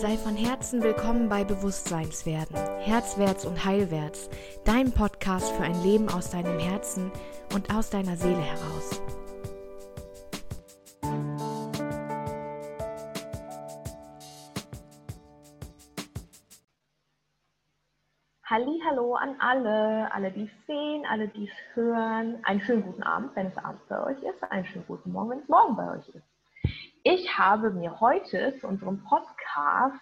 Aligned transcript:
Sei 0.00 0.16
von 0.16 0.36
Herzen 0.36 0.80
willkommen 0.80 1.28
bei 1.28 1.42
Bewusstseinswerden, 1.42 2.54
Herzwärts 2.78 3.44
und 3.44 3.64
Heilwärts, 3.64 4.30
dein 4.64 4.92
Podcast 4.92 5.50
für 5.50 5.64
ein 5.64 5.82
Leben 5.82 6.08
aus 6.08 6.30
deinem 6.30 6.56
Herzen 6.60 7.10
und 7.52 7.74
aus 7.74 7.90
deiner 7.90 8.16
Seele 8.16 8.40
heraus. 8.40 9.02
Hallo 18.44 19.16
an 19.16 19.34
alle, 19.40 20.14
alle 20.14 20.30
die 20.30 20.48
sehen, 20.68 21.06
alle 21.10 21.26
die 21.26 21.50
hören. 21.74 22.38
Einen 22.44 22.60
schönen 22.60 22.84
guten 22.84 23.02
Abend, 23.02 23.34
wenn 23.34 23.48
es 23.48 23.58
Abend 23.58 23.80
bei 23.88 24.00
euch 24.04 24.22
ist. 24.22 24.44
Einen 24.44 24.64
schönen 24.64 24.86
guten 24.86 25.10
Morgen, 25.10 25.30
wenn 25.30 25.40
es 25.40 25.48
morgen 25.48 25.74
bei 25.74 25.90
euch 25.90 26.08
ist. 26.10 26.37
Ich 27.10 27.38
habe 27.38 27.70
mir 27.70 28.00
heute 28.00 28.54
zu 28.60 28.66
unserem 28.66 29.02
Podcast 29.02 29.96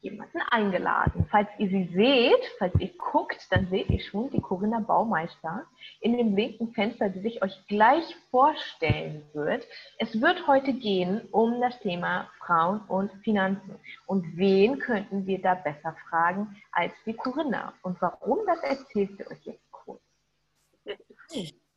jemanden 0.00 0.42
eingeladen. 0.50 1.26
Falls 1.30 1.48
ihr 1.56 1.70
sie 1.70 1.90
seht, 1.94 2.44
falls 2.58 2.74
ihr 2.78 2.90
guckt, 2.98 3.46
dann 3.48 3.66
seht 3.70 3.88
ihr 3.88 4.00
schon 4.00 4.28
die 4.28 4.42
Corinna 4.42 4.80
Baumeister 4.80 5.64
in 6.02 6.18
dem 6.18 6.36
linken 6.36 6.74
Fenster, 6.74 7.08
die 7.08 7.20
sich 7.20 7.42
euch 7.42 7.66
gleich 7.68 8.04
vorstellen 8.30 9.24
wird. 9.32 9.66
Es 9.96 10.20
wird 10.20 10.46
heute 10.46 10.74
gehen 10.74 11.26
um 11.30 11.62
das 11.62 11.80
Thema 11.80 12.30
Frauen 12.40 12.82
und 12.88 13.10
Finanzen. 13.24 13.80
Und 14.04 14.36
wen 14.36 14.80
könnten 14.80 15.26
wir 15.26 15.40
da 15.40 15.54
besser 15.54 15.96
fragen 16.10 16.54
als 16.72 16.92
die 17.06 17.14
Corinna? 17.14 17.72
Und 17.80 18.02
warum, 18.02 18.40
das 18.46 18.62
erzählt 18.64 19.16
sie 19.16 19.26
euch 19.26 19.46
jetzt 19.46 19.72
kurz. 19.72 20.02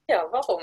Ja, 0.09 0.27
warum? 0.29 0.61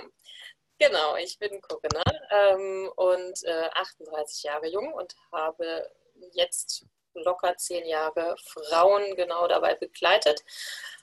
Genau, 0.78 1.16
ich 1.16 1.38
bin 1.38 1.60
Corinna 1.60 2.04
ähm, 2.30 2.90
und 2.94 3.44
äh, 3.44 3.68
38 3.74 4.44
Jahre 4.44 4.68
jung 4.68 4.92
und 4.92 5.14
habe 5.32 5.90
jetzt 6.32 6.86
locker 7.14 7.56
zehn 7.56 7.84
Jahre 7.86 8.36
Frauen 8.44 9.16
genau 9.16 9.48
dabei 9.48 9.74
begleitet. 9.74 10.40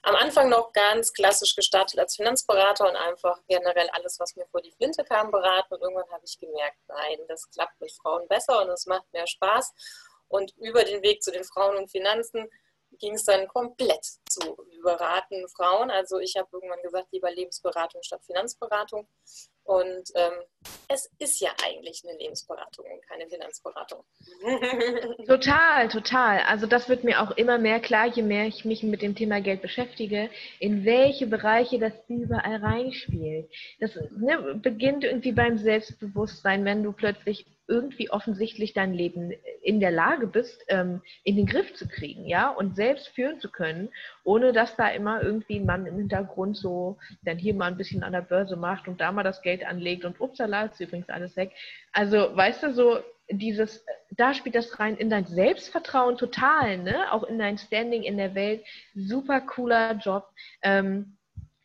Am 0.01 0.15
Anfang 0.15 0.49
noch 0.49 0.71
ganz 0.71 1.11
klassisch 1.11 1.55
gestartet 1.55 1.99
als 1.99 2.15
Finanzberater 2.15 2.87
und 2.87 2.95
einfach 2.95 3.41
generell 3.47 3.89
alles, 3.89 4.17
was 4.19 4.35
mir 4.35 4.45
vor 4.47 4.61
die 4.61 4.71
Flinte 4.71 5.03
kam, 5.03 5.31
beraten. 5.31 5.73
Und 5.73 5.81
irgendwann 5.81 6.09
habe 6.11 6.23
ich 6.25 6.39
gemerkt, 6.39 6.77
nein, 6.87 7.17
das 7.27 7.49
klappt 7.49 7.79
mit 7.81 7.91
Frauen 7.91 8.27
besser 8.29 8.61
und 8.61 8.69
es 8.69 8.85
macht 8.85 9.11
mehr 9.11 9.27
Spaß. 9.27 9.73
Und 10.27 10.55
über 10.57 10.83
den 10.83 11.01
Weg 11.01 11.21
zu 11.21 11.31
den 11.31 11.43
Frauen 11.43 11.75
und 11.77 11.91
Finanzen 11.91 12.49
ging 12.99 13.15
es 13.15 13.25
dann 13.25 13.47
komplett 13.47 14.05
zu 14.29 14.55
beraten 14.83 15.47
Frauen. 15.49 15.91
Also 15.91 16.19
ich 16.19 16.35
habe 16.37 16.47
irgendwann 16.51 16.81
gesagt, 16.81 17.07
lieber 17.11 17.31
Lebensberatung 17.31 18.01
statt 18.03 18.23
Finanzberatung. 18.25 19.07
Und 19.66 20.11
ähm, 20.13 20.33
es 20.88 21.09
ist 21.17 21.41
ja 21.41 21.49
eigentlich 21.66 22.03
eine 22.08 22.17
Lebensberatung 22.19 22.85
und 22.85 23.08
keine 23.08 23.27
Finanzberatung. 23.27 24.03
Total, 25.27 25.88
total. 25.89 26.39
Also 26.41 26.67
das 26.67 26.88
wird 26.88 27.03
mir 27.03 27.22
auch 27.22 27.31
immer 27.31 27.57
mehr 27.57 27.80
klar, 27.80 28.05
je 28.05 28.22
mehr 28.22 28.45
ich 28.45 28.63
mich 28.63 28.83
mit 28.83 29.02
dem 29.02 29.16
Thema 29.16 29.41
Geld 29.41 29.63
beschäftige, 29.63 30.30
in 30.59 30.85
welche 30.85 31.25
Bereiche 31.25 31.80
das 31.80 31.94
überall 32.07 32.57
reinspielt. 32.57 33.49
Das 33.80 33.95
ne, 34.11 34.59
beginnt 34.61 35.03
irgendwie 35.03 35.31
beim 35.31 35.57
Selbstbewusstsein, 35.57 36.63
wenn 36.63 36.83
du 36.83 36.91
plötzlich 36.91 37.47
irgendwie 37.67 38.09
offensichtlich 38.09 38.73
dein 38.73 38.94
Leben 38.94 39.31
in 39.61 39.80
der 39.80 39.91
Lage 39.91 40.27
bist, 40.27 40.63
ähm, 40.67 41.02
in 41.23 41.35
den 41.35 41.45
Griff 41.45 41.73
zu 41.73 41.88
kriegen, 41.88 42.25
ja, 42.25 42.49
und 42.49 42.75
selbst 42.75 43.07
führen 43.09 43.39
zu 43.39 43.49
können, 43.49 43.89
ohne 44.23 44.53
dass 44.53 44.75
da 44.75 44.89
immer 44.89 45.22
irgendwie 45.22 45.59
ein 45.59 45.66
Mann 45.66 45.85
im 45.85 45.97
Hintergrund 45.97 46.57
so 46.57 46.97
dann 47.23 47.38
hier 47.38 47.53
mal 47.53 47.67
ein 47.67 47.77
bisschen 47.77 48.03
an 48.03 48.13
der 48.13 48.22
Börse 48.22 48.55
macht 48.55 48.88
und 48.88 49.02
da 49.02 49.11
mal 49.11 49.23
das 49.23 49.41
Geld 49.41 49.66
anlegt 49.66 50.05
und 50.05 50.19
upsala, 50.19 50.66
ist 50.66 50.80
übrigens 50.80 51.09
alles 51.09 51.35
weg. 51.35 51.52
Also, 51.91 52.35
weißt 52.35 52.63
du, 52.63 52.73
so 52.73 52.99
dieses, 53.30 53.83
da 54.11 54.33
spielt 54.33 54.55
das 54.55 54.79
rein 54.79 54.97
in 54.97 55.09
dein 55.09 55.25
Selbstvertrauen 55.25 56.17
total, 56.17 56.78
ne, 56.78 57.12
auch 57.12 57.23
in 57.23 57.39
dein 57.39 57.57
Standing 57.57 58.03
in 58.03 58.18
der 58.18 58.35
Welt, 58.35 58.63
super 58.94 59.41
cooler 59.41 59.94
Job. 59.95 60.28
Ähm, 60.62 61.14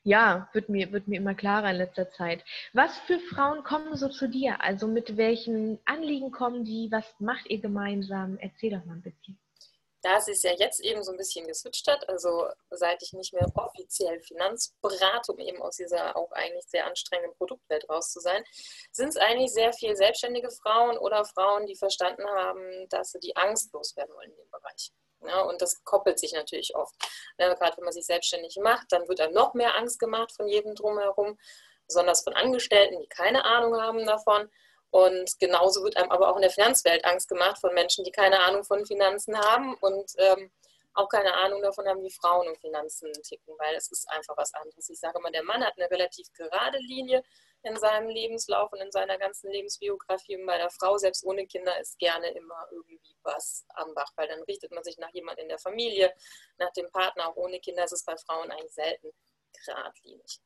ja, 0.02 0.48
wird 0.52 0.68
mir, 0.68 0.92
wird 0.92 1.08
mir 1.08 1.18
immer 1.18 1.34
klarer 1.34 1.70
in 1.70 1.76
letzter 1.76 2.10
Zeit. 2.10 2.44
Was 2.72 2.96
für 3.00 3.18
Frauen 3.18 3.62
kommen 3.64 3.96
so 3.96 4.08
zu 4.08 4.28
dir? 4.28 4.60
Also 4.60 4.86
mit 4.86 5.16
welchen 5.16 5.78
Anliegen 5.84 6.30
kommen 6.30 6.64
die? 6.64 6.90
Was 6.90 7.04
macht 7.18 7.48
ihr 7.50 7.60
gemeinsam? 7.60 8.38
Erzähl 8.38 8.70
doch 8.70 8.84
mal 8.84 8.94
ein 8.94 9.02
bisschen. 9.02 9.38
Da 10.02 10.16
es 10.16 10.42
ja 10.42 10.52
jetzt 10.58 10.80
eben 10.80 11.02
so 11.02 11.10
ein 11.10 11.18
bisschen 11.18 11.46
geswitcht 11.46 11.86
hat, 11.86 12.08
also 12.08 12.46
seit 12.70 13.02
ich 13.02 13.12
nicht 13.12 13.34
mehr 13.34 13.46
offiziell 13.54 14.18
Finanzberatung 14.20 15.38
eben 15.38 15.60
aus 15.60 15.76
dieser 15.76 16.16
auch 16.16 16.32
eigentlich 16.32 16.64
sehr 16.68 16.86
anstrengenden 16.86 17.36
Produktwelt 17.36 17.86
raus 17.90 18.10
zu 18.10 18.20
sein, 18.20 18.42
sind 18.92 19.08
es 19.08 19.18
eigentlich 19.18 19.52
sehr 19.52 19.74
viel 19.74 19.94
selbstständige 19.94 20.50
Frauen 20.50 20.96
oder 20.96 21.26
Frauen, 21.26 21.66
die 21.66 21.76
verstanden 21.76 22.26
haben, 22.26 22.88
dass 22.88 23.10
sie 23.10 23.20
die 23.20 23.36
Angst 23.36 23.74
loswerden 23.74 24.14
wollen 24.14 24.30
in 24.30 24.36
dem 24.36 24.50
Bereich. 24.50 24.90
Ja, 25.26 25.42
und 25.42 25.60
das 25.60 25.84
koppelt 25.84 26.18
sich 26.18 26.32
natürlich 26.32 26.74
oft. 26.74 26.94
Ja, 27.38 27.52
Gerade 27.54 27.76
wenn 27.76 27.84
man 27.84 27.92
sich 27.92 28.06
selbstständig 28.06 28.56
macht, 28.62 28.86
dann 28.90 29.06
wird 29.08 29.20
einem 29.20 29.34
noch 29.34 29.54
mehr 29.54 29.76
Angst 29.76 29.98
gemacht 29.98 30.32
von 30.32 30.48
jedem 30.48 30.74
drumherum, 30.74 31.38
besonders 31.86 32.22
von 32.22 32.34
Angestellten, 32.34 32.98
die 33.00 33.08
keine 33.08 33.44
Ahnung 33.44 33.80
haben 33.80 34.06
davon. 34.06 34.50
Und 34.90 35.38
genauso 35.38 35.84
wird 35.84 35.96
einem 35.96 36.10
aber 36.10 36.28
auch 36.30 36.36
in 36.36 36.42
der 36.42 36.50
Finanzwelt 36.50 37.04
Angst 37.04 37.28
gemacht 37.28 37.60
von 37.60 37.72
Menschen, 37.74 38.04
die 38.04 38.10
keine 38.10 38.40
Ahnung 38.40 38.64
von 38.64 38.84
Finanzen 38.86 39.38
haben 39.38 39.74
und 39.74 40.10
ähm, 40.18 40.50
auch 40.94 41.08
keine 41.08 41.34
Ahnung 41.34 41.62
davon 41.62 41.86
haben, 41.86 42.02
wie 42.02 42.10
Frauen 42.10 42.48
und 42.48 42.58
Finanzen 42.58 43.12
ticken, 43.22 43.54
weil 43.58 43.76
es 43.76 43.90
ist 43.92 44.08
einfach 44.10 44.36
was 44.36 44.52
anderes. 44.54 44.88
Ich 44.88 44.98
sage 44.98 45.18
immer, 45.18 45.30
der 45.30 45.44
Mann 45.44 45.64
hat 45.64 45.74
eine 45.76 45.90
relativ 45.90 46.32
gerade 46.32 46.78
Linie 46.78 47.22
in 47.62 47.76
seinem 47.76 48.08
Lebenslauf 48.08 48.72
und 48.72 48.80
in 48.80 48.90
seiner 48.90 49.18
ganzen 49.18 49.50
Lebensbiografie. 49.50 50.36
Und 50.36 50.46
bei 50.46 50.56
der 50.56 50.70
Frau, 50.70 50.96
selbst 50.98 51.24
ohne 51.24 51.46
Kinder, 51.46 51.78
ist 51.78 51.98
gerne 51.98 52.28
immer 52.30 52.66
irgendwie 52.70 53.00
was 53.22 53.66
am 53.74 53.94
Bach, 53.94 54.10
weil 54.16 54.28
dann 54.28 54.42
richtet 54.44 54.72
man 54.72 54.82
sich 54.82 54.96
nach 54.98 55.12
jemandem 55.12 55.44
in 55.44 55.48
der 55.48 55.58
Familie, 55.58 56.14
nach 56.58 56.72
dem 56.72 56.90
Partner. 56.90 57.28
Auch 57.28 57.36
ohne 57.36 57.60
Kinder 57.60 57.84
ist 57.84 57.92
es 57.92 58.04
bei 58.04 58.16
Frauen 58.16 58.50
eigentlich 58.50 58.72
selten 58.72 59.10
geradlinig. 59.66 60.40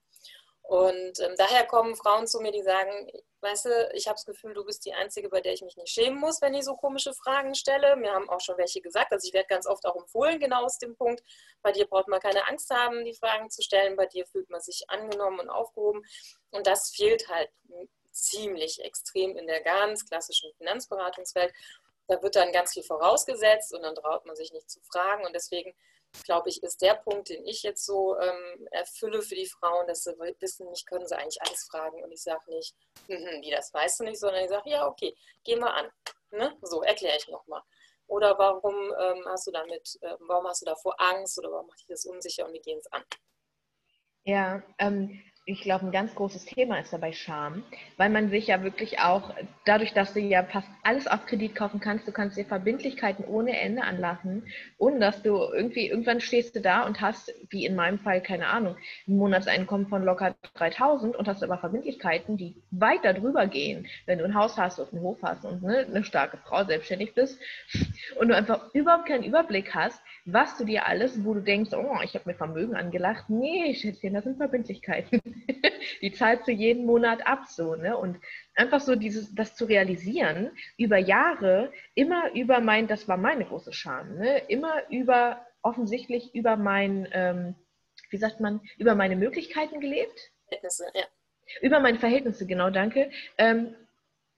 Und 0.67 1.21
ähm, 1.21 1.35
daher 1.37 1.67
kommen 1.67 1.95
Frauen 1.95 2.27
zu 2.27 2.41
mir, 2.41 2.51
die 2.51 2.63
sagen, 2.63 3.11
weißt 3.43 3.67
du, 3.67 3.91
ich 3.93 4.07
habe 4.07 4.15
das 4.15 4.25
Gefühl, 4.25 4.55
du 4.55 4.65
bist 4.65 4.87
die 4.87 4.95
Einzige, 4.95 5.29
bei 5.29 5.43
der 5.43 5.53
ich 5.53 5.61
mich 5.61 5.77
nicht 5.77 5.93
schämen 5.93 6.19
muss, 6.19 6.41
wenn 6.41 6.55
ich 6.55 6.65
so 6.65 6.75
komische 6.75 7.13
Fragen 7.13 7.55
stelle. 7.55 7.97
Mir 7.97 8.13
haben 8.13 8.31
auch 8.31 8.41
schon 8.41 8.57
welche 8.57 8.81
gesagt, 8.81 9.13
also 9.13 9.27
ich 9.29 9.35
werde 9.35 9.47
ganz 9.47 9.67
oft 9.67 9.85
auch 9.85 9.95
empfohlen, 9.95 10.41
genau 10.41 10.65
aus 10.65 10.79
dem 10.79 10.97
Punkt, 10.97 11.23
bei 11.63 11.71
dir 11.71 11.87
braucht 11.87 12.09
man 12.09 12.19
keine 12.19 12.49
Angst 12.49 12.71
haben, 12.71 13.05
die 13.05 13.13
Fragen 13.13 13.51
zu 13.51 13.61
stellen, 13.61 13.95
bei 13.95 14.07
dir 14.07 14.25
fühlt 14.27 14.49
man 14.49 14.63
sich 14.63 14.89
angenommen 14.89 15.41
und 15.41 15.51
aufgehoben. 15.51 16.03
Und 16.51 16.67
das 16.67 16.95
fehlt 16.97 17.29
halt 17.29 17.51
ziemlich 18.11 18.83
extrem 18.83 19.37
in 19.37 19.47
der 19.47 19.61
ganz 19.61 20.09
klassischen 20.09 20.51
Finanzberatungswelt. 20.57 21.53
Da 22.07 22.23
wird 22.23 22.37
dann 22.37 22.53
ganz 22.53 22.73
viel 22.73 22.85
vorausgesetzt 22.85 23.75
und 23.75 23.83
dann 23.83 23.95
traut 23.95 24.25
man 24.25 24.35
sich 24.35 24.51
nicht 24.53 24.71
zu 24.71 24.81
fragen. 24.81 25.27
Und 25.27 25.35
deswegen 25.35 25.75
glaube 26.23 26.49
ich, 26.49 26.63
ist 26.63 26.81
der 26.83 26.95
Punkt, 26.95 27.29
den 27.29 27.45
ich 27.47 27.63
jetzt 27.63 27.85
so 27.85 28.19
ähm, 28.19 28.69
erfülle 28.71 29.23
für 29.23 29.35
die 29.35 29.47
Frauen, 29.47 29.87
dass 29.87 30.05
sie 30.05 30.13
wissen, 30.41 30.69
mich 30.71 30.87
können 30.87 31.07
sie 31.07 31.17
eigentlich 31.17 31.41
alles 31.43 31.67
fragen. 31.71 32.03
Und 32.03 32.13
ich 32.13 32.23
sage 32.23 32.43
nicht, 32.51 32.75
hm, 33.09 33.43
wie 33.43 33.51
das 33.51 33.73
weißt 33.75 34.01
du 34.01 34.05
nicht, 34.05 34.21
sondern 34.21 34.45
ich 34.45 34.51
sage, 34.51 34.71
ja, 34.71 34.87
okay, 34.87 35.15
geh 35.45 35.57
mal 35.57 35.73
an. 35.73 35.91
Ne? 36.31 36.57
So 36.63 36.83
erkläre 36.83 37.17
ich 37.17 37.29
nochmal. 37.29 37.63
Oder 38.07 38.39
warum 38.39 38.75
ähm, 38.75 39.25
hast 39.27 39.47
du 39.47 39.51
damit, 39.51 39.97
äh, 40.03 40.17
warum 40.21 40.47
hast 40.47 40.63
du 40.63 40.67
davor 40.67 40.95
Angst 40.99 41.39
oder 41.39 41.51
warum 41.51 41.67
macht 41.67 41.81
dich 41.81 41.87
das 41.89 42.05
unsicher 42.05 42.47
und 42.47 42.53
wir 42.53 42.61
gehen 42.61 42.79
es 42.79 42.93
an? 42.93 43.03
Ja, 44.25 44.63
ähm, 44.79 45.23
ich 45.47 45.61
glaube, 45.61 45.85
ein 45.85 45.93
ganz 45.93 46.15
großes 46.15 46.47
Thema 46.47 46.79
ist 46.79 46.93
dabei 46.93 47.13
Scham, 47.13 47.65
weil 47.99 48.09
man 48.09 48.31
sich 48.31 48.47
ja 48.47 48.63
wirklich 48.63 49.01
auch, 49.01 49.35
dadurch, 49.67 49.93
dass 49.93 50.15
du 50.15 50.21
ja 50.21 50.43
fast 50.43 50.69
alles 50.83 51.07
auf 51.07 51.27
Kredit 51.27 51.55
kaufen 51.55 51.81
kannst, 51.81 52.09
du 52.09 52.13
kannst 52.13 52.39
dir 52.39 52.47
Verbindlichkeiten 52.47 53.27
ohne 53.27 53.59
Ende 53.59 53.83
anlassen, 53.83 54.47
ohne 54.79 55.01
dass 55.01 55.23
du 55.23 55.37
irgendwie, 55.37 55.89
irgendwann 55.89 56.21
stehst 56.21 56.57
du 56.57 56.61
da 56.61 56.87
und 56.87 57.03
hast, 57.03 57.31
wie 57.51 57.67
in 57.67 57.75
meinem 57.75 57.99
Fall, 57.99 58.23
keine 58.23 58.47
Ahnung, 58.47 58.77
ein 59.07 59.17
Monatseinkommen 59.19 59.89
von 59.89 60.03
locker 60.03 60.35
3000 60.55 61.15
und 61.15 61.29
hast 61.29 61.43
aber 61.43 61.59
Verbindlichkeiten, 61.59 62.39
die 62.39 62.57
weit 62.71 63.05
darüber 63.05 63.47
gehen, 63.47 63.87
wenn 64.07 64.19
du 64.19 64.25
ein 64.25 64.35
Haus 64.35 64.57
hast 64.57 64.79
und 64.79 64.93
einen 64.93 65.03
Hof 65.03 65.19
hast 65.23 65.45
und 65.45 65.63
ne, 65.63 65.87
eine 65.87 66.05
starke 66.05 66.39
Frau 66.39 66.65
selbstständig 66.65 67.15
bist 67.15 67.39
und 68.19 68.29
du 68.29 68.37
einfach 68.37 68.73
überhaupt 68.73 69.07
keinen 69.07 69.25
Überblick 69.25 69.75
hast, 69.75 70.01
was 70.25 70.57
du 70.57 70.65
dir 70.65 70.87
alles, 70.87 71.23
wo 71.23 71.35
du 71.35 71.41
denkst, 71.41 71.73
oh, 71.75 71.99
ich 72.03 72.15
habe 72.15 72.31
mir 72.31 72.35
Vermögen 72.35 72.75
angelacht. 72.75 73.29
Nee, 73.29 73.75
Schätzchen, 73.75 74.15
das 74.15 74.25
sind 74.25 74.39
Verbindlichkeiten. 74.39 75.21
die 76.03 76.13
zahlst 76.13 76.47
du 76.47 76.53
jeden 76.53 76.87
Monat 76.87 77.27
ab, 77.27 77.47
so, 77.49 77.75
ne? 77.75 77.97
Und 77.97 78.19
einfach 78.55 78.81
so 78.81 78.95
dieses, 78.95 79.35
das 79.35 79.57
zu 79.57 79.65
realisieren, 79.65 80.51
über 80.77 80.99
Jahre, 80.99 81.73
immer 81.95 82.33
über 82.35 82.61
mein, 82.61 82.87
das 82.87 83.09
war 83.09 83.17
meine 83.17 83.45
große 83.45 83.73
Scham, 83.73 84.17
ne? 84.17 84.39
Immer 84.49 84.89
über, 84.91 85.45
offensichtlich 85.63 86.35
über 86.35 86.57
mein, 86.57 87.09
ähm, 87.13 87.55
wie 88.11 88.19
sagt 88.19 88.41
man, 88.41 88.61
über 88.79 88.95
meine 88.95 89.17
Möglichkeiten 89.17 89.81
gelebt. 89.81 90.31
Verhältnisse, 90.49 90.85
ja. 90.95 91.05
Über 91.61 91.81
meine 91.81 91.99
Verhältnisse, 91.99 92.47
genau, 92.47 92.71
danke. 92.71 93.11
Ähm, 93.39 93.75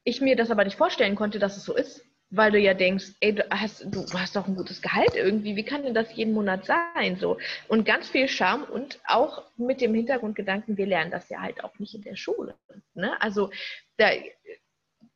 ich 0.04 0.20
mir 0.20 0.37
das 0.37 0.50
aber 0.50 0.64
nicht 0.64 0.76
vorstellen 0.76 1.16
konnte, 1.16 1.38
dass 1.38 1.56
es 1.56 1.64
so 1.64 1.75
ist 1.75 2.06
weil 2.31 2.50
du 2.50 2.58
ja 2.58 2.75
denkst, 2.75 3.12
ey, 3.20 3.34
du 3.34 3.49
hast, 3.50 3.84
du 3.87 4.05
hast 4.12 4.37
doch 4.37 4.49
ein 4.49 4.56
gutes 4.56 4.82
Gehalt 4.82 5.14
irgendwie, 5.14 5.56
wie 5.56 5.64
kann 5.64 5.84
denn 5.84 5.94
das 5.94 6.14
jeden 6.14 6.34
Monat 6.34 6.64
sein? 6.64 7.17
So. 7.17 7.38
Und 7.69 7.84
ganz 7.84 8.08
viel 8.08 8.28
Charme 8.28 8.64
und 8.64 8.99
auch 9.06 9.44
mit 9.56 9.81
dem 9.81 9.94
Hintergrundgedanken, 9.94 10.76
wir 10.76 10.87
lernen 10.87 11.11
das 11.11 11.28
ja 11.28 11.40
halt 11.40 11.62
auch 11.62 11.78
nicht 11.78 11.94
in 11.94 12.02
der 12.02 12.17
Schule. 12.17 12.55
Ne? 12.94 13.20
Also 13.20 13.50
da, 13.96 14.11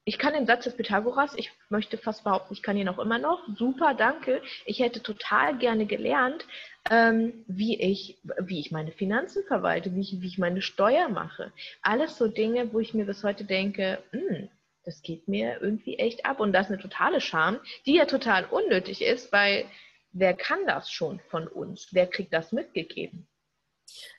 ich 0.04 0.18
kann 0.18 0.34
den 0.34 0.46
Satz 0.46 0.64
des 0.64 0.76
Pythagoras, 0.76 1.34
ich 1.36 1.52
möchte 1.68 1.98
fast 1.98 2.24
behaupten, 2.24 2.54
ich 2.54 2.62
kann 2.62 2.76
ihn 2.76 2.88
auch 2.88 2.98
immer 2.98 3.18
noch. 3.18 3.46
Super, 3.56 3.94
danke. 3.94 4.40
Ich 4.64 4.80
hätte 4.80 5.02
total 5.02 5.58
gerne 5.58 5.86
gelernt, 5.86 6.46
ähm, 6.90 7.44
wie, 7.46 7.80
ich, 7.80 8.18
wie 8.40 8.60
ich 8.60 8.70
meine 8.70 8.92
Finanzen 8.92 9.44
verwalte, 9.46 9.94
wie 9.94 10.00
ich, 10.00 10.20
wie 10.20 10.26
ich 10.26 10.38
meine 10.38 10.62
Steuer 10.62 11.08
mache. 11.08 11.52
Alles 11.82 12.16
so 12.16 12.28
Dinge, 12.28 12.72
wo 12.72 12.80
ich 12.80 12.94
mir 12.94 13.04
bis 13.04 13.24
heute 13.24 13.44
denke, 13.44 13.98
hm, 14.12 14.48
das 14.90 15.02
geht 15.02 15.28
mir 15.28 15.60
irgendwie 15.60 15.98
echt 15.98 16.26
ab. 16.26 16.40
Und 16.40 16.52
das 16.52 16.66
ist 16.66 16.72
eine 16.72 16.82
totale 16.82 17.20
Scham, 17.20 17.60
die 17.86 17.94
ja 17.94 18.06
total 18.06 18.44
unnötig 18.46 19.02
ist, 19.02 19.32
weil 19.32 19.66
wer 20.10 20.34
kann 20.34 20.66
das 20.66 20.90
schon 20.90 21.20
von 21.30 21.46
uns? 21.46 21.88
Wer 21.92 22.08
kriegt 22.08 22.32
das 22.32 22.50
mitgegeben? 22.50 23.28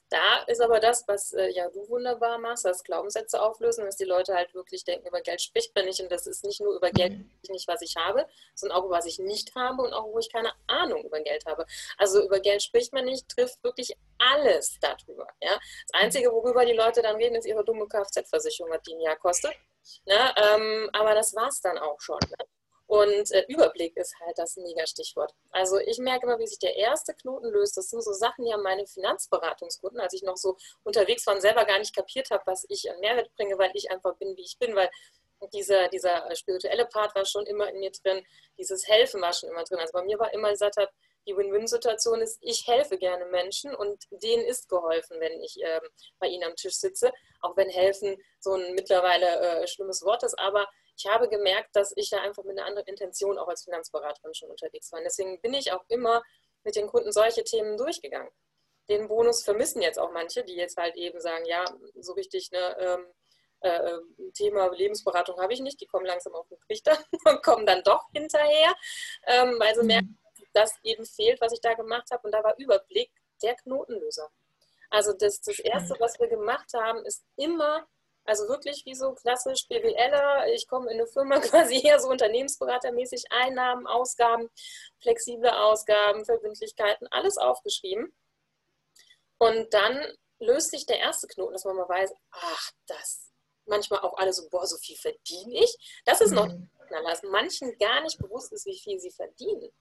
Da 0.10 0.44
ist 0.48 0.62
aber 0.62 0.80
das, 0.82 1.06
was 1.08 1.32
äh, 1.34 1.52
ja 1.52 1.70
du 1.70 1.88
wunderbar 1.90 2.38
machst, 2.38 2.66
das 2.66 2.84
Glaubenssätze 2.84 3.42
auflösen, 3.42 3.86
dass 3.86 3.96
die 3.96 4.06
Leute 4.06 4.34
halt 4.34 4.54
wirklich 4.54 4.84
denken, 4.84 5.08
über 5.08 5.22
Geld 5.22 5.42
spricht 5.42 5.76
man 5.76 5.86
nicht. 5.86 6.02
Und 6.02 6.12
das 6.12 6.26
ist 6.26 6.46
nicht 6.46 6.62
nur 6.62 6.76
über 6.76 6.92
Geld, 6.92 7.14
mhm. 7.14 7.30
nicht 7.50 7.68
was 7.68 7.82
ich 7.82 7.96
habe, 7.98 8.26
sondern 8.56 8.78
auch, 8.78 8.90
was 8.90 9.06
ich 9.06 9.20
nicht 9.20 9.54
habe 9.56 9.82
und 9.82 9.94
auch, 9.94 10.12
wo 10.12 10.20
ich 10.20 10.32
keine 10.32 10.52
Ahnung 10.68 11.04
über 11.04 11.20
Geld 11.22 11.46
habe. 11.46 11.66
Also 11.98 12.24
über 12.24 12.40
Geld 12.40 12.64
spricht 12.64 12.94
man 12.94 13.06
nicht, 13.06 13.28
trifft 13.30 13.62
wirklich 13.64 13.94
alles 14.18 14.78
darüber. 14.80 15.28
Ja? 15.42 15.60
Das 15.92 16.02
Einzige, 16.02 16.32
worüber 16.32 16.66
die 16.66 16.74
Leute 16.74 17.02
dann 17.02 17.18
reden, 17.18 17.36
ist 17.36 17.46
ihre 17.46 17.64
dumme 17.66 17.88
Kfz-Versicherung, 17.88 18.72
was 18.72 18.82
die 18.84 18.96
ein 18.96 19.02
Jahr 19.02 19.18
kostet. 19.18 19.54
Ne? 20.06 20.33
Ähm, 20.38 20.89
aber 20.94 21.16
das 21.16 21.36
war 21.36 21.48
es 21.48 21.62
dann 21.62 21.78
auch 21.78 22.00
schon. 22.00 22.19
Ne? 22.19 22.45
Und 22.92 23.31
äh, 23.31 23.45
Überblick 23.48 23.95
ist 23.95 24.13
halt 24.19 24.38
das 24.38 24.57
Mega-Stichwort. 24.57 25.33
Also 25.51 25.78
ich 25.80 25.98
merke 25.98 26.25
immer, 26.25 26.39
wie 26.39 26.45
sich 26.48 26.60
der 26.60 26.75
erste 26.75 27.13
Knoten 27.13 27.50
löst. 27.50 27.78
Das 27.78 27.89
sind 27.89 28.04
so 28.04 28.12
Sachen, 28.12 28.44
die 28.44 28.51
haben 28.51 28.63
meine 28.63 28.86
Finanzberatungskunden, 28.86 30.01
als 30.01 30.13
ich 30.13 30.24
noch 30.24 30.36
so 30.36 30.57
unterwegs 30.83 31.25
war 31.25 31.36
und 31.36 31.39
selber 31.39 31.63
gar 31.63 31.80
nicht 31.80 31.95
kapiert 31.95 32.31
habe, 32.31 32.44
was 32.45 32.66
ich 32.68 32.92
an 32.92 33.00
Mehrwert 33.00 33.33
bringe, 33.38 33.57
weil 33.57 33.72
ich 33.75 33.89
einfach 33.89 34.18
bin, 34.18 34.36
wie 34.36 34.44
ich 34.44 34.57
bin, 34.60 34.75
weil 34.75 34.89
dieser, 35.54 35.88
dieser 35.88 36.30
äh, 36.30 36.36
spirituelle 36.36 36.86
Part 36.86 37.16
war 37.16 37.25
schon 37.25 37.45
immer 37.45 37.69
in 37.69 37.80
mir 37.80 37.92
drin, 37.92 38.25
dieses 38.57 38.86
Helfen 38.86 39.22
war 39.22 39.31
schon 39.31 39.50
immer 39.50 39.63
drin. 39.63 39.80
Also 39.80 39.94
bei 39.94 40.04
mir 40.04 40.19
war 40.19 40.34
immer 40.34 40.50
gesagt, 40.50 40.75
habe, 40.75 40.92
die 41.28 41.36
Win-Win-Situation 41.36 42.22
ist, 42.22 42.38
ich 42.42 42.66
helfe 42.68 42.98
gerne 42.98 43.26
Menschen 43.26 43.76
und 43.76 44.04
denen 44.12 44.44
ist 44.46 44.70
geholfen, 44.70 45.20
wenn 45.20 45.40
ich 45.42 45.58
ähm, 45.62 45.82
bei 46.20 46.28
ihnen 46.28 46.44
am 46.44 46.56
Tisch 46.56 46.76
sitze. 46.76 47.12
Auch 47.42 47.56
wenn 47.58 47.70
helfen 47.70 48.18
so 48.40 48.54
ein 48.54 48.74
mittlerweile 48.74 49.40
äh, 49.40 49.68
schlimmes 49.68 50.02
Wort 50.04 50.24
ist, 50.24 50.38
aber 50.40 50.68
ich 50.98 51.06
habe 51.08 51.30
gemerkt, 51.30 51.76
dass 51.76 51.94
ich 51.96 52.10
da 52.10 52.22
einfach 52.22 52.44
mit 52.44 52.58
einer 52.58 52.68
anderen 52.68 52.88
Intention 52.88 53.38
auch 53.38 53.48
als 53.48 53.64
Finanzberaterin 53.64 54.34
schon 54.34 54.50
unterwegs 54.50 54.92
war. 54.92 55.00
Und 55.00 55.06
deswegen 55.06 55.40
bin 55.42 55.54
ich 55.54 55.72
auch 55.72 55.84
immer 55.88 56.22
mit 56.64 56.76
den 56.76 56.88
Kunden 56.88 57.12
solche 57.12 57.44
Themen 57.44 57.78
durchgegangen. 57.78 58.32
Den 58.90 59.08
Bonus 59.08 59.44
vermissen 59.44 59.82
jetzt 59.82 60.00
auch 60.00 60.12
manche, 60.12 60.44
die 60.44 60.56
jetzt 60.56 60.78
halt 60.78 60.96
eben 60.96 61.20
sagen, 61.22 61.46
ja, 61.46 61.66
so 61.96 62.14
richtig 62.14 62.52
ne, 62.52 62.76
ähm, 62.80 63.06
äh, 63.62 63.98
Thema 64.34 64.68
Lebensberatung 64.72 65.40
habe 65.40 65.54
ich 65.54 65.62
nicht, 65.62 65.80
die 65.82 65.86
kommen 65.86 66.06
langsam 66.06 66.34
auf 66.34 66.48
den 66.48 66.60
Trichter 66.60 66.98
und 67.26 67.44
kommen 67.44 67.66
dann 67.66 67.84
doch 67.84 68.04
hinterher, 68.14 68.74
ähm, 69.28 69.56
weil 69.60 69.76
sie 69.76 69.84
merken, 69.84 70.18
dass 70.53 70.77
eben 70.83 71.06
fehlt, 71.06 71.42
was 71.42 71.53
ich 71.53 71.62
da 71.62 71.74
gemacht 71.74 72.09
habe. 72.12 72.24
Und 72.24 72.31
da 72.31 72.44
war 72.44 72.57
Überblick 72.57 73.12
der 73.42 73.56
Knotenlöser. 73.56 74.30
Also 74.89 75.13
das, 75.13 75.42
das 75.42 75.59
Erste, 75.59 75.95
was 76.00 76.19
wir 76.19 76.27
gemacht 76.27 76.74
haben, 76.74 77.06
ist 77.06 77.24
immer 77.38 77.88
also 78.24 78.48
wirklich 78.48 78.86
wie 78.86 78.94
so 78.94 79.13
klassisch 79.13 79.68
BWLer. 79.68 80.48
Ich 80.53 80.68
komme 80.68 80.92
in 80.92 81.00
eine 81.00 81.07
Firma 81.07 81.39
quasi 81.39 81.81
eher 81.86 82.00
so 82.00 82.09
unternehmensberatermäßig 82.09 83.25
Einnahmen, 83.31 83.88
Ausgaben, 83.88 84.50
flexible 85.00 85.51
Ausgaben, 85.51 86.25
Verbindlichkeiten, 86.25 87.07
alles 87.07 87.38
aufgeschrieben. 87.38 88.13
Und 89.38 89.74
dann 89.74 90.06
löst 90.39 90.71
sich 90.71 90.86
der 90.86 91.00
erste 91.00 91.27
Knoten, 91.27 91.53
dass 91.53 91.65
man 91.65 91.75
mal 91.75 91.89
weiß, 91.89 92.13
ach, 92.31 92.71
das 92.88 93.31
manchmal 93.65 94.01
auch 94.01 94.18
alle 94.18 94.33
so, 94.33 94.48
boah, 94.50 94.65
so 94.65 94.77
viel 94.77 94.98
verdiene 94.98 95.63
ich. 95.63 96.01
Das 96.06 96.21
ist 96.21 96.31
noch 96.31 96.48
mhm. 96.48 96.69
dass 96.89 97.24
manchen 97.24 97.77
gar 97.80 98.01
nicht 98.01 98.19
bewusst 98.19 98.51
ist, 98.51 98.65
wie 98.65 98.80
viel 98.80 99.00
sie 99.00 99.12
verdienen. 99.12 99.71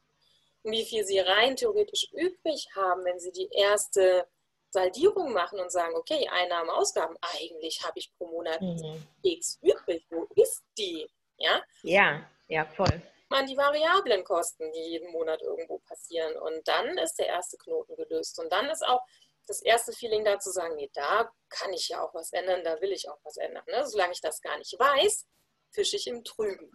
Und 0.63 0.73
wie 0.73 0.85
viel 0.85 1.05
sie 1.05 1.19
rein 1.19 1.57
theoretisch 1.57 2.09
übrig 2.13 2.69
haben, 2.75 3.05
wenn 3.05 3.19
sie 3.19 3.33
die 3.33 3.49
erste 3.53 4.27
Saldierung 4.71 5.33
machen 5.33 5.59
und 5.59 5.73
sagen, 5.73 5.95
okay, 5.97 6.29
Einnahmen, 6.29 6.71
Ausgaben, 6.71 7.17
eigentlich 7.21 7.83
habe 7.85 7.99
ich 7.99 8.13
pro 8.17 8.27
Monat 8.27 8.61
mhm. 8.61 9.03
X 9.23 9.59
übrig. 9.63 10.07
Wo 10.11 10.29
ist 10.37 10.63
die? 10.79 11.09
Ja, 11.37 11.63
ja, 11.83 12.25
ja 12.49 12.65
voll. 12.65 13.03
Man 13.29 13.47
die 13.47 13.57
variablen 13.57 14.25
Kosten, 14.25 14.71
die 14.73 14.91
jeden 14.91 15.11
Monat 15.13 15.41
irgendwo 15.41 15.79
passieren. 15.79 16.37
Und 16.37 16.67
dann 16.67 16.99
ist 16.99 17.17
der 17.19 17.29
erste 17.29 17.57
Knoten 17.57 17.97
gelöst. 17.97 18.39
Und 18.39 18.51
dann 18.53 18.69
ist 18.69 18.87
auch 18.87 19.01
das 19.47 19.63
erste 19.63 19.93
Feeling 19.93 20.25
da 20.25 20.39
zu 20.39 20.51
sagen, 20.51 20.77
nee, 20.77 20.91
da 20.95 21.31
kann 21.49 21.73
ich 21.73 21.89
ja 21.89 22.03
auch 22.03 22.15
was 22.15 22.33
ändern, 22.33 22.63
da 22.63 22.81
will 22.81 22.93
ich 22.93 23.09
auch 23.09 23.19
was 23.25 23.37
ändern. 23.37 23.65
Ne? 23.67 23.87
Solange 23.87 24.13
ich 24.13 24.21
das 24.21 24.41
gar 24.41 24.57
nicht 24.59 24.79
weiß, 24.79 25.27
fische 25.71 25.97
ich 25.97 26.07
im 26.07 26.23
Trüben. 26.23 26.71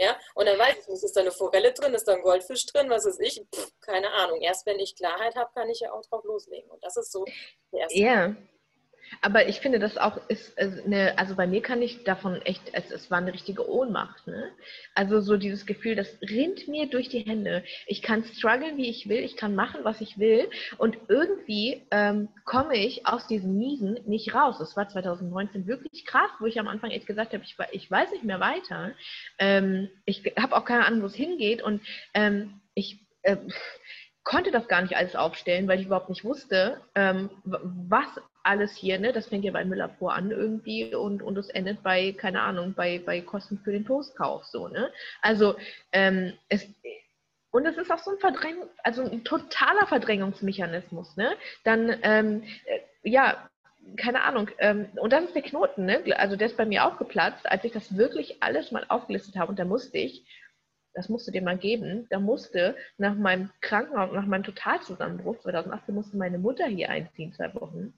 Ja? 0.00 0.16
Und 0.34 0.46
dann 0.46 0.58
weiß 0.58 0.78
ich 0.78 0.88
nicht, 0.88 1.04
ist 1.04 1.14
da 1.14 1.20
eine 1.20 1.30
Forelle 1.30 1.72
drin, 1.72 1.92
ist 1.92 2.08
da 2.08 2.14
ein 2.14 2.22
Goldfisch 2.22 2.64
drin, 2.66 2.88
was 2.88 3.04
ist 3.04 3.20
ich? 3.20 3.44
Pff, 3.54 3.70
keine 3.80 4.10
Ahnung. 4.12 4.40
Erst 4.40 4.64
wenn 4.64 4.78
ich 4.78 4.96
Klarheit 4.96 5.36
habe, 5.36 5.50
kann 5.52 5.68
ich 5.68 5.80
ja 5.80 5.92
auch 5.92 6.00
drauf 6.06 6.24
loslegen. 6.24 6.70
Und 6.70 6.82
das 6.82 6.96
ist 6.96 7.12
so 7.12 7.26
der 7.70 7.80
erste. 7.80 7.98
Ja. 7.98 8.34
Aber 9.22 9.48
ich 9.48 9.60
finde, 9.60 9.78
das 9.78 9.98
auch 9.98 10.18
ist 10.28 10.58
eine, 10.58 11.18
also 11.18 11.34
bei 11.34 11.46
mir 11.46 11.62
kann 11.62 11.82
ich 11.82 12.04
davon 12.04 12.40
echt, 12.42 12.62
es, 12.72 12.90
es 12.90 13.10
war 13.10 13.18
eine 13.18 13.32
richtige 13.32 13.68
Ohnmacht. 13.68 14.26
Ne? 14.26 14.50
Also 14.94 15.20
so 15.20 15.36
dieses 15.36 15.66
Gefühl, 15.66 15.96
das 15.96 16.08
rinnt 16.22 16.68
mir 16.68 16.88
durch 16.88 17.08
die 17.08 17.20
Hände. 17.20 17.64
Ich 17.86 18.02
kann 18.02 18.24
strugglen, 18.24 18.76
wie 18.76 18.88
ich 18.88 19.08
will, 19.08 19.20
ich 19.20 19.36
kann 19.36 19.54
machen, 19.54 19.80
was 19.82 20.00
ich 20.00 20.18
will 20.18 20.48
und 20.78 20.96
irgendwie 21.08 21.82
ähm, 21.90 22.28
komme 22.44 22.76
ich 22.76 23.06
aus 23.06 23.26
diesem 23.26 23.58
Miesen 23.58 23.98
nicht 24.06 24.34
raus. 24.34 24.56
Das 24.58 24.76
war 24.76 24.88
2019 24.88 25.66
wirklich 25.66 26.06
krass, 26.06 26.30
wo 26.38 26.46
ich 26.46 26.58
am 26.58 26.68
Anfang 26.68 26.90
echt 26.90 27.06
gesagt 27.06 27.32
habe, 27.32 27.44
ich, 27.44 27.56
ich 27.72 27.90
weiß 27.90 28.12
nicht 28.12 28.24
mehr 28.24 28.40
weiter. 28.40 28.92
Ähm, 29.38 29.88
ich 30.04 30.22
habe 30.38 30.56
auch 30.56 30.64
keine 30.64 30.86
Ahnung, 30.86 31.02
wo 31.02 31.06
es 31.06 31.14
hingeht 31.14 31.62
und 31.62 31.82
ähm, 32.14 32.60
ich... 32.74 32.98
Äh, 33.22 33.36
konnte 34.24 34.50
das 34.50 34.68
gar 34.68 34.82
nicht 34.82 34.96
alles 34.96 35.16
aufstellen, 35.16 35.66
weil 35.66 35.80
ich 35.80 35.86
überhaupt 35.86 36.08
nicht 36.08 36.24
wusste, 36.24 36.80
ähm, 36.94 37.30
was 37.44 38.08
alles 38.42 38.74
hier, 38.74 38.98
ne, 38.98 39.12
das 39.12 39.28
fängt 39.28 39.44
ja 39.44 39.52
bei 39.52 39.64
Pro 39.98 40.08
an 40.08 40.30
irgendwie 40.30 40.94
und, 40.94 41.22
und 41.22 41.36
es 41.36 41.48
endet 41.48 41.82
bei, 41.82 42.12
keine 42.12 42.42
Ahnung, 42.42 42.74
bei, 42.74 43.00
bei 43.04 43.20
Kosten 43.20 43.58
für 43.58 43.72
den 43.72 43.84
Toastkauf, 43.84 44.44
so, 44.46 44.68
ne? 44.68 44.90
Also, 45.20 45.56
ähm, 45.92 46.32
es, 46.48 46.66
und 47.50 47.66
es 47.66 47.76
ist 47.76 47.90
auch 47.90 47.98
so 47.98 48.12
ein 48.12 48.18
Verdrängung, 48.18 48.68
also 48.82 49.02
ein 49.02 49.24
totaler 49.24 49.86
Verdrängungsmechanismus, 49.86 51.16
ne? 51.16 51.34
Dann, 51.64 51.98
ähm, 52.02 52.42
äh, 52.66 52.80
ja, 53.02 53.48
keine 53.96 54.22
Ahnung, 54.22 54.50
ähm, 54.58 54.88
und 54.96 55.12
das 55.12 55.24
ist 55.24 55.34
der 55.34 55.42
Knoten, 55.42 55.84
ne? 55.86 56.02
Also 56.16 56.36
der 56.36 56.46
ist 56.46 56.56
bei 56.56 56.66
mir 56.66 56.84
auch 56.84 56.98
geplatzt, 56.98 57.50
als 57.50 57.64
ich 57.64 57.72
das 57.72 57.96
wirklich 57.96 58.42
alles 58.42 58.70
mal 58.70 58.84
aufgelistet 58.88 59.36
habe 59.36 59.50
und 59.50 59.58
da 59.58 59.64
musste 59.64 59.98
ich 59.98 60.24
das 60.94 61.08
musst 61.08 61.26
du 61.26 61.32
dir 61.32 61.42
mal 61.42 61.58
geben, 61.58 62.06
da 62.10 62.18
musste 62.18 62.76
nach 62.98 63.14
meinem 63.14 63.50
Krankenhaus, 63.60 64.12
nach 64.12 64.26
meinem 64.26 64.44
Totalzusammenbruch 64.44 65.38
2018 65.38 65.94
musste 65.94 66.16
meine 66.16 66.38
Mutter 66.38 66.66
hier 66.66 66.90
einziehen, 66.90 67.32
zwei 67.32 67.54
Wochen 67.54 67.94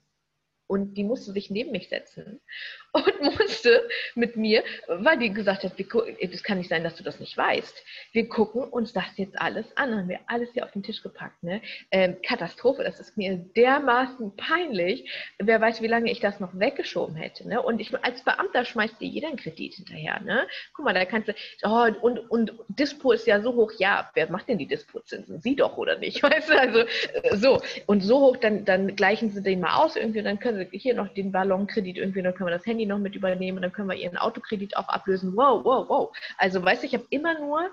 und 0.67 0.95
die 0.95 1.03
musste 1.03 1.31
sich 1.31 1.49
neben 1.49 1.71
mich 1.71 1.89
setzen 1.89 2.39
und 2.93 3.21
musste 3.21 3.87
mit 4.15 4.35
mir, 4.35 4.63
weil 4.87 5.17
die 5.17 5.33
gesagt 5.33 5.63
hat, 5.63 5.73
das 5.77 6.43
kann 6.43 6.57
nicht 6.57 6.69
sein, 6.69 6.83
dass 6.83 6.95
du 6.95 7.03
das 7.03 7.19
nicht 7.19 7.35
weißt. 7.35 7.83
Wir 8.11 8.29
gucken 8.29 8.63
uns 8.63 8.93
das 8.93 9.17
jetzt 9.17 9.39
alles 9.39 9.65
an, 9.75 9.95
haben 9.95 10.09
wir 10.09 10.19
alles 10.27 10.51
hier 10.53 10.63
auf 10.63 10.71
den 10.71 10.83
Tisch 10.83 11.01
gepackt. 11.01 11.41
Ne? 11.43 11.61
Ähm, 11.91 12.17
Katastrophe, 12.25 12.83
das 12.83 12.99
ist 12.99 13.17
mir 13.17 13.37
dermaßen 13.37 14.35
peinlich. 14.35 15.09
Wer 15.39 15.59
weiß, 15.59 15.81
wie 15.81 15.87
lange 15.87 16.11
ich 16.11 16.19
das 16.19 16.39
noch 16.39 16.57
weggeschoben 16.57 17.15
hätte. 17.15 17.47
Ne? 17.47 17.61
Und 17.61 17.79
ich, 17.79 17.93
als 18.03 18.23
Beamter 18.23 18.65
schmeißt 18.65 19.01
dir 19.01 19.07
jeder 19.07 19.29
einen 19.29 19.37
Kredit 19.37 19.73
hinterher. 19.75 20.21
Ne? 20.21 20.47
Guck 20.73 20.85
mal, 20.85 20.93
da 20.93 21.05
kannst 21.05 21.29
du, 21.29 21.33
oh, 21.63 21.87
und, 22.01 22.19
und 22.29 22.53
Dispo 22.67 23.11
ist 23.11 23.27
ja 23.27 23.41
so 23.41 23.55
hoch, 23.55 23.71
ja, 23.77 24.09
wer 24.13 24.29
macht 24.29 24.49
denn 24.49 24.57
die 24.57 24.67
Dispo-Zinsen? 24.67 25.39
Sie 25.39 25.55
doch 25.55 25.77
oder 25.77 25.97
nicht? 25.97 26.21
Weißt 26.23 26.49
du, 26.49 26.59
also 26.59 26.79
äh, 26.79 27.35
so. 27.35 27.61
Und 27.85 28.01
so 28.01 28.19
hoch, 28.19 28.37
dann, 28.37 28.65
dann 28.65 28.95
gleichen 28.95 29.31
sie 29.31 29.41
den 29.41 29.59
mal 29.59 29.75
aus 29.75 29.95
irgendwie 29.95 30.19
und 30.19 30.25
dann 30.25 30.39
können 30.39 30.52
sie 30.55 30.77
hier 30.77 30.95
noch 30.95 31.07
den 31.13 31.31
Ballonkredit 31.31 31.97
irgendwie, 31.97 32.21
dann 32.21 32.33
können 32.33 32.49
wir 32.49 32.57
das 32.57 32.65
Handy 32.65 32.85
noch 32.85 32.99
mit 32.99 33.15
übernehmen 33.15 33.61
dann 33.61 33.71
können 33.71 33.89
wir 33.89 33.95
ihren 33.95 34.17
Autokredit 34.17 34.77
auch 34.77 34.87
ablösen. 34.87 35.35
Wow, 35.35 35.63
wow, 35.63 35.87
wow. 35.87 36.17
Also 36.37 36.63
weißt 36.63 36.83
du, 36.83 36.87
ich 36.87 36.93
habe 36.93 37.05
immer 37.09 37.39
nur 37.39 37.69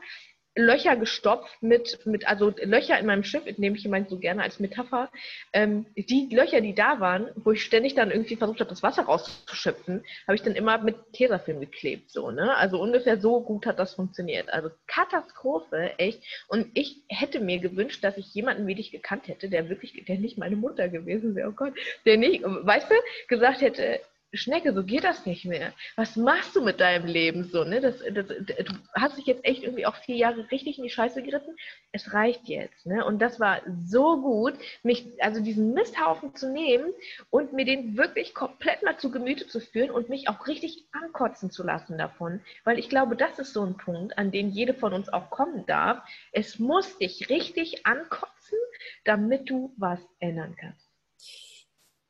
Löcher 0.57 0.97
gestopft 0.97 1.63
mit, 1.63 2.05
mit, 2.07 2.27
also 2.27 2.53
Löcher 2.63 2.99
in 2.99 3.07
meinem 3.07 3.23
Schiff, 3.23 3.45
nehme 3.59 3.77
ich 3.77 3.85
immer 3.85 4.05
so 4.09 4.19
gerne 4.19 4.43
als 4.43 4.59
Metapher. 4.59 5.11
Ähm, 5.53 5.87
die 5.97 6.29
Löcher, 6.35 6.61
die 6.61 6.75
da 6.75 6.99
waren, 6.99 7.31
wo 7.37 7.53
ich 7.53 7.63
ständig 7.63 7.95
dann 7.95 8.11
irgendwie 8.11 8.37
versucht 8.37 8.61
habe, 8.61 8.71
das 8.71 8.83
Wasser 8.83 9.03
rauszuschöpfen, 9.03 10.05
habe 10.27 10.35
ich 10.35 10.43
dann 10.43 10.55
immer 10.55 10.79
mit 10.79 10.97
Tesafilm 11.13 11.61
geklebt, 11.61 12.11
so, 12.11 12.31
ne? 12.31 12.57
Also 12.57 12.81
ungefähr 12.81 13.21
so 13.21 13.41
gut 13.43 13.65
hat 13.67 13.79
das 13.79 13.95
funktioniert. 13.95 14.53
Also 14.53 14.71
Katastrophe, 14.87 15.93
echt. 15.99 16.23
Und 16.49 16.67
ich 16.75 17.03
hätte 17.09 17.41
mir 17.41 17.61
gewünscht, 17.61 18.03
dass 18.03 18.17
ich 18.17 18.35
jemanden 18.35 18.67
wie 18.67 18.75
dich 18.75 18.91
gekannt 18.91 19.29
hätte, 19.29 19.49
der 19.49 19.69
wirklich, 19.69 20.05
der 20.07 20.19
nicht 20.19 20.37
meine 20.37 20.57
Mutter 20.57 20.89
gewesen 20.89 21.35
wäre, 21.37 21.49
oh 21.49 21.53
Gott, 21.53 21.75
der 22.05 22.17
nicht, 22.17 22.43
weißt 22.43 22.91
du, 22.91 22.95
gesagt 23.29 23.61
hätte, 23.61 24.01
Schnecke, 24.33 24.73
so 24.73 24.85
geht 24.85 25.03
das 25.03 25.27
nicht 25.27 25.45
mehr. 25.45 25.73
Was 25.97 26.15
machst 26.15 26.55
du 26.55 26.63
mit 26.63 26.81
deinem 26.81 27.07
Leben 27.07 27.45
so? 27.45 27.65
Ne? 27.65 27.81
Das, 27.81 27.99
das, 27.99 28.27
du 28.29 28.73
hast 28.95 29.19
dich 29.19 29.27
jetzt 29.27 29.45
echt 29.45 29.65
irgendwie 29.65 29.87
auch 29.87 29.97
vier 29.97 30.17
Jahre 30.17 30.49
richtig 30.53 30.79
in 30.79 30.85
die 30.85 30.91
Scheiße 30.91 31.23
geritten. 31.23 31.57
Es 31.91 32.13
reicht 32.13 32.49
jetzt. 32.49 32.87
Ne? 32.87 33.05
Und 33.05 33.21
das 33.21 33.41
war 33.41 33.61
so 33.85 34.21
gut, 34.21 34.55
mich, 34.85 35.07
also 35.21 35.43
diesen 35.43 35.75
Misthaufen 35.75 36.35
zu 36.37 36.53
nehmen 36.53 36.93
und 37.31 37.53
mir 37.53 37.65
den 37.65 37.97
wirklich 37.97 38.33
komplett 38.33 38.85
mal 38.85 38.97
zu 38.99 39.11
Gemüte 39.11 39.49
zu 39.49 39.61
führen 39.61 39.91
und 39.91 40.09
mich 40.09 40.29
auch 40.29 40.47
richtig 40.47 40.85
ankotzen 40.93 41.51
zu 41.51 41.65
lassen 41.65 41.99
davon. 41.99 42.41
Weil 42.63 42.79
ich 42.79 42.89
glaube, 42.89 43.17
das 43.17 43.41
ist 43.41 43.53
so 43.53 43.65
ein 43.65 43.77
Punkt, 43.77 44.17
an 44.17 44.31
den 44.31 44.51
jede 44.51 44.75
von 44.75 44.93
uns 44.93 45.09
auch 45.09 45.31
kommen 45.31 45.67
darf. 45.67 46.03
Es 46.31 46.61
muss 46.61 46.99
dich 46.99 47.29
richtig 47.31 47.85
ankotzen, 47.85 48.59
damit 49.05 49.51
du 49.51 49.75
was 49.77 50.01
ändern 50.21 50.55
kannst. 50.59 50.89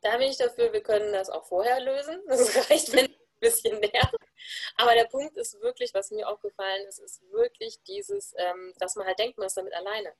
Da 0.02 0.16
bin 0.16 0.28
ich 0.28 0.38
dafür, 0.38 0.72
wir 0.72 0.82
können 0.82 1.12
das 1.12 1.30
auch 1.30 1.44
vorher 1.44 1.80
lösen. 1.80 2.22
Das 2.26 2.70
reicht, 2.70 2.92
wenn 2.92 3.06
ein 3.06 3.16
bisschen 3.40 3.78
mehr. 3.80 4.10
Aber 4.76 4.94
der 4.94 5.04
Punkt 5.04 5.36
ist 5.36 5.60
wirklich, 5.60 5.92
was 5.94 6.10
mir 6.10 6.28
aufgefallen 6.28 6.86
ist, 6.86 6.98
ist 6.98 7.22
wirklich 7.30 7.82
dieses, 7.82 8.34
ähm, 8.36 8.72
dass 8.78 8.96
man 8.96 9.06
halt 9.06 9.18
denkt, 9.18 9.38
man 9.38 9.46
ist 9.46 9.56
damit 9.56 9.74
alleine. 9.74 10.14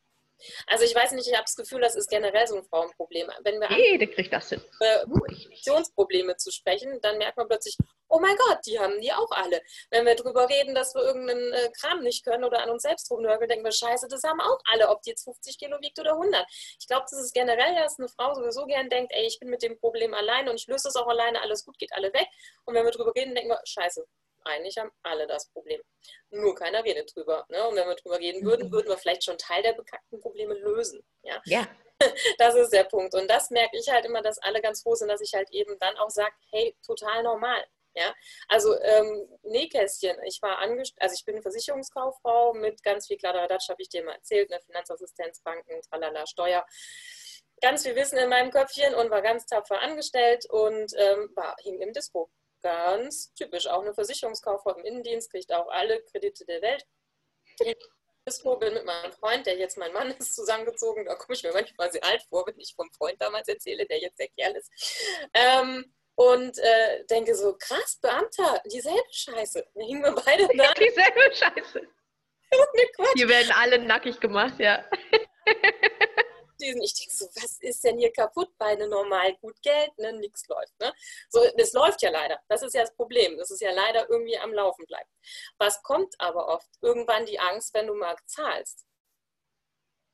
Also 0.67 0.85
ich 0.85 0.95
weiß 0.95 1.13
nicht, 1.13 1.29
ich 1.29 1.35
habe 1.35 1.45
das 1.45 1.57
Gefühl, 1.57 1.81
das 1.81 1.95
ist 1.95 2.09
generell 2.09 2.47
so 2.47 2.57
ein 2.57 2.65
Frauenproblem. 2.65 3.31
Wenn 3.43 3.61
wir 3.61 3.71
Jede 3.77 4.07
kriegt 4.07 4.33
das 4.33 4.49
hin. 4.49 4.63
Funktionsprobleme 5.07 6.37
zu 6.37 6.51
sprechen, 6.51 7.01
dann 7.03 7.19
merkt 7.19 7.37
man 7.37 7.49
plötzlich, 7.49 7.77
oh 8.09 8.19
mein 8.19 8.37
Gott, 8.37 8.59
die 8.67 8.79
haben 8.79 9.01
die 9.01 9.13
auch 9.13 9.31
alle. 9.31 9.63
Wenn 9.91 10.05
wir 10.05 10.15
darüber 10.15 10.49
reden, 10.49 10.75
dass 10.75 10.95
wir 10.95 11.03
irgendeinen 11.03 11.53
äh, 11.53 11.71
Kram 11.81 12.03
nicht 12.03 12.25
können 12.25 12.45
oder 12.45 12.63
an 12.63 12.71
uns 12.71 12.83
selbst 12.83 13.11
rumnörgeln, 13.11 13.49
denken 13.49 13.65
wir, 13.65 13.73
scheiße, 13.73 14.09
das 14.09 14.23
haben 14.25 14.41
auch 14.41 14.59
alle, 14.73 14.89
ob 14.89 15.03
die 15.03 15.11
jetzt 15.11 15.25
50 15.25 15.59
Kilo 15.59 15.79
wiegt 15.81 15.99
oder 15.99 16.13
100. 16.13 16.45
Ich 16.79 16.87
glaube, 16.87 17.07
das 17.11 17.21
ist 17.21 17.33
generell, 17.33 17.75
dass 17.77 17.99
eine 17.99 18.09
Frau 18.09 18.35
sowieso 18.35 18.67
gern 18.67 18.89
denkt, 18.89 19.13
ey, 19.15 19.27
ich 19.27 19.39
bin 19.39 19.49
mit 19.49 19.63
dem 19.63 19.79
Problem 19.79 20.15
alleine 20.15 20.51
und 20.51 20.61
ich 20.61 20.67
löse 20.67 20.89
es 20.89 20.97
auch 20.97 21.07
alleine, 21.07 21.41
alles 21.41 21.65
gut, 21.65 21.79
geht 21.79 21.93
alle 21.93 22.13
weg. 22.13 22.27
Und 22.65 22.75
wenn 22.75 22.85
wir 22.85 22.93
darüber 22.93 23.15
reden, 23.15 23.35
denken 23.35 23.51
wir, 23.51 23.61
scheiße, 23.65 24.05
eigentlich 24.45 24.79
haben 24.79 24.91
alle 25.03 25.27
das 25.27 25.49
Problem. 25.51 25.81
Nur 26.31 26.55
keiner 26.55 26.85
redet 26.85 27.15
drüber. 27.15 27.47
Ne? 27.49 27.67
Und 27.69 27.77
wenn 27.77 27.89
wir 27.89 27.97
drüber 27.97 28.19
reden 28.19 28.45
würden, 28.45 28.73
würden 28.73 28.89
wir 28.89 28.99
vielleicht 28.99 29.25
schon 29.25 29.39
Teil 29.39 29.63
der 29.63 29.73
bekannten 29.73 30.21
Probleme 30.21 30.55
lösen. 30.55 31.05
Ja. 31.23 31.41
ja. 31.45 31.67
Das 32.39 32.55
ist 32.55 32.73
der 32.73 32.85
Punkt. 32.85 33.15
Und 33.15 33.29
das 33.29 33.51
merke 33.51 33.77
ich 33.77 33.91
halt 33.91 34.07
immer, 34.07 34.23
dass 34.23 34.39
alle 34.39 34.63
ganz 34.63 34.83
froh 34.83 34.95
sind, 34.95 35.09
dass 35.09 35.21
ich 35.21 35.35
halt 35.35 35.51
eben 35.51 35.79
dann 35.81 35.99
auch 35.99 36.09
sage, 36.09 36.33
hey, 36.51 36.75
total 36.83 37.23
normal. 37.23 37.63
Ja, 37.95 38.15
also 38.49 38.81
ähm, 38.81 39.29
Nähkästchen. 39.43 40.17
Ich 40.25 40.41
war 40.43 40.59
angestellt, 40.59 41.03
also 41.03 41.15
ich 41.15 41.25
bin 41.25 41.43
Versicherungskauffrau 41.43 42.55
mit 42.55 42.83
ganz 42.83 43.09
viel 43.09 43.17
Kladderadatsch, 43.17 43.69
habe 43.69 43.83
ich 43.83 43.89
dir 43.89 44.05
mal 44.05 44.15
erzählt, 44.15 44.49
ne? 44.49 44.61
Finanzassistenz, 44.65 45.41
Banken, 45.41 45.83
tralala, 45.83 46.27
Steuer. 46.27 46.65
Ganz 47.61 47.83
viel 47.83 47.97
Wissen 47.97 48.17
in 48.17 48.29
meinem 48.29 48.51
Köpfchen 48.51 48.95
und 48.95 49.11
war 49.11 49.23
ganz 49.23 49.45
tapfer 49.45 49.81
angestellt 49.81 50.47
und 50.49 50.93
ähm, 50.97 51.31
war, 51.35 51.57
hing 51.61 51.81
im 51.81 51.93
Dispo. 51.93 52.31
Ganz 52.63 53.33
typisch. 53.35 53.67
Auch 53.67 53.83
eine 53.83 53.95
Versicherungskauffrau 53.95 54.75
im 54.77 54.85
Innendienst 54.85 55.31
kriegt 55.31 55.53
auch 55.53 55.69
alle 55.69 56.03
Kredite 56.05 56.45
der 56.45 56.61
Welt. 56.63 56.85
Dispo 58.27 58.57
bin 58.57 58.75
mit 58.75 58.85
meinem 58.85 59.13
Freund, 59.13 59.47
der 59.47 59.57
jetzt 59.57 59.79
mein 59.79 59.93
Mann 59.93 60.11
ist, 60.19 60.35
zusammengezogen. 60.35 61.05
Da 61.07 61.15
komme 61.15 61.35
ich 61.35 61.43
mir 61.43 61.53
manchmal 61.53 61.91
sehr 61.91 62.05
alt 62.05 62.23
vor, 62.29 62.47
wenn 62.47 62.59
ich 62.59 62.75
vom 62.75 62.91
Freund 62.93 63.21
damals 63.21 63.49
erzähle, 63.49 63.87
der 63.87 63.99
jetzt 63.99 64.19
der 64.19 64.29
Kerl 64.29 64.57
ist. 64.57 64.71
Ähm, 65.33 65.93
und 66.17 66.59
äh, 66.59 67.05
denke 67.07 67.35
so, 67.35 67.57
krass, 67.57 67.99
Beamter, 68.03 68.63
dieselbe 68.67 69.01
Scheiße. 69.11 69.67
Da 69.75 69.81
hingen 69.81 70.03
wir 70.03 70.13
beide 70.13 70.49
da. 70.55 70.75
dieselbe 70.75 71.35
Scheiße. 71.35 71.81
Hier 73.15 73.29
werden 73.29 73.53
alle 73.53 73.79
nackig 73.79 74.21
gemacht, 74.21 74.59
ja. 74.59 74.85
Ich 76.63 76.95
denke 76.95 77.15
so, 77.15 77.27
was 77.37 77.59
ist 77.61 77.85
denn 77.85 77.99
hier 77.99 78.13
kaputt 78.13 78.51
bei 78.59 78.67
einem 78.67 78.91
normal 78.91 79.35
gut 79.37 79.61
Geld? 79.63 79.97
Ne? 79.99 80.13
Nichts 80.15 80.47
läuft. 80.49 80.79
Ne? 80.81 80.93
So, 81.29 81.41
das 81.57 81.73
läuft 81.73 82.03
ja 82.03 82.11
leider. 82.11 82.41
Das 82.49 82.63
ist 82.63 82.75
ja 82.75 82.83
das 82.83 82.95
Problem. 82.95 83.37
Das 83.37 83.51
ist 83.51 83.61
ja 83.61 83.73
leider 83.73 84.09
irgendwie 84.09 84.39
am 84.39 84.53
Laufen 84.53 84.85
bleibt. 84.87 85.11
Was 85.59 85.83
kommt 85.83 86.15
aber 86.19 86.49
oft? 86.49 86.69
Irgendwann 86.81 87.27
die 87.27 87.39
Angst, 87.39 87.75
wenn 87.75 87.87
du 87.87 87.95
mal 87.95 88.17
zahlst. 88.27 88.87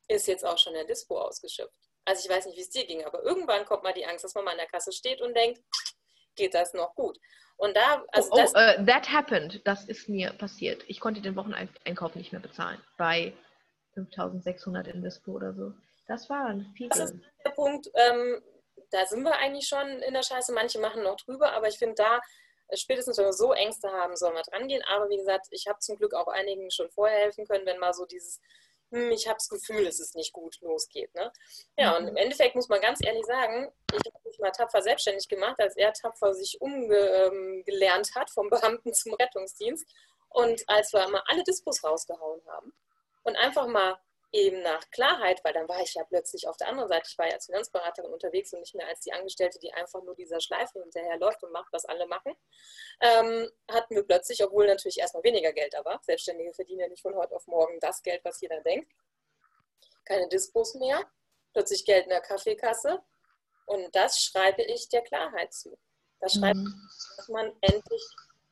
Ist 0.09 0.29
jetzt 0.29 0.45
auch 0.45 0.59
schon 0.59 0.75
der 0.75 0.85
Dispo 0.85 1.21
ausgeschöpft. 1.21 1.81
Also 2.05 2.25
ich 2.25 2.35
weiß 2.35 2.47
nicht, 2.47 2.57
wie 2.57 2.63
es 2.63 2.71
dir 2.71 2.87
ging, 2.87 3.05
aber 3.05 3.23
irgendwann 3.25 3.65
kommt 3.65 3.83
mal 3.83 3.93
die 3.93 4.07
Angst, 4.07 4.25
dass 4.25 4.35
man 4.35 4.45
mal 4.45 4.53
an 4.53 4.59
der 4.59 4.69
Kasse 4.69 4.93
steht 4.93 5.21
und 5.21 5.35
denkt, 5.35 5.61
geht 6.37 6.55
das 6.55 6.73
noch 6.73 6.95
gut? 6.95 7.19
Und 7.57 7.77
da, 7.77 8.05
also 8.13 8.31
oh, 8.33 8.39
oh 8.39 8.43
uh, 8.43 8.85
that 8.85 9.11
happened. 9.11 9.61
Das 9.65 9.85
ist 9.87 10.09
mir 10.09 10.33
passiert. 10.35 10.85
Ich 10.89 11.01
konnte 11.01 11.21
den 11.23 11.37
Wocheneinkauf 11.37 12.15
nicht 12.15 12.33
mehr 12.33 12.41
bezahlen 12.41 12.81
bei 12.97 13.33
5600 13.95 14.89
in 14.89 15.03
Dispo 15.03 15.33
oder 15.33 15.55
so. 15.55 15.73
Das 16.07 16.29
war 16.31 16.47
ein 16.47 16.73
viel. 16.77 16.89
Das 16.89 17.11
ist 17.11 17.15
der 17.45 17.51
Punkt. 17.51 17.91
Ähm, 17.95 18.43
da 18.91 19.05
sind 19.07 19.23
wir 19.23 19.37
eigentlich 19.37 19.67
schon 19.67 19.89
in 20.03 20.15
der 20.15 20.23
Scheiße. 20.23 20.53
Manche 20.53 20.79
machen 20.79 21.03
noch 21.03 21.17
drüber, 21.17 21.53
aber 21.53 21.69
ich 21.69 21.79
finde 21.79 21.97
da 21.97 22.21
äh, 22.69 22.77
spätestens, 22.77 23.19
wenn 23.19 23.27
wir 23.27 23.33
so 23.33 23.53
Ängste 23.53 23.91
haben, 23.91 24.17
sollen 24.17 24.35
wir 24.35 24.43
dran 24.43 24.69
gehen. 24.69 24.83
Aber 24.89 25.09
wie 25.09 25.17
gesagt, 25.17 25.47
ich 25.51 25.67
habe 25.67 25.79
zum 25.81 25.97
Glück 25.97 26.15
auch 26.15 26.29
einigen 26.29 26.71
schon 26.71 26.91
vorher 26.91 27.19
helfen 27.19 27.47
können, 27.47 27.67
wenn 27.67 27.79
mal 27.79 27.93
so 27.93 28.05
dieses 28.05 28.41
hm, 28.93 29.11
ich 29.11 29.27
habe 29.27 29.37
das 29.37 29.49
Gefühl, 29.49 29.87
es 29.87 30.15
nicht 30.15 30.33
gut 30.33 30.61
losgeht. 30.61 31.13
Ne? 31.15 31.33
Ja, 31.77 31.97
und 31.97 32.07
im 32.07 32.17
Endeffekt 32.17 32.55
muss 32.55 32.69
man 32.69 32.81
ganz 32.81 33.05
ehrlich 33.05 33.25
sagen, 33.27 33.73
ich 33.93 34.13
habe 34.13 34.29
mich 34.29 34.39
mal 34.39 34.53
tapfer 34.53 34.81
selbstständig 34.81 35.29
gemacht, 35.29 35.57
als 35.59 35.77
er 35.77 35.93
tapfer 35.93 36.35
sich 36.35 36.61
umgelernt 36.61 38.15
hat 38.15 38.31
vom 38.31 38.49
Beamten 38.49 38.95
zum 38.95 39.15
Rettungsdienst. 39.15 39.87
Und 40.29 40.63
als 40.69 40.93
wir 40.93 41.09
mal 41.09 41.23
alle 41.27 41.43
Dispos 41.43 41.83
rausgehauen 41.83 42.43
haben 42.47 42.73
und 43.25 43.37
einfach 43.37 43.67
mal 43.67 43.99
eben 44.37 44.61
nach 44.61 44.91
Klarheit, 44.91 45.43
weil 45.45 45.55
dann 45.55 45.69
war 45.69 45.81
ich 45.81 45.95
ja 45.95 46.05
plötzlich 46.05 46.47
auf 46.47 46.59
der 46.59 46.69
anderen 46.69 46.89
Seite, 46.91 47.09
ich 47.09 47.17
war 47.17 47.27
ja 47.27 47.35
als 47.35 47.47
Finanzberaterin 47.47 48.13
unterwegs 48.13 48.53
und 48.53 48.61
nicht 48.61 48.75
mehr 48.75 48.87
als 48.87 49.01
die 49.01 49.13
Angestellte, 49.13 49.59
die 49.59 49.73
einfach 49.73 50.03
nur 50.03 50.15
dieser 50.15 50.41
Schleife 50.41 50.79
hinterherläuft 50.81 51.43
und 51.43 51.53
macht, 51.53 51.73
was 51.73 51.87
alle 51.87 52.07
machen, 52.07 52.35
ähm, 53.01 53.51
hatten 53.71 53.95
wir 53.95 54.03
plötzlich, 54.03 54.45
obwohl 54.45 54.67
natürlich 54.67 54.99
erstmal 54.99 55.25
weniger 55.25 55.53
Geld 55.55 55.73
da 55.73 55.85
war, 55.85 56.01
Selbstständige 56.03 56.53
verdienen 56.53 56.81
ja 56.81 56.89
nicht 56.89 57.01
von 57.01 57.15
heute 57.15 57.35
auf 57.35 57.47
morgen 57.47 57.81
das 57.81 58.03
Geld, 58.03 58.23
was 58.25 58.41
jeder 58.43 58.61
denkt, 58.61 58.93
keine 60.05 60.29
Dispos 60.29 60.75
mehr, 60.75 61.03
plötzlich 61.55 61.87
Geld 61.87 62.05
in 62.05 62.11
der 62.11 62.21
Kaffeekasse 62.21 63.03
und 63.65 63.97
das 63.97 64.21
schreibe 64.21 64.63
ich 64.63 64.91
der 64.91 65.03
Klarheit 65.03 65.55
zu. 65.55 65.79
Das 66.21 66.35
schreibe 66.35 66.59
ich, 66.59 66.65
mhm. 66.65 66.91
dass 67.17 67.29
man 67.29 67.53
endlich 67.63 68.03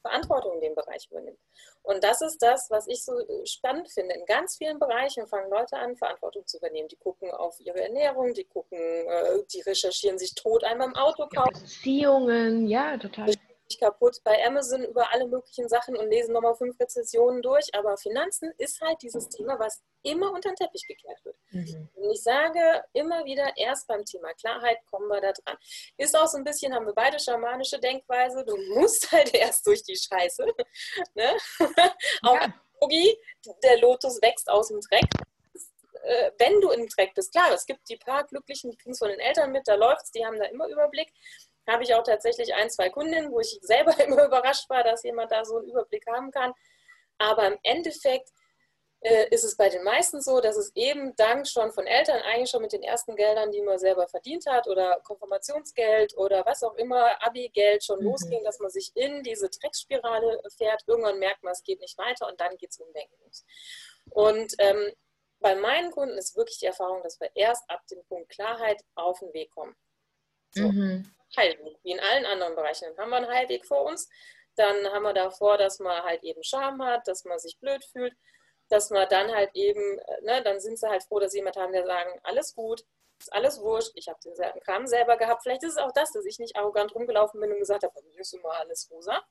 Verantwortung 0.01 0.55
in 0.55 0.61
dem 0.61 0.75
Bereich 0.75 1.07
übernimmt. 1.11 1.39
Und 1.85 2.03
das 2.03 2.23
ist 2.23 2.43
das, 2.43 2.71
was 2.71 2.89
ich 2.89 3.05
so 3.05 3.13
äh, 3.19 3.47
spannend 3.47 3.91
finde. 3.91 4.15
In 4.15 4.25
ganz 4.25 4.57
vielen 4.57 4.79
Bereichen 4.79 5.27
fangen 5.27 5.51
Leute 5.51 5.77
an, 5.77 5.97
Verantwortung 5.97 6.47
zu 6.47 6.57
übernehmen. 6.57 6.89
Die 6.89 6.97
gucken 6.97 7.31
auf 7.31 7.61
ihre 7.61 7.83
Ernährung, 7.83 8.33
die 8.33 8.45
gucken, 8.45 8.79
äh, 8.79 9.43
die 9.53 9.61
recherchieren 9.61 10.19
sich 10.19 10.35
tot 10.35 10.65
einmal 10.65 10.89
im 10.89 10.97
Auto 10.97 11.27
kaufen. 11.27 11.55
Ja, 11.55 11.61
Beziehungen, 11.61 12.67
ja, 12.67 12.97
total 12.97 13.35
kaputt 13.79 14.19
bei 14.25 14.45
Amazon 14.47 14.85
über 14.85 15.13
alle 15.13 15.27
möglichen 15.27 15.69
Sachen 15.69 15.97
und 15.97 16.11
lesen 16.11 16.33
nochmal 16.33 16.55
fünf 16.55 16.79
Rezessionen 16.79 17.43
durch. 17.43 17.75
Aber 17.75 17.97
Finanzen 17.97 18.53
ist 18.59 18.81
halt 18.81 19.01
dieses 19.03 19.29
Thema, 19.29 19.59
was 19.59 19.83
immer 20.03 20.33
unter 20.33 20.51
den 20.51 20.57
Teppich 20.57 20.87
gekehrt 20.87 21.25
wird. 21.25 21.37
Mhm. 21.51 21.89
Und 21.95 22.11
ich 22.11 22.23
sage 22.23 22.85
immer 22.93 23.25
wieder, 23.25 23.53
erst 23.57 23.87
beim 23.87 24.05
Thema 24.05 24.33
Klarheit 24.35 24.79
kommen 24.91 25.09
wir 25.09 25.21
da 25.21 25.33
dran. 25.33 25.57
Ist 25.97 26.17
auch 26.17 26.27
so 26.27 26.39
ein 26.39 26.45
bisschen, 26.45 26.75
haben 26.75 26.87
wir 26.87 26.95
beide 26.95 27.19
schamanische 27.19 27.79
Denkweise, 27.79 28.45
du 28.45 28.57
musst 28.75 29.11
halt 29.13 29.35
erst 29.35 29.67
durch 29.67 29.83
die 29.83 29.97
Scheiße. 29.97 30.45
ne? 31.15 31.37
auch 32.23 32.35
ja. 32.35 32.55
Yogi, 32.81 33.19
der 33.63 33.79
Lotus 33.79 34.21
wächst 34.21 34.49
aus 34.51 34.69
dem 34.69 34.81
Dreck 34.81 35.09
äh, 36.05 36.31
wenn 36.39 36.61
du 36.61 36.71
im 36.71 36.87
Dreck 36.87 37.15
bist, 37.15 37.33
klar, 37.33 37.51
es 37.55 37.65
gibt 37.65 37.89
die 37.89 37.97
paar 37.97 38.25
Glücklichen, 38.25 38.71
die 38.71 38.77
kriegen 38.77 38.93
es 38.93 38.99
von 38.99 39.09
den 39.09 39.21
Eltern 39.21 39.53
mit, 39.53 39.67
da 39.67 39.75
läuft 39.75 40.03
es, 40.03 40.11
die 40.11 40.25
haben 40.25 40.39
da 40.39 40.45
immer 40.47 40.69
Überblick 40.69 41.11
habe 41.67 41.83
ich 41.83 41.95
auch 41.95 42.03
tatsächlich 42.03 42.55
ein, 42.55 42.71
zwei 42.71 42.91
Kundinnen, 42.91 43.33
wo 43.33 43.41
ich 43.41 43.59
selber 43.63 43.99
immer 44.03 44.25
überrascht 44.27 44.69
war, 44.69 44.83
dass 44.83 45.03
jemand 45.03 45.33
da 45.33 45.45
so 45.45 45.59
einen 45.59 45.69
Überblick 45.69 46.07
haben 46.07 46.31
kann. 46.31 46.53
Aber 47.19 47.47
im 47.47 47.59
Endeffekt 47.63 48.31
äh, 49.05 49.29
ist 49.29 49.45
es 49.45 49.57
bei 49.57 49.69
den 49.69 49.85
meisten 49.85 50.23
so, 50.23 50.41
dass 50.41 50.57
es 50.57 50.75
eben 50.75 51.15
dank 51.17 51.47
schon 51.47 51.73
von 51.73 51.87
Eltern 51.87 52.23
eigentlich 52.23 52.51
schon 52.51 52.63
mit 52.63 52.73
den 52.73 52.83
ersten 52.83 53.15
Geldern, 53.17 53.53
die 53.53 53.61
man 53.61 53.79
selber 53.79 54.09
verdient 54.09 54.47
hat 54.47 54.67
oder 54.67 54.99
Konfirmationsgeld 55.05 56.17
oder 56.17 56.45
was 56.47 56.63
auch 56.63 56.75
immer, 56.77 57.23
Abi-Geld 57.23 57.85
schon 57.85 58.01
mhm. 58.01 58.07
losging, 58.07 58.43
dass 58.45 58.61
man 58.61 58.71
sich 58.71 58.93
in 58.95 59.23
diese 59.23 59.51
Drecksspirale 59.51 60.41
fährt. 60.57 60.83
Irgendwann 60.87 61.19
merkt 61.19 61.43
man, 61.43 61.53
es 61.53 61.63
geht 61.63 61.81
nicht 61.81 61.99
weiter 61.99 62.27
und 62.29 62.41
dann 62.41 62.57
geht 62.57 62.71
es 62.71 62.79
umdenken 62.79 63.15
los. 63.25 63.45
Und 64.11 64.55
ähm, 64.59 64.93
bei 65.41 65.55
meinen 65.55 65.91
Kunden 65.91 66.17
ist 66.17 66.35
wirklich 66.35 66.59
die 66.59 66.67
Erfahrung, 66.67 67.03
dass 67.03 67.21
wir 67.21 67.31
erst 67.35 67.69
ab 67.69 67.87
dem 67.91 68.03
Punkt 68.07 68.31
Klarheit 68.31 68.83
auf 68.95 69.19
den 69.19 69.35
Weg 69.35 69.51
kommen. 69.51 69.77
So. 70.53 70.63
Mhm. 70.63 71.13
Heilweg, 71.37 71.77
wie 71.83 71.93
in 71.93 72.01
allen 72.01 72.27
anderen 72.27 72.55
Bereichen. 72.55 72.87
Dann 72.97 73.05
haben 73.05 73.11
wir 73.11 73.17
einen 73.17 73.29
Heilweg 73.29 73.67
vor 73.67 73.85
uns. 73.85 74.09
Dann 74.57 74.87
haben 74.93 75.03
wir 75.03 75.13
davor, 75.13 75.59
dass 75.59 75.79
man 75.81 76.03
halt 76.03 76.23
eben 76.23 76.43
Scham 76.43 76.83
hat, 76.85 77.09
dass 77.09 77.25
man 77.25 77.39
sich 77.39 77.59
blöd 77.59 77.85
fühlt, 77.85 78.15
dass 78.69 78.91
man 78.91 79.09
dann 79.09 79.33
halt 79.33 79.51
eben, 79.55 79.99
äh, 79.99 80.21
ne, 80.23 80.43
dann 80.43 80.61
sind 80.61 80.79
sie 80.79 80.89
halt 80.89 81.03
froh, 81.03 81.19
dass 81.19 81.33
sie 81.33 81.39
jemand 81.39 81.57
haben, 81.57 81.73
der 81.73 81.85
sagen, 81.85 82.19
alles 82.23 82.55
gut, 82.55 82.85
ist 83.19 83.33
alles 83.33 83.61
wurscht, 83.61 83.93
ich 83.95 84.09
habe 84.09 84.19
den 84.25 84.61
Kram 84.63 84.87
selber 84.87 85.17
gehabt. 85.17 85.43
Vielleicht 85.43 85.63
ist 85.63 85.73
es 85.73 85.79
auch 85.79 85.93
das, 85.93 86.13
dass 86.13 86.25
ich 86.25 86.39
nicht 86.39 86.57
arrogant 86.57 86.95
rumgelaufen 86.95 87.41
bin 87.41 87.53
und 87.53 87.59
gesagt 87.59 87.83
habe, 87.83 88.03
mir 88.03 88.21
ist 88.21 88.35
immer 88.35 88.53
alles 88.53 88.89
rosa. 88.91 89.23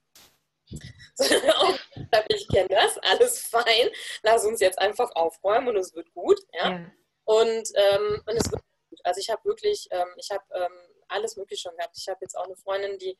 ich 2.29 2.47
kenne 2.47 2.69
das, 2.69 2.97
alles 2.99 3.39
fein. 3.39 3.89
Lass 4.23 4.45
uns 4.45 4.59
jetzt 4.61 4.79
einfach 4.79 5.11
aufräumen 5.15 5.69
und 5.69 5.77
es 5.77 5.93
wird 5.93 6.11
gut. 6.13 6.39
Ja? 6.53 6.71
ja. 6.71 6.91
Und, 7.25 7.71
ähm, 7.75 8.23
und 8.25 8.35
es 8.35 8.51
wird 8.51 8.61
gut. 8.89 8.99
Also 9.03 9.19
ich 9.19 9.29
habe 9.29 9.43
wirklich, 9.45 9.87
ähm, 9.91 10.07
ich 10.17 10.31
habe 10.31 10.43
ähm, 10.53 10.92
alles 11.13 11.37
mögliche 11.37 11.69
schon 11.69 11.77
gehabt. 11.77 11.97
Ich 11.97 12.07
habe 12.07 12.19
jetzt 12.21 12.35
auch 12.37 12.45
eine 12.45 12.55
Freundin, 12.55 12.97
die 12.97 13.17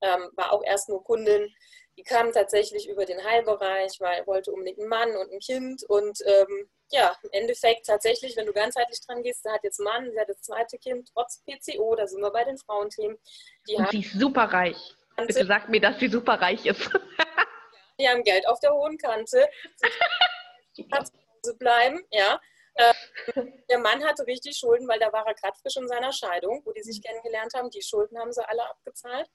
ähm, 0.00 0.30
war 0.34 0.52
auch 0.52 0.62
erst 0.64 0.88
nur 0.88 1.02
Kundin. 1.04 1.52
Die 1.96 2.02
kam 2.02 2.32
tatsächlich 2.32 2.88
über 2.88 3.04
den 3.04 3.22
Heilbereich, 3.22 4.00
weil 4.00 4.26
wollte 4.26 4.52
unbedingt 4.52 4.80
einen 4.80 4.88
Mann 4.88 5.16
und 5.16 5.32
ein 5.32 5.38
Kind 5.38 5.82
und 5.84 6.18
ähm, 6.26 6.68
ja, 6.90 7.16
im 7.22 7.30
Endeffekt 7.32 7.86
tatsächlich, 7.86 8.36
wenn 8.36 8.46
du 8.46 8.52
ganzheitlich 8.52 9.00
dran 9.06 9.22
gehst, 9.22 9.42
sie 9.42 9.50
hat 9.50 9.64
jetzt 9.64 9.80
Mann, 9.80 10.10
sie 10.10 10.18
hat 10.18 10.28
das 10.28 10.42
zweite 10.42 10.78
Kind, 10.78 11.08
trotz 11.12 11.42
PCO, 11.44 11.94
da 11.94 12.06
sind 12.06 12.20
wir 12.20 12.30
bei 12.30 12.44
den 12.44 12.58
Frauenthemen. 12.58 13.18
Die 13.68 13.76
und 13.76 13.90
sie 13.90 14.00
ist 14.00 14.12
super 14.12 14.44
reich. 14.44 14.94
Bitte 15.16 15.46
sag 15.46 15.68
mir, 15.68 15.80
dass 15.80 15.98
sie 15.98 16.08
super 16.08 16.34
reich 16.40 16.66
ist. 16.66 16.90
die 17.98 18.08
haben 18.08 18.24
Geld 18.24 18.46
auf 18.48 18.58
der 18.60 18.72
hohen 18.72 18.98
Kante. 18.98 19.48
Hat 20.92 21.08
zu 21.42 21.56
bleiben, 21.56 22.04
ja. 22.10 22.40
Äh, 22.74 22.94
der 23.68 23.78
Mann 23.78 24.04
hatte 24.04 24.26
richtig 24.26 24.56
Schulden, 24.56 24.88
weil 24.88 24.98
da 24.98 25.12
war 25.12 25.26
er 25.26 25.34
gerade 25.34 25.56
frisch 25.58 25.76
in 25.76 25.88
seiner 25.88 26.12
Scheidung, 26.12 26.62
wo 26.64 26.72
die 26.72 26.82
sich 26.82 27.02
kennengelernt 27.02 27.54
haben. 27.54 27.70
Die 27.70 27.82
Schulden 27.82 28.18
haben 28.18 28.32
sie 28.32 28.46
alle 28.46 28.68
abgezahlt. 28.68 29.30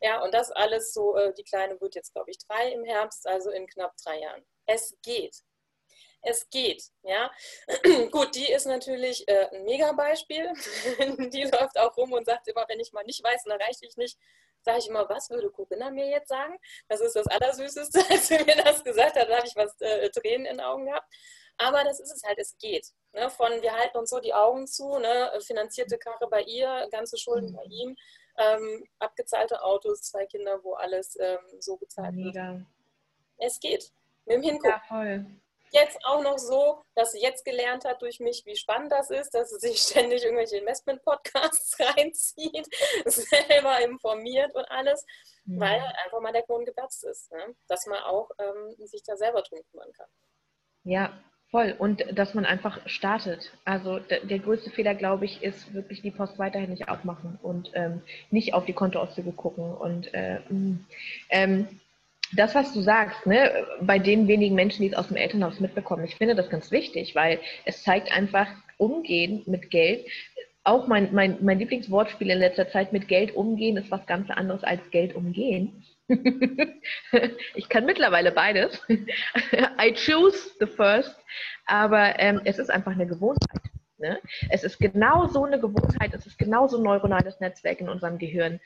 Ja, 0.00 0.20
und 0.22 0.34
das 0.34 0.50
alles 0.50 0.92
so, 0.92 1.16
äh, 1.16 1.32
die 1.34 1.44
Kleine 1.44 1.80
wird 1.80 1.94
jetzt, 1.94 2.12
glaube 2.12 2.30
ich, 2.30 2.38
drei 2.38 2.72
im 2.72 2.84
Herbst, 2.84 3.26
also 3.26 3.50
in 3.50 3.66
knapp 3.68 3.94
drei 4.04 4.18
Jahren. 4.18 4.44
Es 4.66 4.96
geht. 5.02 5.36
Es 6.22 6.48
geht, 6.50 6.84
ja. 7.02 7.30
Gut, 8.10 8.34
die 8.34 8.50
ist 8.50 8.66
natürlich 8.66 9.26
äh, 9.28 9.48
ein 9.52 9.64
Mega-Beispiel. 9.64 10.52
die 11.30 11.44
läuft 11.44 11.78
auch 11.78 11.96
rum 11.96 12.12
und 12.12 12.26
sagt 12.26 12.46
immer, 12.48 12.64
wenn 12.68 12.80
ich 12.80 12.92
mal 12.92 13.04
nicht 13.04 13.22
weiß, 13.24 13.44
dann 13.44 13.60
reiche 13.60 13.86
ich 13.86 13.96
nicht, 13.96 14.18
sage 14.62 14.78
ich 14.78 14.88
immer, 14.88 15.08
was 15.08 15.30
würde 15.30 15.50
Corinna 15.50 15.90
mir 15.90 16.08
jetzt 16.08 16.28
sagen? 16.28 16.56
Das 16.88 17.00
ist 17.00 17.16
das 17.16 17.26
Allersüßeste, 17.26 18.00
als 18.10 18.28
sie 18.28 18.38
mir 18.44 18.56
das 18.56 18.84
gesagt 18.84 19.16
hat, 19.16 19.28
da 19.28 19.36
habe 19.36 19.46
ich 19.46 19.56
was 19.56 19.80
äh, 19.80 20.10
Tränen 20.10 20.46
in 20.46 20.58
den 20.58 20.60
Augen 20.60 20.86
gehabt. 20.86 21.08
Aber 21.58 21.84
das 21.84 22.00
ist 22.00 22.12
es 22.12 22.22
halt, 22.24 22.38
es 22.38 22.56
geht. 22.58 22.88
Ne? 23.12 23.30
Von 23.30 23.50
wir 23.62 23.72
halten 23.72 23.98
uns 23.98 24.10
so 24.10 24.20
die 24.20 24.34
Augen 24.34 24.66
zu, 24.66 24.98
ne? 24.98 25.30
finanzierte 25.44 25.98
Karre 25.98 26.28
bei 26.28 26.42
ihr, 26.42 26.88
ganze 26.90 27.16
Schulden 27.18 27.50
mhm. 27.50 27.56
bei 27.56 27.64
ihm, 27.64 27.96
ähm, 28.38 28.84
abgezahlte 28.98 29.62
Autos, 29.62 30.02
zwei 30.02 30.26
Kinder, 30.26 30.62
wo 30.62 30.74
alles 30.74 31.16
ähm, 31.20 31.38
so 31.60 31.76
bezahlt 31.76 32.14
Mega. 32.14 32.54
wird. 32.54 32.66
Es 33.38 33.60
geht. 33.60 33.92
Mit 34.24 34.36
dem 34.36 34.42
Hingucken. 34.42 34.70
Ja, 34.70 34.82
voll 34.88 35.26
jetzt 35.72 35.98
auch 36.04 36.22
noch 36.22 36.38
so, 36.38 36.84
dass 36.94 37.12
sie 37.12 37.20
jetzt 37.20 37.44
gelernt 37.44 37.84
hat 37.84 38.02
durch 38.02 38.20
mich, 38.20 38.44
wie 38.46 38.56
spannend 38.56 38.92
das 38.92 39.10
ist, 39.10 39.30
dass 39.30 39.50
sie 39.50 39.58
sich 39.58 39.80
ständig 39.82 40.22
irgendwelche 40.22 40.58
Investment-Podcasts 40.58 41.76
reinzieht, 41.96 42.68
selber 43.06 43.80
informiert 43.80 44.54
und 44.54 44.70
alles, 44.70 45.04
mhm. 45.44 45.60
weil 45.60 45.80
einfach 46.04 46.20
mal 46.20 46.32
der 46.32 46.42
Knoten 46.42 46.66
geplatzt 46.66 47.04
ist. 47.04 47.32
Ne? 47.32 47.56
Dass 47.68 47.86
man 47.86 48.02
auch 48.02 48.30
ähm, 48.38 48.86
sich 48.86 49.02
da 49.02 49.16
selber 49.16 49.42
drum 49.42 49.60
kümmern 49.70 49.92
kann. 49.92 50.08
Ja, 50.84 51.22
voll. 51.52 51.76
Und 51.78 52.04
dass 52.12 52.34
man 52.34 52.44
einfach 52.44 52.80
startet. 52.86 53.52
Also 53.64 54.00
der 54.00 54.38
größte 54.40 54.70
Fehler, 54.70 54.96
glaube 54.96 55.26
ich, 55.26 55.42
ist 55.44 55.72
wirklich 55.72 56.02
die 56.02 56.10
Post 56.10 56.38
weiterhin 56.38 56.70
nicht 56.70 56.88
aufmachen 56.88 57.38
und 57.42 57.70
ähm, 57.74 58.00
nicht 58.30 58.54
auf 58.54 58.64
die 58.64 58.72
Kontoauszüge 58.72 59.30
gucken. 59.30 59.72
Und 59.72 60.12
äh, 60.14 60.40
mm, 60.48 60.84
ähm, 61.30 61.68
das, 62.34 62.54
was 62.54 62.72
du 62.72 62.80
sagst, 62.80 63.26
ne, 63.26 63.66
bei 63.82 63.98
den 63.98 64.26
wenigen 64.26 64.54
Menschen, 64.54 64.82
die 64.82 64.88
es 64.88 64.96
aus 64.96 65.08
dem 65.08 65.16
Elternhaus 65.18 65.60
mitbekommen, 65.60 66.04
ich 66.04 66.16
finde 66.16 66.34
das 66.34 66.48
ganz 66.48 66.70
wichtig, 66.70 67.14
weil 67.14 67.38
es 67.66 67.82
zeigt 67.84 68.10
einfach 68.10 68.48
Umgehen 68.78 69.42
mit 69.46 69.70
Geld. 69.70 70.06
Auch 70.64 70.86
mein, 70.88 71.12
mein, 71.12 71.36
mein 71.42 71.58
Lieblingswortspiel 71.58 72.30
in 72.30 72.38
letzter 72.38 72.68
Zeit 72.70 72.92
mit 72.92 73.06
Geld 73.06 73.36
umgehen 73.36 73.76
ist 73.76 73.90
was 73.90 74.06
ganz 74.06 74.30
anderes 74.30 74.64
als 74.64 74.80
Geld 74.90 75.14
umgehen. 75.14 75.84
ich 77.54 77.68
kann 77.68 77.84
mittlerweile 77.86 78.32
beides. 78.32 78.80
I 78.88 79.94
choose 79.94 80.50
the 80.60 80.66
first, 80.66 81.16
aber 81.66 82.18
ähm, 82.18 82.40
es 82.44 82.58
ist 82.58 82.70
einfach 82.70 82.92
eine 82.92 83.06
Gewohnheit. 83.06 83.71
Ne? 84.02 84.20
Es 84.50 84.64
ist 84.64 84.80
genau 84.80 85.28
so 85.28 85.44
eine 85.44 85.60
Gewohnheit, 85.60 86.12
es 86.12 86.26
ist 86.26 86.36
genau 86.36 86.66
so 86.66 86.76
ein 86.76 86.82
neuronales 86.82 87.38
Netzwerk 87.38 87.80
in 87.80 87.88
unserem 87.88 88.18
Gehirn 88.18 88.58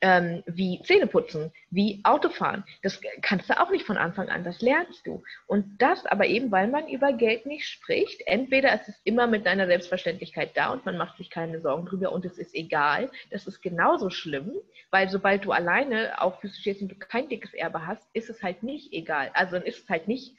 ähm, 0.00 0.44
wie 0.46 0.80
Zähneputzen, 0.84 1.50
wie 1.68 2.00
Autofahren. 2.04 2.62
Das 2.84 3.00
kannst 3.20 3.50
du 3.50 3.60
auch 3.60 3.72
nicht 3.72 3.84
von 3.84 3.96
Anfang 3.96 4.28
an, 4.28 4.44
das 4.44 4.62
lernst 4.62 5.04
du. 5.04 5.24
Und 5.48 5.82
das 5.82 6.06
aber 6.06 6.26
eben, 6.26 6.52
weil 6.52 6.68
man 6.68 6.86
über 6.86 7.12
Geld 7.12 7.44
nicht 7.44 7.66
spricht. 7.66 8.22
Entweder 8.26 8.72
es 8.72 8.86
ist 8.86 9.00
immer 9.02 9.26
mit 9.26 9.46
deiner 9.46 9.66
Selbstverständlichkeit 9.66 10.52
da 10.54 10.72
und 10.72 10.86
man 10.86 10.96
macht 10.96 11.16
sich 11.16 11.28
keine 11.28 11.60
Sorgen 11.60 11.86
drüber 11.86 12.12
und 12.12 12.24
es 12.24 12.38
ist 12.38 12.54
egal. 12.54 13.10
Das 13.32 13.48
ist 13.48 13.62
genauso 13.62 14.10
schlimm, 14.10 14.52
weil 14.92 15.10
sobald 15.10 15.44
du 15.44 15.50
alleine 15.50 16.22
auf 16.22 16.40
Füße 16.40 16.60
stehst 16.60 16.82
und 16.82 16.92
du 16.92 16.94
kein 16.94 17.28
dickes 17.28 17.52
Erbe 17.52 17.84
hast, 17.84 18.06
ist 18.12 18.30
es 18.30 18.44
halt 18.44 18.62
nicht 18.62 18.92
egal. 18.92 19.32
Also 19.34 19.56
dann 19.56 19.66
ist 19.66 19.82
es 19.82 19.88
halt 19.88 20.06
nicht 20.06 20.36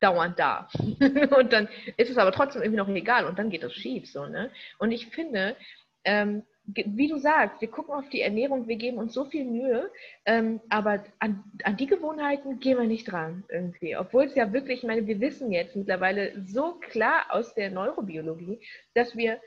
dauernd 0.00 0.38
da. 0.38 0.68
und 1.38 1.52
dann 1.52 1.68
ist 1.96 2.10
es 2.10 2.18
aber 2.18 2.32
trotzdem 2.32 2.62
irgendwie 2.62 2.78
noch 2.78 2.88
egal 2.88 3.26
und 3.26 3.38
dann 3.38 3.50
geht 3.50 3.62
das 3.62 3.74
schief. 3.74 4.10
So, 4.10 4.26
ne? 4.26 4.50
Und 4.78 4.92
ich 4.92 5.08
finde, 5.08 5.56
ähm, 6.04 6.42
wie 6.66 7.08
du 7.08 7.18
sagst, 7.18 7.60
wir 7.60 7.70
gucken 7.70 7.94
auf 7.94 8.08
die 8.08 8.20
Ernährung, 8.20 8.66
wir 8.66 8.76
geben 8.76 8.98
uns 8.98 9.14
so 9.14 9.24
viel 9.24 9.44
Mühe, 9.44 9.90
ähm, 10.24 10.60
aber 10.68 11.04
an, 11.20 11.44
an, 11.62 11.76
die 11.76 11.86
Gewohnheiten 11.86 12.58
gehen 12.58 12.78
wir 12.78 12.86
nicht 12.86 13.10
dran 13.10 13.44
irgendwie. 13.48 13.96
Obwohl 13.96 14.24
es 14.24 14.34
ja 14.34 14.52
wirklich, 14.52 14.80
ich 14.80 14.86
meine, 14.86 15.06
wir 15.06 15.20
wissen 15.20 15.52
jetzt 15.52 15.76
mittlerweile 15.76 16.32
so 16.44 16.74
klar 16.74 17.26
aus 17.30 17.54
der 17.54 17.70
Neurobiologie, 17.70 18.60
dass 18.94 19.16
wir 19.16 19.40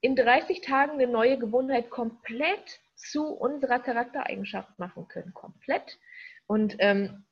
in 0.00 0.16
30 0.16 0.60
Tagen 0.60 0.92
eine 0.92 1.06
neue 1.06 1.38
Gewohnheit 1.38 1.88
komplett 1.88 2.80
zu 2.96 3.28
unserer 3.28 3.78
Charaktereigenschaft 3.78 4.78
machen 4.78 5.06
können. 5.08 5.34
Komplett. 5.34 5.98
Und 6.46 6.76
ähm, 6.80 7.24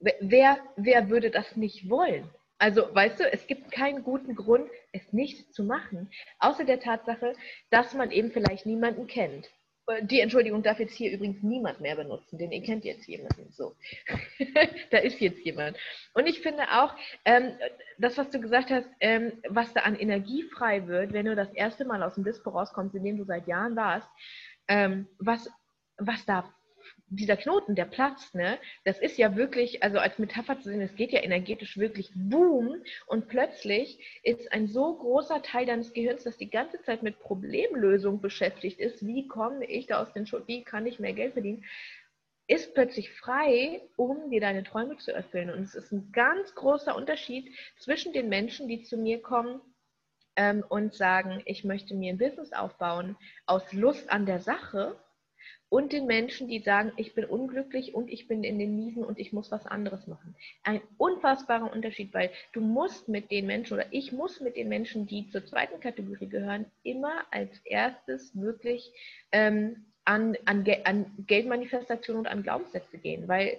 wer, 0.00 0.58
wer 0.76 1.08
würde 1.08 1.30
das 1.30 1.56
nicht 1.56 1.88
wollen? 1.88 2.28
Also, 2.58 2.94
weißt 2.94 3.20
du, 3.20 3.32
es 3.32 3.46
gibt 3.46 3.72
keinen 3.72 4.02
guten 4.02 4.34
Grund, 4.34 4.68
es 4.92 5.12
nicht 5.14 5.54
zu 5.54 5.64
machen, 5.64 6.10
außer 6.40 6.64
der 6.64 6.80
Tatsache, 6.80 7.32
dass 7.70 7.94
man 7.94 8.10
eben 8.10 8.30
vielleicht 8.32 8.66
niemanden 8.66 9.06
kennt. 9.06 9.48
Die 10.02 10.20
Entschuldigung 10.20 10.62
darf 10.62 10.78
jetzt 10.78 10.94
hier 10.94 11.10
übrigens 11.10 11.42
niemand 11.42 11.80
mehr 11.80 11.96
benutzen, 11.96 12.38
denn 12.38 12.52
ihr 12.52 12.62
kennt 12.62 12.84
jetzt 12.84 13.08
jemanden. 13.08 13.50
So, 13.50 13.74
da 14.90 14.98
ist 14.98 15.20
jetzt 15.20 15.40
jemand. 15.44 15.76
Und 16.12 16.26
ich 16.26 16.40
finde 16.40 16.64
auch, 16.70 16.94
ähm, 17.24 17.52
das, 17.98 18.18
was 18.18 18.30
du 18.30 18.40
gesagt 18.40 18.70
hast, 18.70 18.88
ähm, 19.00 19.32
was 19.48 19.72
da 19.72 19.80
an 19.80 19.96
Energie 19.96 20.44
frei 20.44 20.86
wird, 20.86 21.12
wenn 21.12 21.26
du 21.26 21.34
das 21.34 21.52
erste 21.54 21.86
Mal 21.86 22.02
aus 22.02 22.14
dem 22.14 22.24
Dispo 22.24 22.50
rauskommst, 22.50 22.94
in 22.94 23.04
dem 23.04 23.16
du 23.16 23.24
seit 23.24 23.48
Jahren 23.48 23.74
warst, 23.74 24.08
ähm, 24.68 25.08
was, 25.18 25.50
was 25.96 26.24
da 26.26 26.52
dieser 27.08 27.36
Knoten, 27.36 27.74
der 27.74 27.86
platzt, 27.86 28.34
ne, 28.34 28.58
das 28.84 28.98
ist 28.98 29.18
ja 29.18 29.34
wirklich, 29.36 29.82
also 29.82 29.98
als 29.98 30.18
Metapher 30.18 30.60
zu 30.60 30.68
sehen, 30.68 30.80
es 30.80 30.94
geht 30.94 31.12
ja 31.12 31.22
energetisch 31.22 31.76
wirklich 31.76 32.10
boom 32.14 32.82
und 33.06 33.28
plötzlich 33.28 34.20
ist 34.22 34.52
ein 34.52 34.68
so 34.68 34.96
großer 34.96 35.42
Teil 35.42 35.66
deines 35.66 35.92
Gehirns, 35.92 36.24
das 36.24 36.36
die 36.36 36.50
ganze 36.50 36.80
Zeit 36.82 37.02
mit 37.02 37.18
Problemlösung 37.18 38.20
beschäftigt 38.20 38.78
ist, 38.78 39.06
wie 39.06 39.26
komme 39.26 39.64
ich 39.64 39.86
da 39.86 40.00
aus 40.02 40.12
den 40.12 40.26
Schuld, 40.26 40.46
wie 40.46 40.62
kann 40.62 40.86
ich 40.86 41.00
mehr 41.00 41.12
Geld 41.12 41.32
verdienen, 41.32 41.64
ist 42.50 42.74
plötzlich 42.74 43.12
frei, 43.12 43.80
um 43.96 44.28
dir 44.30 44.40
deine 44.40 44.64
Träume 44.64 44.96
zu 44.96 45.12
erfüllen. 45.12 45.50
Und 45.50 45.62
es 45.62 45.76
ist 45.76 45.92
ein 45.92 46.10
ganz 46.10 46.52
großer 46.56 46.96
Unterschied 46.96 47.48
zwischen 47.78 48.12
den 48.12 48.28
Menschen, 48.28 48.66
die 48.66 48.82
zu 48.82 48.96
mir 48.96 49.22
kommen 49.22 49.60
ähm, 50.34 50.64
und 50.68 50.94
sagen, 50.94 51.42
ich 51.44 51.62
möchte 51.62 51.94
mir 51.94 52.12
ein 52.12 52.18
Business 52.18 52.52
aufbauen 52.52 53.16
aus 53.46 53.72
Lust 53.72 54.10
an 54.10 54.26
der 54.26 54.40
Sache 54.40 54.98
und 55.70 55.92
den 55.92 56.06
Menschen, 56.06 56.48
die 56.48 56.58
sagen, 56.58 56.92
ich 56.96 57.14
bin 57.14 57.24
unglücklich 57.24 57.94
und 57.94 58.10
ich 58.10 58.28
bin 58.28 58.44
in 58.44 58.58
den 58.58 58.76
Miesen 58.76 59.04
und 59.04 59.18
ich 59.18 59.32
muss 59.32 59.50
was 59.50 59.66
anderes 59.66 60.06
machen. 60.06 60.34
Ein 60.64 60.82
unfassbarer 60.98 61.72
Unterschied, 61.72 62.12
weil 62.12 62.30
du 62.52 62.60
musst 62.60 63.08
mit 63.08 63.30
den 63.30 63.46
Menschen 63.46 63.74
oder 63.74 63.86
ich 63.92 64.12
muss 64.12 64.40
mit 64.40 64.56
den 64.56 64.68
Menschen, 64.68 65.06
die 65.06 65.30
zur 65.30 65.46
zweiten 65.46 65.80
Kategorie 65.80 66.28
gehören, 66.28 66.66
immer 66.82 67.24
als 67.30 67.58
erstes 67.64 68.38
wirklich 68.38 68.92
ähm, 69.32 69.86
an, 70.04 70.36
an, 70.44 70.64
an 70.84 71.06
Geldmanifestation 71.26 72.16
und 72.16 72.26
an 72.26 72.42
Glaubenssätze 72.42 72.98
gehen, 72.98 73.28
weil 73.28 73.56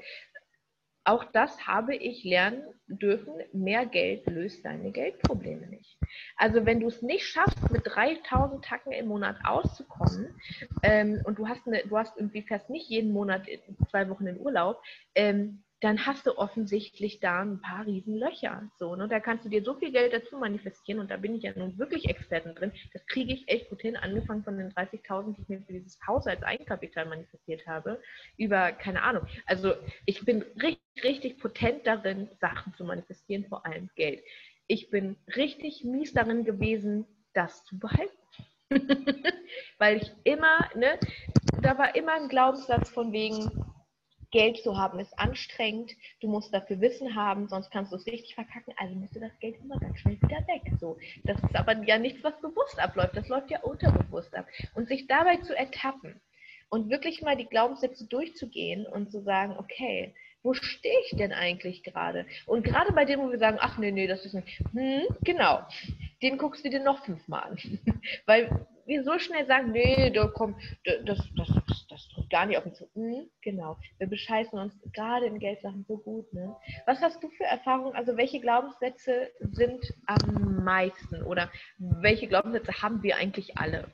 auch 1.04 1.24
das 1.26 1.66
habe 1.66 1.96
ich 1.96 2.24
lernen 2.24 2.64
dürfen. 2.88 3.34
Mehr 3.54 3.86
Geld 3.86 4.28
löst 4.28 4.64
deine 4.66 4.92
Geldprobleme 4.92 5.68
nicht. 5.68 5.98
Also 6.36 6.66
wenn 6.66 6.80
du 6.80 6.88
es 6.88 7.02
nicht 7.02 7.26
schaffst, 7.26 7.72
mit 7.72 7.84
3000 7.86 8.64
Tacken 8.64 8.92
im 8.92 9.08
Monat 9.08 9.38
auszukommen 9.44 10.40
ähm, 10.84 11.22
und 11.26 11.40
du 11.40 11.48
hast, 11.48 11.66
eine, 11.66 11.84
du 11.88 11.98
hast 11.98 12.18
irgendwie 12.18 12.44
fast 12.44 12.70
nicht 12.70 12.90
jeden 12.90 13.12
Monat 13.12 13.48
zwei 13.90 14.10
Wochen 14.10 14.28
in 14.28 14.40
Urlaub, 14.40 14.82
ähm, 15.16 15.64
dann 15.82 16.06
hast 16.06 16.28
du 16.28 16.38
offensichtlich 16.38 17.20
da 17.20 17.42
ein 17.42 17.60
paar 17.60 17.88
Riesenlöcher. 17.88 18.70
So, 18.78 18.96
ne? 18.96 19.08
Da 19.08 19.20
kannst 19.20 19.46
du 19.46 19.50
dir 19.50 19.64
so 19.64 19.74
viel 19.74 19.92
Geld 19.92 20.14
dazu 20.14 20.38
manifestieren 20.38 21.00
und 21.00 21.10
da 21.10 21.18
bin 21.18 21.36
ich 21.36 21.42
ja 21.42 21.54
nun 21.56 21.78
wirklich 21.80 22.08
Experten 22.08 22.54
drin. 22.54 22.72
Das 22.94 23.06
kriege 23.08 23.34
ich 23.34 23.50
echt 23.50 23.70
gut 23.70 23.82
hin, 23.82 23.98
angefangen 23.98 24.44
von 24.44 24.58
den 24.58 24.72
30.000, 24.72 25.36
die 25.36 25.42
ich 25.42 25.50
mir 25.50 25.62
für 25.64 25.74
dieses 25.74 26.00
Haus 26.06 26.28
als 26.28 26.44
Eigenkapital 26.44 27.08
manifestiert 27.08 27.66
habe, 27.66 28.00
über, 28.38 28.72
keine 28.72 29.02
Ahnung. 29.02 29.26
Also 29.48 29.74
ich 30.06 30.24
bin 30.24 30.44
richtig, 30.62 31.04
richtig 31.04 31.40
potent 31.40 31.88
darin, 31.88 32.30
Sachen 32.40 32.76
zu 32.76 32.86
manifestieren, 32.86 33.46
vor 33.46 33.66
allem 33.66 33.90
Geld. 33.96 34.24
Ich 34.68 34.92
bin 34.92 35.18
richtig 35.36 35.84
mies 35.84 36.14
darin 36.14 36.46
gewesen, 36.46 37.08
das 37.34 37.66
zu 37.66 37.80
behalten. 37.80 38.18
Weil 39.80 39.98
ich 39.98 40.12
immer, 40.24 40.70
ne, 40.76 41.00
da 41.62 41.78
war 41.80 41.96
immer 41.96 42.14
ein 42.14 42.30
Glaubenssatz 42.30 42.90
von 42.90 43.12
wegen, 43.12 43.50
Geld 44.32 44.58
zu 44.58 44.78
haben 44.78 45.00
ist 45.00 45.18
anstrengend, 45.20 45.92
du 46.22 46.28
musst 46.28 46.54
dafür 46.54 46.80
Wissen 46.80 47.16
haben, 47.16 47.48
sonst 47.48 47.70
kannst 47.70 47.92
du 47.92 47.98
es 47.98 48.06
richtig 48.06 48.36
verkacken, 48.36 48.74
also 48.78 48.96
musst 48.96 49.16
du 49.16 49.20
das 49.20 49.38
Geld 49.40 49.58
immer 49.60 49.78
ganz 49.78 50.00
schnell 50.00 50.22
wieder 50.22 50.48
weg. 50.48 50.72
So, 50.80 50.98
das 51.24 51.38
ist 51.44 51.56
aber 51.56 51.78
ja 51.86 51.98
nichts, 51.98 52.24
was 52.24 52.40
bewusst 52.42 52.80
abläuft, 52.80 53.16
das 53.16 53.28
läuft 53.28 53.52
ja 53.52 53.60
unterbewusst 53.62 54.34
ab. 54.36 54.48
Und 54.74 54.88
sich 54.88 55.08
dabei 55.08 55.38
zu 55.38 55.56
ertappen 55.56 56.22
und 56.70 56.90
wirklich 56.90 57.22
mal 57.22 57.36
die 57.36 57.48
Glaubenssätze 57.48 58.08
durchzugehen 58.08 58.86
und 58.88 59.12
zu 59.12 59.22
sagen, 59.22 59.58
okay, 59.58 60.16
wo 60.44 60.54
stehe 60.54 61.00
ich 61.06 61.18
denn 61.18 61.34
eigentlich 61.34 61.84
gerade? 61.84 62.26
Und 62.46 62.64
gerade 62.64 62.94
bei 62.94 63.06
dem, 63.06 63.20
wo 63.22 63.32
wir 63.32 63.40
sagen, 63.40 63.58
ach 63.60 63.78
nee, 63.78 63.92
nee, 63.92 64.08
das 64.08 64.26
ist 64.26 64.34
nicht, 64.34 64.60
hm, 64.74 65.04
genau, 65.24 65.66
den 66.22 66.38
guckst 66.38 66.66
du 66.66 66.70
dir 66.70 66.80
noch 66.80 67.04
fünfmal 67.06 67.44
an. 67.44 67.58
Weil 68.26 68.68
wir 68.86 69.04
so 69.04 69.20
schnell 69.20 69.46
sagen, 69.46 69.72
nee, 69.72 70.10
da 70.10 70.28
kommt, 70.28 70.58
das, 70.84 71.20
das, 71.36 71.48
das, 71.68 71.88
das 71.88 72.10
drückt 72.10 72.30
gar 72.30 72.46
nicht 72.46 72.58
auf 72.58 72.66
uns 72.66 72.78
zu. 72.78 72.90
Hm, 72.96 73.30
genau, 73.42 73.78
wir 74.00 74.08
bescheißen 74.08 74.58
uns 74.58 74.74
gerade 74.94 75.28
in 75.28 75.40
Geldsachen 75.40 75.86
so 75.88 75.98
gut. 75.98 76.32
Ne? 76.34 76.56
Was 76.86 77.00
hast 77.02 77.22
du 77.24 77.30
für 77.30 77.46
Erfahrungen? 77.46 77.96
Also 77.96 78.18
welche 78.18 78.40
Glaubenssätze 78.40 79.32
sind 79.40 79.94
am 80.08 80.64
meisten 80.64 81.22
oder 81.24 81.52
welche 81.78 82.28
Glaubenssätze 82.28 82.82
haben 82.82 83.04
wir 83.04 83.18
eigentlich 83.18 83.58
alle? 83.58 83.92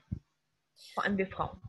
Vor 0.93 1.03
allem 1.03 1.17
wir 1.17 1.27
Frauen. 1.27 1.61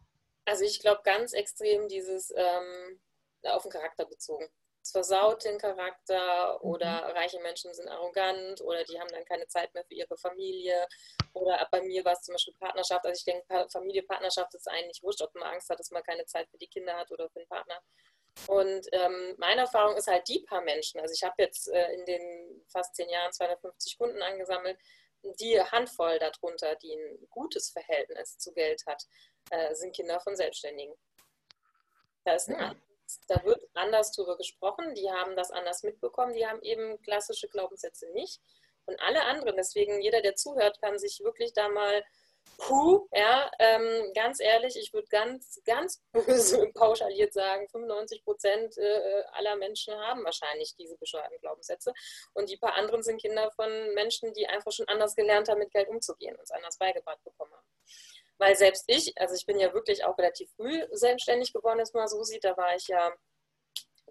Also 0.44 0.64
ich 0.64 0.80
glaube 0.80 1.00
ganz 1.04 1.32
extrem 1.32 1.88
dieses 1.88 2.32
ähm, 2.34 2.98
auf 3.42 3.62
den 3.62 3.72
Charakter 3.72 4.06
bezogen 4.06 4.46
es 4.88 4.92
versaut 4.92 5.44
den 5.44 5.58
Charakter 5.58 6.62
oder 6.64 7.08
mhm. 7.08 7.16
reiche 7.16 7.40
Menschen 7.40 7.72
sind 7.74 7.88
arrogant 7.88 8.60
oder 8.62 8.84
die 8.84 8.98
haben 8.98 9.10
dann 9.10 9.24
keine 9.24 9.46
Zeit 9.46 9.72
mehr 9.74 9.84
für 9.84 9.94
ihre 9.94 10.16
Familie 10.16 10.86
oder 11.34 11.66
bei 11.70 11.82
mir 11.82 12.04
war 12.04 12.12
es 12.12 12.22
zum 12.22 12.34
Beispiel 12.34 12.54
Partnerschaft, 12.58 13.04
also 13.04 13.18
ich 13.18 13.24
denke 13.24 13.68
Familie, 13.70 14.02
Partnerschaft 14.02 14.54
ist 14.54 14.68
eigentlich 14.68 15.02
wurscht, 15.02 15.22
ob 15.22 15.34
man 15.34 15.44
Angst 15.54 15.68
hat, 15.68 15.78
dass 15.78 15.90
man 15.90 16.02
keine 16.02 16.24
Zeit 16.26 16.48
für 16.50 16.58
die 16.58 16.66
Kinder 16.66 16.96
hat 16.96 17.10
oder 17.10 17.28
für 17.28 17.40
den 17.40 17.48
Partner. 17.48 17.80
Und 18.46 18.86
ähm, 18.92 19.34
meine 19.38 19.62
Erfahrung 19.62 19.96
ist 19.96 20.06
halt 20.06 20.28
die 20.28 20.40
paar 20.40 20.62
Menschen, 20.62 21.00
also 21.00 21.12
ich 21.12 21.22
habe 21.22 21.34
jetzt 21.38 21.68
äh, 21.68 21.92
in 21.92 22.04
den 22.06 22.64
fast 22.68 22.94
zehn 22.94 23.08
Jahren 23.08 23.32
250 23.32 23.98
Kunden 23.98 24.22
angesammelt, 24.22 24.78
die 25.40 25.60
Handvoll 25.60 26.18
darunter, 26.18 26.76
die 26.76 26.92
ein 26.92 27.28
gutes 27.30 27.70
Verhältnis 27.70 28.38
zu 28.38 28.52
Geld 28.52 28.84
hat, 28.86 29.02
äh, 29.50 29.74
sind 29.74 29.94
Kinder 29.94 30.20
von 30.20 30.36
Selbstständigen. 30.36 30.94
Da 32.24 32.34
ist 32.34 32.48
ein 32.48 32.80
da 33.28 33.42
wird 33.44 33.62
anders 33.74 34.12
drüber 34.12 34.36
gesprochen, 34.36 34.94
die 34.94 35.10
haben 35.10 35.36
das 35.36 35.50
anders 35.50 35.82
mitbekommen, 35.82 36.34
die 36.34 36.46
haben 36.46 36.62
eben 36.62 37.00
klassische 37.02 37.48
Glaubenssätze 37.48 38.10
nicht. 38.12 38.40
Und 38.86 39.00
alle 39.00 39.24
anderen, 39.24 39.56
deswegen 39.56 40.00
jeder, 40.00 40.22
der 40.22 40.34
zuhört, 40.34 40.80
kann 40.80 40.98
sich 40.98 41.20
wirklich 41.22 41.52
da 41.52 41.68
mal, 41.68 42.02
puh, 42.56 43.06
ja, 43.12 43.50
ähm, 43.58 44.12
ganz 44.14 44.40
ehrlich, 44.40 44.76
ich 44.76 44.92
würde 44.94 45.08
ganz, 45.08 45.60
ganz 45.64 46.02
böse 46.12 46.60
und 46.62 46.74
pauschaliert 46.74 47.34
sagen, 47.34 47.68
95 47.68 48.24
Prozent 48.24 48.78
äh, 48.78 49.22
aller 49.32 49.56
Menschen 49.56 49.94
haben 49.94 50.24
wahrscheinlich 50.24 50.74
diese 50.76 50.96
bescheuerten 50.96 51.38
Glaubenssätze. 51.40 51.92
Und 52.32 52.48
die 52.48 52.56
paar 52.56 52.74
anderen 52.74 53.02
sind 53.02 53.20
Kinder 53.20 53.50
von 53.50 53.68
Menschen, 53.94 54.32
die 54.32 54.46
einfach 54.46 54.72
schon 54.72 54.88
anders 54.88 55.14
gelernt 55.14 55.48
haben, 55.48 55.58
mit 55.58 55.70
Geld 55.70 55.88
umzugehen 55.88 56.34
und 56.36 56.42
es 56.42 56.50
anders 56.50 56.78
beigebracht 56.78 57.22
bekommen 57.24 57.52
haben. 57.52 57.66
Weil 58.38 58.56
selbst 58.56 58.84
ich, 58.86 59.12
also 59.20 59.34
ich 59.34 59.46
bin 59.46 59.58
ja 59.58 59.72
wirklich 59.74 60.04
auch 60.04 60.16
relativ 60.18 60.50
früh 60.56 60.82
selbstständig 60.92 61.52
geworden, 61.52 61.78
dass 61.78 61.92
man 61.92 62.08
so 62.08 62.22
sieht, 62.22 62.44
da 62.44 62.56
war 62.56 62.74
ich 62.76 62.86
ja 62.88 63.12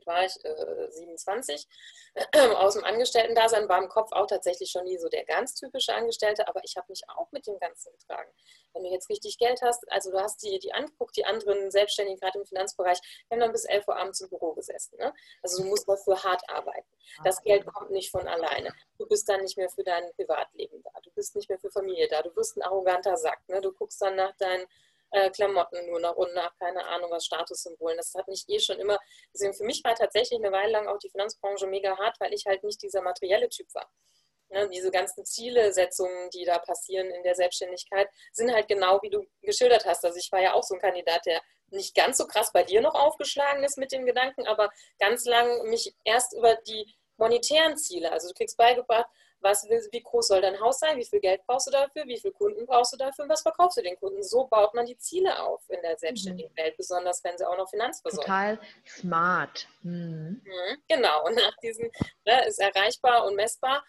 war 0.07 0.25
ich 0.25 0.43
äh, 0.43 0.91
27, 0.91 1.67
aus 2.55 2.73
dem 2.73 2.83
Angestellten-Dasein, 2.83 3.69
war 3.69 3.81
im 3.81 3.89
Kopf 3.89 4.11
auch 4.11 4.27
tatsächlich 4.27 4.71
schon 4.71 4.85
nie 4.85 4.97
so 4.97 5.09
der 5.09 5.25
ganz 5.25 5.55
typische 5.55 5.93
Angestellte, 5.93 6.47
aber 6.47 6.61
ich 6.63 6.75
habe 6.77 6.87
mich 6.89 7.01
auch 7.09 7.31
mit 7.31 7.45
dem 7.45 7.59
Ganzen 7.59 7.91
getragen. 7.91 8.31
Wenn 8.73 8.83
du 8.83 8.89
jetzt 8.89 9.09
richtig 9.09 9.37
Geld 9.37 9.61
hast, 9.61 9.89
also 9.91 10.11
du 10.11 10.19
hast 10.19 10.41
die, 10.43 10.59
die 10.59 10.73
angeguckt, 10.73 11.15
die 11.17 11.25
anderen 11.25 11.69
Selbstständigen, 11.71 12.19
gerade 12.19 12.39
im 12.39 12.45
Finanzbereich, 12.45 12.99
die 13.01 13.33
haben 13.33 13.39
dann 13.39 13.51
bis 13.51 13.65
11 13.65 13.87
Uhr 13.87 13.97
abends 13.97 14.21
im 14.21 14.29
Büro 14.29 14.53
gesessen. 14.53 14.97
Ne? 14.97 15.13
Also 15.43 15.61
du 15.61 15.69
musst 15.69 15.87
dafür 15.87 16.23
hart 16.23 16.41
arbeiten. 16.49 16.87
Das 17.23 17.41
Geld 17.41 17.65
kommt 17.65 17.91
nicht 17.91 18.11
von 18.11 18.27
alleine. 18.27 18.73
Du 18.97 19.07
bist 19.07 19.27
dann 19.29 19.41
nicht 19.41 19.57
mehr 19.57 19.69
für 19.69 19.83
dein 19.83 20.11
Privatleben 20.13 20.81
da. 20.83 20.91
Du 21.01 21.11
bist 21.11 21.35
nicht 21.35 21.49
mehr 21.49 21.59
für 21.59 21.69
Familie 21.71 22.07
da. 22.07 22.21
Du 22.21 22.35
wirst 22.35 22.57
ein 22.57 22.63
arroganter 22.63 23.17
Sack. 23.17 23.39
Ne? 23.47 23.61
Du 23.61 23.71
guckst 23.71 24.01
dann 24.01 24.15
nach 24.15 24.35
deinen 24.37 24.65
äh, 25.25 25.29
Klamotten 25.29 25.85
nur 25.87 25.99
noch 25.99 26.15
und 26.15 26.33
nach, 26.33 26.55
keine 26.57 26.85
Ahnung, 26.85 27.11
was 27.11 27.25
Statussymbolen. 27.25 27.97
Das 27.97 28.13
hat 28.15 28.27
nicht 28.27 28.49
eh 28.49 28.59
schon 28.59 28.79
immer. 28.79 28.97
Deswegen 29.33 29.53
für 29.53 29.63
mich 29.63 29.83
war 29.83 29.95
tatsächlich 29.95 30.39
eine 30.39 30.51
Weile 30.51 30.71
lang 30.71 30.87
auch 30.87 30.99
die 30.99 31.09
Finanzbranche 31.09 31.67
mega 31.67 31.97
hart, 31.97 32.19
weil 32.19 32.33
ich 32.33 32.45
halt 32.45 32.63
nicht 32.63 32.81
dieser 32.81 33.01
materielle 33.01 33.49
Typ 33.49 33.67
war. 33.73 33.89
Ja, 34.49 34.65
diese 34.67 34.91
ganzen 34.91 35.25
Zielesetzungen, 35.25 36.29
die 36.29 36.45
da 36.45 36.57
passieren 36.59 37.09
in 37.09 37.23
der 37.23 37.35
Selbstständigkeit, 37.35 38.07
sind 38.31 38.53
halt 38.53 38.69
genau 38.69 39.01
wie 39.01 39.09
du 39.09 39.25
geschildert 39.41 39.85
hast. 39.85 40.05
Also 40.05 40.17
ich 40.17 40.31
war 40.31 40.41
ja 40.41 40.53
auch 40.53 40.63
so 40.63 40.75
ein 40.75 40.79
Kandidat, 40.79 41.25
der 41.25 41.41
nicht 41.69 41.95
ganz 41.95 42.17
so 42.17 42.25
krass 42.27 42.51
bei 42.53 42.63
dir 42.63 42.81
noch 42.81 42.95
aufgeschlagen 42.95 43.63
ist 43.63 43.77
mit 43.77 43.91
dem 43.91 44.05
Gedanken, 44.05 44.47
aber 44.47 44.71
ganz 44.99 45.25
lang 45.25 45.63
mich 45.69 45.93
erst 46.05 46.33
über 46.33 46.55
die 46.55 46.95
monetären 47.17 47.77
Ziele, 47.77 48.11
also 48.11 48.29
du 48.29 48.33
kriegst 48.35 48.57
beigebracht, 48.57 49.09
was 49.41 49.67
wie 49.69 50.01
groß 50.01 50.27
soll 50.27 50.41
dein 50.41 50.59
Haus 50.59 50.79
sein, 50.79 50.97
wie 50.97 51.05
viel 51.05 51.19
Geld 51.19 51.41
brauchst 51.45 51.67
du 51.67 51.71
dafür, 51.71 52.05
wie 52.07 52.19
viele 52.19 52.33
Kunden 52.33 52.65
brauchst 52.65 52.93
du 52.93 52.97
dafür 52.97 53.23
und 53.23 53.29
was 53.29 53.41
verkaufst 53.41 53.77
du 53.77 53.81
den 53.81 53.97
Kunden. 53.97 54.23
So 54.23 54.45
baut 54.47 54.73
man 54.73 54.85
die 54.85 54.97
Ziele 54.97 55.39
auf 55.41 55.61
in 55.69 55.81
der 55.81 55.97
selbstständigen 55.97 56.51
mhm. 56.51 56.57
Welt, 56.57 56.77
besonders 56.77 57.23
wenn 57.23 57.37
sie 57.37 57.47
auch 57.47 57.57
noch 57.57 57.69
Finanzversorgung 57.69 58.25
Total 58.25 58.59
smart. 58.85 59.67
Mhm. 59.83 60.41
Mhm, 60.43 60.77
genau, 60.87 61.25
und 61.25 61.35
nach 61.35 61.55
diesem 61.57 61.89
ne, 62.25 62.47
ist 62.47 62.59
erreichbar 62.59 63.25
und 63.25 63.35
messbar. 63.35 63.83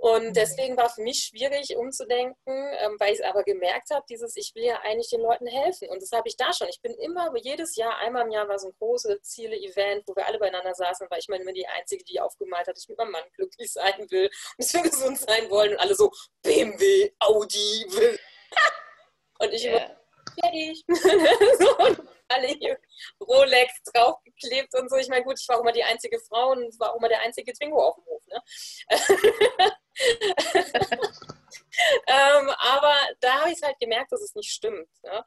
Und 0.00 0.36
deswegen 0.36 0.76
war 0.76 0.88
für 0.88 1.02
mich 1.02 1.24
schwierig 1.24 1.76
umzudenken, 1.76 2.36
ähm, 2.46 2.96
weil 3.00 3.12
ich 3.12 3.18
es 3.18 3.24
aber 3.24 3.42
gemerkt 3.42 3.90
habe, 3.90 4.06
dieses, 4.08 4.36
ich 4.36 4.54
will 4.54 4.62
ja 4.62 4.80
eigentlich 4.82 5.10
den 5.10 5.20
Leuten 5.20 5.48
helfen. 5.48 5.88
Und 5.88 6.00
das 6.00 6.12
habe 6.12 6.28
ich 6.28 6.36
da 6.36 6.52
schon. 6.52 6.68
Ich 6.68 6.80
bin 6.80 6.94
immer, 6.94 7.32
jedes 7.42 7.74
Jahr, 7.74 7.98
einmal 7.98 8.24
im 8.24 8.30
Jahr 8.30 8.48
war 8.48 8.60
so 8.60 8.68
ein 8.68 8.74
großes 8.78 9.20
Ziele-Event, 9.22 10.04
wo 10.06 10.14
wir 10.14 10.24
alle 10.28 10.38
beieinander 10.38 10.72
saßen, 10.72 11.08
weil 11.10 11.18
ich 11.18 11.26
meine 11.26 11.42
immer 11.42 11.52
die 11.52 11.66
Einzige, 11.66 12.04
die 12.04 12.20
aufgemalt 12.20 12.68
hat, 12.68 12.76
dass 12.76 12.84
ich 12.84 12.90
mit 12.90 12.98
meinem 12.98 13.10
Mann 13.10 13.24
glücklich 13.34 13.72
sein 13.72 14.08
will 14.10 14.26
und 14.26 14.64
dass 14.64 14.72
wir 14.72 14.82
gesund 14.82 15.18
sein 15.18 15.50
wollen. 15.50 15.72
Und 15.72 15.80
alle 15.80 15.96
so, 15.96 16.12
BMW, 16.42 17.10
Audi, 17.18 17.86
will. 17.88 18.20
und 19.40 19.52
ich 19.52 19.64
yeah. 19.64 19.78
immer, 19.78 19.96
fertig. 20.40 20.84
so, 21.58 22.04
alle 22.28 22.46
hier 22.46 22.78
Rolex 23.20 23.82
draufgeklebt 23.92 24.74
und 24.74 24.90
so. 24.90 24.96
Ich 24.96 25.08
meine, 25.08 25.24
gut, 25.24 25.40
ich 25.40 25.48
war 25.48 25.56
auch 25.56 25.62
immer 25.62 25.72
die 25.72 25.82
einzige 25.82 26.20
Frau 26.20 26.52
und 26.52 26.62
es 26.68 26.78
war 26.78 26.92
auch 26.92 26.98
immer 26.98 27.08
der 27.08 27.20
einzige 27.22 27.52
Twingo 27.52 27.82
auf 27.82 27.96
dem 27.96 28.04
Hof. 28.04 28.22
Ne? 28.26 28.42
ähm, 32.06 32.50
aber 32.58 32.94
da 33.20 33.40
habe 33.40 33.50
ich 33.50 33.56
es 33.56 33.62
halt 33.62 33.78
gemerkt, 33.78 34.12
dass 34.12 34.22
es 34.22 34.34
nicht 34.34 34.50
stimmt. 34.50 34.88
Ne? 35.02 35.24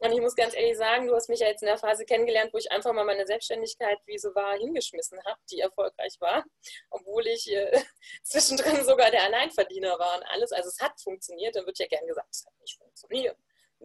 Und 0.00 0.12
ich 0.12 0.20
muss 0.20 0.34
ganz 0.34 0.54
ehrlich 0.54 0.76
sagen, 0.76 1.06
du 1.06 1.14
hast 1.14 1.28
mich 1.28 1.40
ja 1.40 1.46
jetzt 1.48 1.62
in 1.62 1.68
der 1.68 1.78
Phase 1.78 2.04
kennengelernt, 2.04 2.52
wo 2.52 2.58
ich 2.58 2.70
einfach 2.72 2.92
mal 2.92 3.04
meine 3.04 3.26
Selbstständigkeit, 3.26 3.98
wie 4.06 4.18
so 4.18 4.34
war, 4.34 4.56
hingeschmissen 4.56 5.18
habe, 5.24 5.40
die 5.50 5.60
erfolgreich 5.60 6.16
war, 6.20 6.44
obwohl 6.90 7.26
ich 7.26 7.50
äh, 7.50 7.80
zwischendrin 8.22 8.84
sogar 8.84 9.10
der 9.10 9.24
Alleinverdiener 9.24 9.98
war 9.98 10.16
und 10.18 10.24
alles. 10.24 10.52
Also 10.52 10.68
es 10.68 10.80
hat 10.80 11.00
funktioniert, 11.00 11.56
dann 11.56 11.66
wird 11.66 11.78
ja 11.78 11.86
gern 11.86 12.06
gesagt, 12.06 12.28
es 12.30 12.44
hat 12.44 12.52
nicht 12.60 12.76
funktioniert 12.76 13.36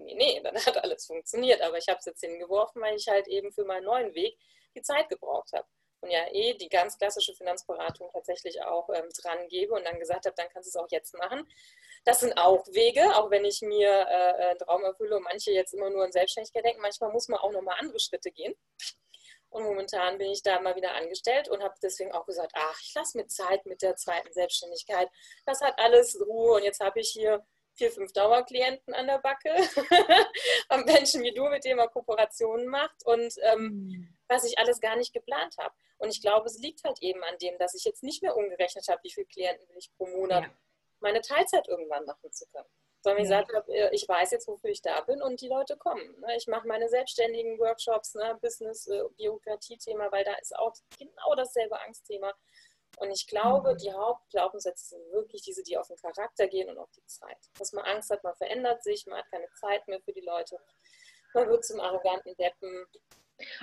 nee, 0.04 0.16
nee, 0.16 0.42
dann 0.44 0.56
hat 0.56 0.84
alles 0.84 1.06
funktioniert. 1.06 1.62
Aber 1.62 1.78
ich 1.78 1.88
habe 1.88 2.00
es 2.00 2.06
jetzt 2.06 2.22
hingeworfen, 2.22 2.82
weil 2.82 2.96
ich 2.96 3.08
halt 3.08 3.28
eben 3.28 3.52
für 3.52 3.66
meinen 3.66 3.86
neuen 3.86 4.14
Weg 4.14 4.38
die 4.76 4.82
Zeit 4.82 5.10
gebraucht 5.10 5.52
habe. 5.54 5.68
Und 6.02 6.12
ja, 6.12 6.26
eh 6.32 6.54
die 6.54 6.70
ganz 6.70 6.98
klassische 6.98 7.34
Finanzberatung 7.34 8.10
tatsächlich 8.12 8.62
auch 8.62 8.90
ähm, 8.90 9.10
dran 9.22 9.48
gebe 9.50 9.74
und 9.74 9.86
dann 9.86 10.00
gesagt 10.00 10.26
habe, 10.26 10.36
dann 10.36 10.50
kannst 10.50 10.74
du 10.74 10.80
es 10.80 10.84
auch 10.84 10.90
jetzt 10.92 11.14
machen. 11.18 11.46
Das 12.06 12.22
sind 12.22 12.38
auch 12.38 12.66
Wege, 12.68 13.16
auch 13.16 13.30
wenn 13.30 13.44
ich 13.44 13.62
mir 13.62 13.90
äh, 13.90 13.92
äh, 13.92 14.50
einen 14.50 14.60
Traum 14.60 14.84
erfülle 14.84 15.18
und 15.18 15.24
manche 15.24 15.52
jetzt 15.52 15.74
immer 15.74 15.90
nur 15.90 16.06
an 16.06 16.12
Selbstständigkeit 16.12 16.64
denken. 16.64 16.82
Manchmal 16.82 17.12
muss 17.12 17.28
man 17.28 17.40
auch 17.40 17.52
nochmal 17.52 17.78
andere 17.80 18.00
Schritte 18.00 18.32
gehen. 18.32 18.56
Und 19.50 19.64
momentan 19.64 20.18
bin 20.20 20.30
ich 20.30 20.44
da 20.44 20.62
mal 20.62 20.76
wieder 20.76 20.94
angestellt 20.94 21.50
und 21.50 21.64
habe 21.64 21.74
deswegen 21.82 22.12
auch 22.12 22.26
gesagt, 22.26 22.52
ach, 22.56 22.80
ich 22.82 22.94
lasse 22.94 23.18
mir 23.18 23.28
Zeit 23.28 23.66
mit 23.66 23.82
der 23.82 23.96
zweiten 23.96 24.32
Selbstständigkeit. 24.32 25.10
Das 25.46 25.62
hat 25.62 25.78
alles 25.80 26.20
Ruhe 26.22 26.58
und 26.58 26.64
jetzt 26.64 26.80
habe 26.80 27.00
ich 27.00 27.10
hier 27.10 27.44
vier, 27.80 27.92
fünf 27.92 28.12
Dauerklienten 28.14 28.94
an 28.94 29.08
der 29.08 29.20
Backe, 29.20 29.56
am 30.70 30.84
Menschen 30.84 31.24
wie 31.24 31.34
du, 31.34 31.46
mit 31.46 31.64
dem 31.66 31.80
er 31.80 31.88
Kooperationen 31.88 32.68
macht 32.68 33.04
und 33.06 33.34
ähm, 33.42 33.62
mhm. 33.62 34.18
was 34.28 34.44
ich 34.44 34.60
alles 34.60 34.80
gar 34.80 34.98
nicht 34.98 35.14
geplant 35.14 35.56
habe. 35.58 35.74
Und 35.98 36.10
ich 36.10 36.22
glaube, 36.22 36.46
es 36.46 36.60
liegt 36.60 36.84
halt 36.84 37.02
eben 37.02 37.24
an 37.24 37.38
dem, 37.40 37.58
dass 37.58 37.74
ich 37.74 37.84
jetzt 37.86 38.04
nicht 38.04 38.22
mehr 38.22 38.36
umgerechnet 38.36 38.88
habe, 38.90 39.00
wie 39.04 39.12
viele 39.12 39.28
Klienten 39.28 39.68
will 39.70 39.78
ich 39.78 39.92
pro 39.98 40.06
Monat 40.08 40.44
ja. 40.44 40.50
meine 41.00 41.22
Teilzeit 41.22 41.68
irgendwann 41.68 42.06
machen 42.06 42.32
zu 42.32 42.46
können. 42.52 42.70
Sondern 43.02 43.24
ich 43.24 43.30
ja. 43.30 43.42
gesagt 43.42 43.56
habe, 43.56 43.74
äh, 43.74 43.96
ich 43.96 44.08
weiß 44.08 44.32
jetzt, 44.32 44.48
wofür 44.48 44.70
ich 44.70 44.82
da 44.82 45.00
bin 45.02 45.22
und 45.22 45.40
die 45.40 45.48
Leute 45.48 45.78
kommen. 45.78 46.20
Ne? 46.20 46.36
Ich 46.36 46.48
mache 46.48 46.68
meine 46.68 46.90
selbstständigen 46.90 47.58
Workshops, 47.58 48.14
ne? 48.16 48.38
Business, 48.42 48.88
äh, 48.88 49.04
Bürokratie-Thema, 49.18 50.12
weil 50.12 50.26
da 50.26 50.34
ist 50.36 50.54
auch 50.58 50.74
genau 50.98 51.34
dasselbe 51.36 51.80
Angstthema. 51.82 52.34
Und 52.98 53.12
ich 53.12 53.28
glaube, 53.28 53.76
die 53.76 53.92
Hauptglaubenssätze 53.92 54.90
sind 54.90 55.12
wirklich 55.12 55.42
diese, 55.42 55.64
die 55.64 55.78
auf 55.78 55.88
den 55.88 55.98
Charakter 55.98 56.48
gehen 56.48 56.70
und 56.70 56.78
auf 56.78 56.90
die 56.92 57.06
Zeit. 57.06 57.38
Dass 57.58 57.72
man 57.72 57.86
Angst 57.86 58.10
hat, 58.10 58.24
man 58.24 58.36
verändert 58.36 58.84
sich, 58.84 59.06
man 59.06 59.20
hat 59.20 59.32
keine 59.32 59.48
Zeit 59.60 59.88
mehr 59.88 60.02
für 60.02 60.12
die 60.12 60.22
Leute. 60.22 60.60
Man 61.34 61.48
wird 61.48 61.64
zum 61.64 61.80
arroganten 61.80 62.36
Deppen. 62.36 62.86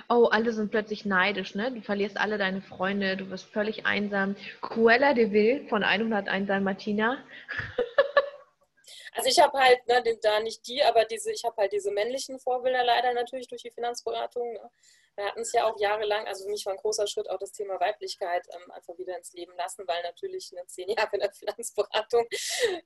Oh, 0.09 0.25
alle 0.31 0.53
sind 0.53 0.71
plötzlich 0.71 1.05
neidisch, 1.05 1.53
ne? 1.53 1.71
Du 1.71 1.81
verlierst 1.81 2.17
alle 2.17 2.39
deine 2.39 2.61
Freunde, 2.61 3.15
du 3.15 3.29
wirst 3.29 3.45
völlig 3.45 3.85
einsam. 3.85 4.35
Cruella 4.61 5.13
de 5.13 5.31
Vil 5.31 5.67
von 5.67 5.83
101 5.83 6.47
Dalmatiner. 6.47 7.23
Also 9.17 9.29
ich 9.29 9.39
habe 9.39 9.57
halt, 9.57 9.79
ne, 9.87 10.03
da 10.21 10.39
nicht 10.41 10.67
die, 10.67 10.83
aber 10.83 11.03
diese, 11.05 11.31
ich 11.31 11.43
habe 11.43 11.55
halt 11.57 11.71
diese 11.71 11.89
männlichen 11.89 12.39
Vorbilder 12.39 12.83
leider 12.83 13.13
natürlich 13.13 13.47
durch 13.47 13.63
die 13.63 13.71
Finanzberatung. 13.71 14.53
Ne? 14.53 14.69
Wir 15.17 15.25
hatten 15.25 15.41
es 15.41 15.51
ja 15.51 15.65
auch 15.65 15.79
jahrelang, 15.79 16.27
also 16.27 16.45
für 16.45 16.51
mich 16.51 16.65
war 16.65 16.73
ein 16.73 16.79
großer 16.79 17.07
Schritt 17.07 17.29
auch 17.29 17.39
das 17.39 17.51
Thema 17.51 17.79
Weiblichkeit 17.79 18.47
ähm, 18.53 18.71
einfach 18.71 18.97
wieder 18.99 19.17
ins 19.17 19.33
Leben 19.33 19.55
lassen, 19.57 19.83
weil 19.87 20.03
natürlich 20.03 20.51
eine 20.55 20.65
zehn 20.67 20.89
Jahre 20.89 21.09
in 21.13 21.21
der 21.21 21.33
Finanzberatung, 21.33 22.27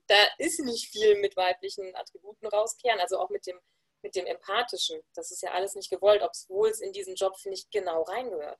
da 0.07 0.15
ist 0.37 0.61
nicht 0.61 0.87
viel 0.87 1.15
mit 1.19 1.35
weiblichen 1.35 1.93
Attributen 1.95 2.47
rauskehren, 2.47 3.01
also 3.01 3.19
auch 3.19 3.29
mit 3.29 3.45
dem 3.45 3.59
mit 4.03 4.15
dem 4.15 4.25
Empathischen. 4.25 4.99
Das 5.13 5.29
ist 5.29 5.43
ja 5.43 5.51
alles 5.51 5.75
nicht 5.75 5.91
gewollt, 5.91 6.23
obwohl 6.23 6.69
es 6.69 6.81
in 6.81 6.91
diesen 6.91 7.13
Job, 7.13 7.37
finde 7.37 7.57
ich, 7.57 7.69
genau 7.69 8.01
reingehört. 8.01 8.59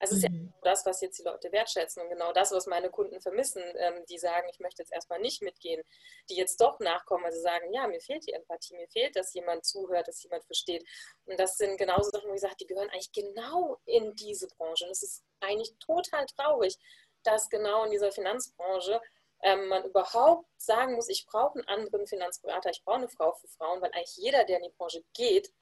Also 0.00 0.16
es 0.16 0.24
ist 0.24 0.30
mhm. 0.30 0.46
ja 0.46 0.60
das, 0.62 0.86
was 0.86 1.02
jetzt 1.02 1.18
die 1.18 1.22
Leute 1.22 1.52
wertschätzen 1.52 2.02
und 2.02 2.08
genau 2.08 2.32
das, 2.32 2.52
was 2.52 2.66
meine 2.66 2.88
Kunden 2.88 3.20
vermissen, 3.20 3.62
ähm, 3.76 4.02
die 4.08 4.18
sagen, 4.18 4.48
ich 4.50 4.58
möchte 4.58 4.82
jetzt 4.82 4.92
erstmal 4.92 5.20
nicht 5.20 5.42
mitgehen, 5.42 5.82
die 6.30 6.36
jetzt 6.36 6.58
doch 6.60 6.80
nachkommen, 6.80 7.26
also 7.26 7.40
sagen, 7.40 7.72
ja, 7.72 7.86
mir 7.86 8.00
fehlt 8.00 8.26
die 8.26 8.32
Empathie, 8.32 8.76
mir 8.76 8.88
fehlt, 8.88 9.14
dass 9.14 9.34
jemand 9.34 9.64
zuhört, 9.66 10.08
dass 10.08 10.22
jemand 10.22 10.44
versteht. 10.44 10.84
Und 11.26 11.38
das 11.38 11.58
sind 11.58 11.76
genauso 11.76 12.10
Sachen, 12.10 12.30
wie 12.30 12.34
gesagt, 12.34 12.60
die 12.60 12.66
gehören 12.66 12.88
eigentlich 12.88 13.12
genau 13.12 13.78
in 13.84 14.14
diese 14.14 14.48
Branche. 14.48 14.86
Und 14.86 14.92
es 14.92 15.02
ist 15.02 15.22
eigentlich 15.40 15.74
total 15.78 16.24
traurig, 16.34 16.78
dass 17.22 17.50
genau 17.50 17.84
in 17.84 17.90
dieser 17.90 18.10
Finanzbranche 18.10 19.02
ähm, 19.42 19.68
man 19.68 19.84
überhaupt 19.84 20.48
sagen 20.56 20.94
muss, 20.94 21.10
ich 21.10 21.26
brauche 21.26 21.58
einen 21.58 21.68
anderen 21.68 22.06
Finanzberater, 22.06 22.70
ich 22.70 22.82
brauche 22.84 22.96
eine 22.96 23.08
Frau 23.08 23.34
für 23.34 23.48
Frauen, 23.48 23.82
weil 23.82 23.92
eigentlich 23.92 24.16
jeder, 24.16 24.44
der 24.44 24.58
in 24.58 24.64
die 24.64 24.76
Branche 24.78 25.04
geht, 25.12 25.52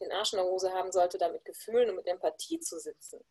den 0.00 0.12
Arsch 0.12 0.34
in 0.34 0.38
der 0.38 0.46
Hose 0.46 0.72
haben 0.72 0.92
sollte, 0.92 1.16
da 1.16 1.30
mit 1.30 1.44
Gefühlen 1.46 1.90
und 1.90 1.96
mit 1.96 2.06
Empathie 2.06 2.60
zu 2.60 2.78
sitzen 2.78 3.24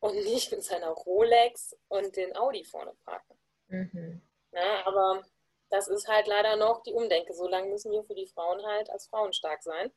und 0.00 0.14
nicht 0.14 0.50
mit 0.50 0.64
seiner 0.64 0.90
Rolex 0.90 1.76
und 1.88 2.16
den 2.16 2.36
Audi 2.36 2.64
vorne 2.64 2.92
parken. 3.04 3.34
Mhm. 3.68 4.22
Ja, 4.52 4.86
aber 4.86 5.22
das 5.68 5.88
ist 5.88 6.08
halt 6.08 6.26
leider 6.26 6.56
noch 6.56 6.82
die 6.82 6.92
Umdenke. 6.92 7.32
So 7.32 7.46
lange 7.48 7.68
müssen 7.68 7.92
wir 7.92 8.02
für 8.02 8.14
die 8.14 8.26
Frauen 8.26 8.64
halt 8.66 8.90
als 8.90 9.06
Frauen 9.06 9.32
stark 9.32 9.62
sein, 9.62 9.90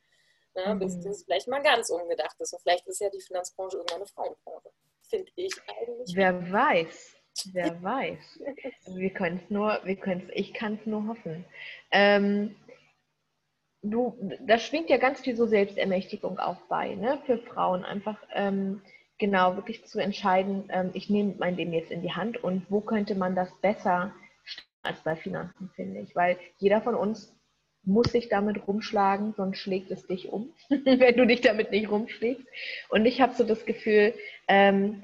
ja, 0.56 0.74
mhm. 0.74 0.80
bis 0.80 1.00
das 1.00 1.24
vielleicht 1.24 1.48
mal 1.48 1.64
ganz 1.64 1.90
umgedacht 1.90 2.40
ist. 2.40 2.54
Und 2.54 2.62
vielleicht 2.62 2.86
ist 2.88 3.00
ja 3.02 3.10
die 3.10 3.22
Finanzbranche 3.22 3.78
irgendwann 3.78 4.02
eine 4.02 4.08
Frauenbranche. 4.08 4.70
Finde 5.02 5.32
ich 5.36 5.54
eigentlich. 5.68 6.16
Wer 6.16 6.52
weiß. 6.52 7.16
Wer 7.52 7.82
weiß. 7.84 8.40
Wir 8.88 9.10
können 9.10 9.42
es 9.44 9.50
nur, 9.50 9.80
wir 9.84 9.96
können 9.96 10.30
ich 10.34 10.54
kann 10.54 10.76
es 10.80 10.86
nur 10.86 11.08
hoffen. 11.08 11.46
Ähm, 11.92 12.56
du, 13.82 14.18
da 14.42 14.60
schwingt 14.60 14.90
ja 14.90 14.98
ganz 14.98 15.22
viel 15.22 15.36
so 15.36 15.48
Selbstermächtigung 15.48 16.40
auch 16.40 16.62
bei, 16.70 16.94
ne? 16.96 17.22
Für 17.26 17.40
Frauen 17.40 17.84
einfach. 17.84 18.18
Ähm, 18.34 18.84
genau 19.24 19.56
wirklich 19.56 19.86
zu 19.86 20.00
entscheiden, 20.00 20.66
ähm, 20.68 20.90
ich 20.94 21.10
nehme 21.10 21.36
mein 21.40 21.56
Leben 21.56 21.72
jetzt 21.72 21.92
in 21.92 22.02
die 22.02 22.12
Hand 22.12 22.44
und 22.44 22.70
wo 22.70 22.82
könnte 22.82 23.16
man 23.16 23.36
das 23.36 23.50
besser 23.62 24.12
als 24.82 25.00
bei 25.00 25.16
Finanzen, 25.16 25.70
finde 25.78 26.02
ich. 26.02 26.14
Weil 26.14 26.38
jeder 26.58 26.82
von 26.82 26.94
uns 26.94 27.34
muss 27.86 28.12
sich 28.12 28.28
damit 28.28 28.68
rumschlagen, 28.68 29.34
sonst 29.38 29.60
schlägt 29.60 29.92
es 29.92 30.06
dich 30.08 30.28
um, 30.28 30.54
wenn 30.70 31.16
du 31.16 31.26
dich 31.26 31.40
damit 31.40 31.72
nicht 31.72 31.90
rumschlägst. 31.90 32.46
Und 32.90 33.06
ich 33.06 33.22
habe 33.22 33.34
so 33.34 33.46
das 33.46 33.66
Gefühl, 33.66 34.14
ähm, 34.50 35.04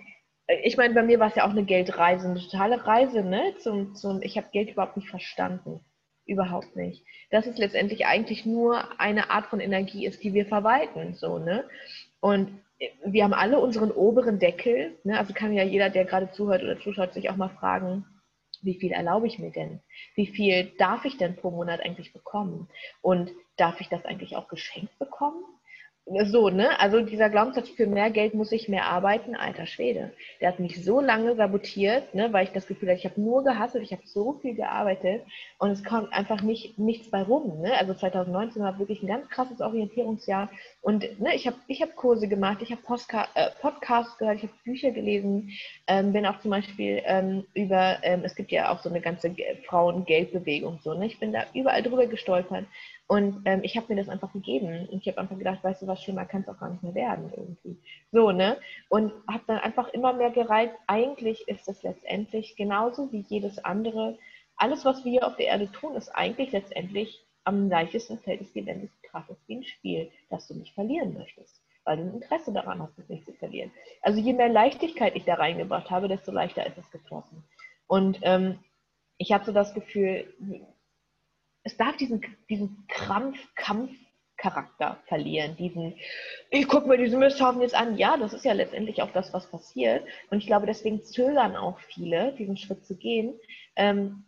ich 0.63 0.75
meine, 0.75 0.93
bei 0.93 1.03
mir 1.03 1.19
war 1.21 1.29
es 1.29 1.35
ja 1.35 1.45
auch 1.45 1.51
eine 1.51 1.63
Geldreise, 1.63 2.27
eine 2.27 2.41
totale 2.41 2.85
Reise, 2.85 3.23
ne? 3.23 3.53
Zum, 3.59 3.95
zum, 3.95 4.21
ich 4.21 4.35
habe 4.35 4.49
Geld 4.51 4.71
überhaupt 4.71 4.97
nicht 4.97 5.09
verstanden. 5.09 5.79
Überhaupt 6.25 6.75
nicht. 6.75 7.05
Dass 7.31 7.47
es 7.47 7.57
letztendlich 7.57 8.05
eigentlich 8.05 8.45
nur 8.45 8.99
eine 8.99 9.29
Art 9.29 9.45
von 9.45 9.61
Energie 9.61 10.05
ist, 10.05 10.23
die 10.25 10.33
wir 10.33 10.45
verwalten. 10.45 11.13
So, 11.13 11.37
ne? 11.37 11.63
Und 12.19 12.59
wir 13.03 13.23
haben 13.23 13.33
alle 13.33 13.59
unseren 13.59 13.91
oberen 13.91 14.39
Deckel. 14.39 14.97
Ne? 15.03 15.17
Also 15.17 15.33
kann 15.33 15.53
ja 15.53 15.63
jeder, 15.63 15.89
der 15.89 16.05
gerade 16.05 16.31
zuhört 16.31 16.63
oder 16.63 16.79
zuschaut, 16.79 17.13
sich 17.13 17.29
auch 17.29 17.35
mal 17.35 17.49
fragen, 17.49 18.05
wie 18.61 18.75
viel 18.75 18.91
erlaube 18.91 19.27
ich 19.27 19.39
mir 19.39 19.51
denn? 19.51 19.81
Wie 20.15 20.27
viel 20.27 20.71
darf 20.77 21.05
ich 21.05 21.17
denn 21.17 21.35
pro 21.35 21.51
Monat 21.51 21.81
eigentlich 21.81 22.13
bekommen? 22.13 22.69
Und 23.01 23.31
darf 23.57 23.79
ich 23.81 23.89
das 23.89 24.05
eigentlich 24.05 24.35
auch 24.35 24.47
geschenkt 24.47 24.97
bekommen? 24.99 25.43
So, 26.25 26.49
ne? 26.49 26.79
Also 26.79 27.01
dieser 27.01 27.29
Glaubenssatz, 27.29 27.69
für 27.69 27.85
mehr 27.85 28.09
Geld 28.09 28.33
muss 28.33 28.51
ich 28.51 28.67
mehr 28.67 28.85
arbeiten, 28.85 29.35
alter 29.35 29.65
Schwede. 29.67 30.11
Der 30.41 30.49
hat 30.49 30.59
mich 30.59 30.83
so 30.83 30.99
lange 31.01 31.35
sabotiert, 31.35 32.15
ne, 32.15 32.33
weil 32.33 32.45
ich 32.45 32.51
das 32.51 32.67
Gefühl 32.67 32.89
hatte, 32.89 32.99
ich 32.99 33.05
habe 33.05 33.21
nur 33.21 33.43
gehasselt, 33.43 33.83
ich 33.83 33.91
habe 33.91 34.01
so 34.05 34.33
viel 34.41 34.55
gearbeitet 34.55 35.23
und 35.59 35.69
es 35.69 35.83
kommt 35.83 36.11
einfach 36.11 36.41
nicht, 36.41 36.79
nichts 36.79 37.11
bei 37.11 37.21
rum. 37.21 37.61
Ne? 37.61 37.73
Also 37.77 37.93
2019 37.93 38.61
war 38.61 38.79
wirklich 38.79 39.03
ein 39.03 39.07
ganz 39.07 39.29
krasses 39.29 39.61
Orientierungsjahr 39.61 40.49
und 40.81 41.19
ne, 41.19 41.35
ich 41.35 41.45
habe 41.45 41.57
ich 41.67 41.81
hab 41.81 41.95
Kurse 41.95 42.27
gemacht, 42.27 42.59
ich 42.61 42.71
habe 42.71 42.81
äh, 43.35 43.49
Podcasts 43.61 44.17
gehört, 44.17 44.37
ich 44.37 44.43
habe 44.43 44.53
Bücher 44.63 44.91
gelesen, 44.91 45.51
ähm, 45.87 46.11
bin 46.11 46.25
auch 46.25 46.39
zum 46.39 46.51
Beispiel 46.51 47.01
ähm, 47.05 47.45
über, 47.53 47.97
ähm, 48.01 48.21
es 48.23 48.35
gibt 48.35 48.51
ja 48.51 48.71
auch 48.71 48.81
so 48.81 48.89
eine 48.89 49.01
ganze 49.01 49.35
Frauen-Geldbewegung, 49.67 50.79
so, 50.83 50.93
ne? 50.95 51.05
ich 51.05 51.19
bin 51.19 51.33
da 51.33 51.45
überall 51.53 51.83
drüber 51.83 52.07
gestolpert 52.07 52.65
und 53.09 53.41
ähm, 53.45 53.61
ich 53.63 53.75
habe 53.75 53.87
mir 53.89 53.99
das 53.99 54.07
einfach 54.07 54.31
gegeben. 54.33 54.87
Und 54.87 55.01
ich 55.01 55.07
habe 55.07 55.17
einfach 55.17 55.37
gedacht, 55.37 55.63
weißt 55.63 55.81
du 55.81 55.87
was, 55.87 56.03
schlimmer 56.03 56.25
kann 56.25 56.41
es 56.41 56.47
auch 56.47 56.59
gar 56.59 56.69
nicht 56.69 56.83
mehr 56.83 56.93
werden 56.93 57.33
irgendwie. 57.35 57.81
So, 58.11 58.31
ne? 58.31 58.55
Und 58.87 59.11
habe 59.27 59.43
dann 59.47 59.57
einfach 59.57 59.87
immer 59.89 60.13
mehr 60.13 60.29
gereizt, 60.29 60.75
eigentlich 60.85 61.47
ist 61.47 61.67
es 61.67 61.81
letztendlich 61.81 62.55
genauso 62.55 63.11
wie 63.11 63.25
jedes 63.27 63.57
andere. 63.65 64.19
Alles, 64.57 64.85
was 64.85 65.03
wir 65.05 65.25
auf 65.25 65.37
der 65.37 65.47
Erde 65.47 65.71
tun, 65.71 65.95
ist 65.95 66.09
eigentlich 66.09 66.51
letztendlich 66.51 67.25
am 67.45 67.67
leichtesten 67.67 68.19
fällt 68.19 68.41
es 68.41 68.53
dir, 68.53 68.67
wenn 68.67 68.83
es 68.83 69.01
krass 69.01 69.27
ist 69.27 69.41
wie 69.47 69.55
ein 69.55 69.63
Spiel, 69.63 70.11
das 70.29 70.47
du 70.47 70.53
nicht 70.53 70.75
verlieren 70.75 71.15
möchtest. 71.15 71.63
Weil 71.85 71.97
du 71.97 72.03
ein 72.03 72.13
Interesse 72.13 72.53
daran 72.53 72.79
hast, 72.79 72.99
es 72.99 73.09
nicht 73.09 73.25
zu 73.25 73.33
verlieren. 73.33 73.71
Also 74.03 74.19
je 74.19 74.33
mehr 74.33 74.49
Leichtigkeit 74.49 75.15
ich 75.15 75.25
da 75.25 75.33
reingebracht 75.33 75.89
habe, 75.89 76.09
desto 76.09 76.31
leichter 76.31 76.63
ist 76.67 76.77
es 76.77 76.91
geflossen. 76.91 77.43
Und 77.87 78.19
ähm, 78.21 78.59
ich 79.17 79.31
habe 79.31 79.45
so 79.45 79.51
das 79.51 79.73
Gefühl, 79.73 80.31
es 81.63 81.77
darf 81.77 81.97
diesen, 81.97 82.23
diesen 82.49 82.85
Krampf, 82.87 83.37
Kampfcharakter 83.55 84.97
verlieren, 85.07 85.55
diesen, 85.57 85.95
ich 86.49 86.67
gucke 86.67 86.87
mir 86.87 86.97
diesen 86.97 87.19
Misthaufen 87.19 87.61
jetzt 87.61 87.75
an. 87.75 87.97
Ja, 87.97 88.17
das 88.17 88.33
ist 88.33 88.45
ja 88.45 88.53
letztendlich 88.53 89.01
auch 89.01 89.11
das, 89.11 89.33
was 89.33 89.49
passiert. 89.49 90.05
Und 90.29 90.39
ich 90.39 90.47
glaube, 90.47 90.65
deswegen 90.65 91.03
zögern 91.03 91.55
auch 91.55 91.79
viele, 91.79 92.33
diesen 92.33 92.57
Schritt 92.57 92.85
zu 92.85 92.95
gehen. 92.95 93.39
Ähm, 93.75 94.25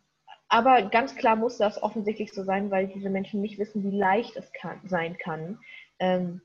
aber 0.50 0.82
ganz 0.84 1.16
klar 1.16 1.38
muss 1.38 1.58
das 1.58 1.82
offensichtlich 1.82 2.34
so 2.34 2.44
sein, 2.44 2.72
weil 2.72 2.88
diese 2.88 3.10
Menschen 3.10 3.42
nicht 3.42 3.58
wissen, 3.58 3.84
wie 3.84 3.98
leicht 3.98 4.36
es 4.36 4.52
kann, 4.52 4.82
sein 4.86 5.18
kann, 5.18 5.60
ähm, 6.00 6.42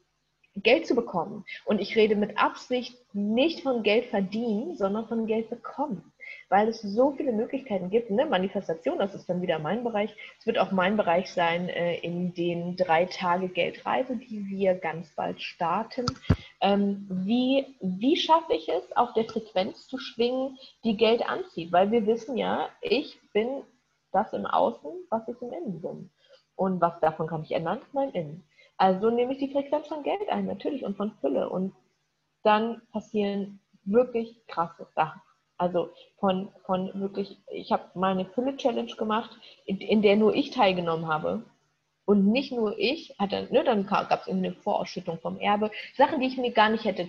Geld 0.54 0.86
zu 0.86 0.94
bekommen. 0.94 1.44
Und 1.64 1.80
ich 1.80 1.96
rede 1.96 2.14
mit 2.14 2.38
Absicht 2.38 2.96
nicht 3.12 3.62
von 3.62 3.82
Geld 3.82 4.06
verdienen, 4.06 4.76
sondern 4.76 5.08
von 5.08 5.26
Geld 5.26 5.50
bekommen 5.50 6.12
weil 6.48 6.68
es 6.68 6.80
so 6.80 7.12
viele 7.12 7.32
Möglichkeiten 7.32 7.90
gibt. 7.90 8.10
Ne? 8.10 8.26
Manifestation, 8.26 8.98
das 8.98 9.14
ist 9.14 9.28
dann 9.28 9.42
wieder 9.42 9.58
mein 9.58 9.82
Bereich. 9.82 10.14
Es 10.38 10.46
wird 10.46 10.58
auch 10.58 10.70
mein 10.70 10.96
Bereich 10.96 11.32
sein 11.32 11.68
äh, 11.68 11.98
in 11.98 12.34
den 12.34 12.76
drei 12.76 13.06
Tage 13.06 13.48
Geldreise, 13.48 14.16
die 14.16 14.46
wir 14.46 14.74
ganz 14.74 15.14
bald 15.14 15.40
starten. 15.42 16.06
Ähm, 16.60 17.06
wie, 17.08 17.76
wie 17.80 18.16
schaffe 18.16 18.54
ich 18.54 18.68
es, 18.68 18.96
auf 18.96 19.12
der 19.14 19.24
Frequenz 19.24 19.88
zu 19.88 19.98
schwingen, 19.98 20.56
die 20.84 20.96
Geld 20.96 21.28
anzieht? 21.28 21.72
Weil 21.72 21.90
wir 21.90 22.06
wissen 22.06 22.36
ja, 22.36 22.68
ich 22.80 23.18
bin 23.32 23.62
das 24.12 24.32
im 24.32 24.46
Außen, 24.46 24.90
was 25.10 25.26
ich 25.28 25.40
im 25.42 25.52
Innen 25.52 25.82
bin. 25.82 26.10
Und 26.54 26.80
was 26.80 26.98
davon 27.00 27.26
kann 27.26 27.42
ich 27.42 27.52
ändern? 27.52 27.80
Mein 27.92 28.10
Innen. 28.10 28.48
Also 28.78 29.10
nehme 29.10 29.32
ich 29.32 29.38
die 29.38 29.52
Frequenz 29.52 29.88
von 29.88 30.02
Geld 30.02 30.28
ein, 30.28 30.46
natürlich, 30.46 30.84
und 30.84 30.96
von 30.96 31.12
Fülle. 31.20 31.48
Und 31.48 31.74
dann 32.42 32.82
passieren 32.92 33.60
wirklich 33.84 34.46
krasse 34.46 34.86
Sachen. 34.94 35.20
Also 35.58 35.90
von, 36.18 36.48
von 36.64 36.90
wirklich, 37.00 37.38
ich 37.50 37.72
habe 37.72 37.84
mal 37.94 38.12
eine 38.12 38.26
Fülle-Challenge 38.26 38.94
gemacht, 38.96 39.30
in, 39.64 39.78
in, 39.78 40.02
der 40.02 40.16
nur 40.16 40.34
ich 40.34 40.50
teilgenommen 40.50 41.08
habe. 41.08 41.42
Und 42.04 42.26
nicht 42.26 42.52
nur 42.52 42.78
ich, 42.78 43.14
hatte, 43.18 43.48
ne, 43.50 43.64
dann 43.64 43.86
gab 43.86 44.22
es 44.22 44.28
eine 44.28 44.52
Vorausschüttung 44.52 45.18
vom 45.18 45.40
Erbe, 45.40 45.70
Sachen, 45.96 46.20
die 46.20 46.28
ich 46.28 46.36
mir 46.36 46.52
gar 46.52 46.68
nicht 46.68 46.84
hätte 46.84 47.08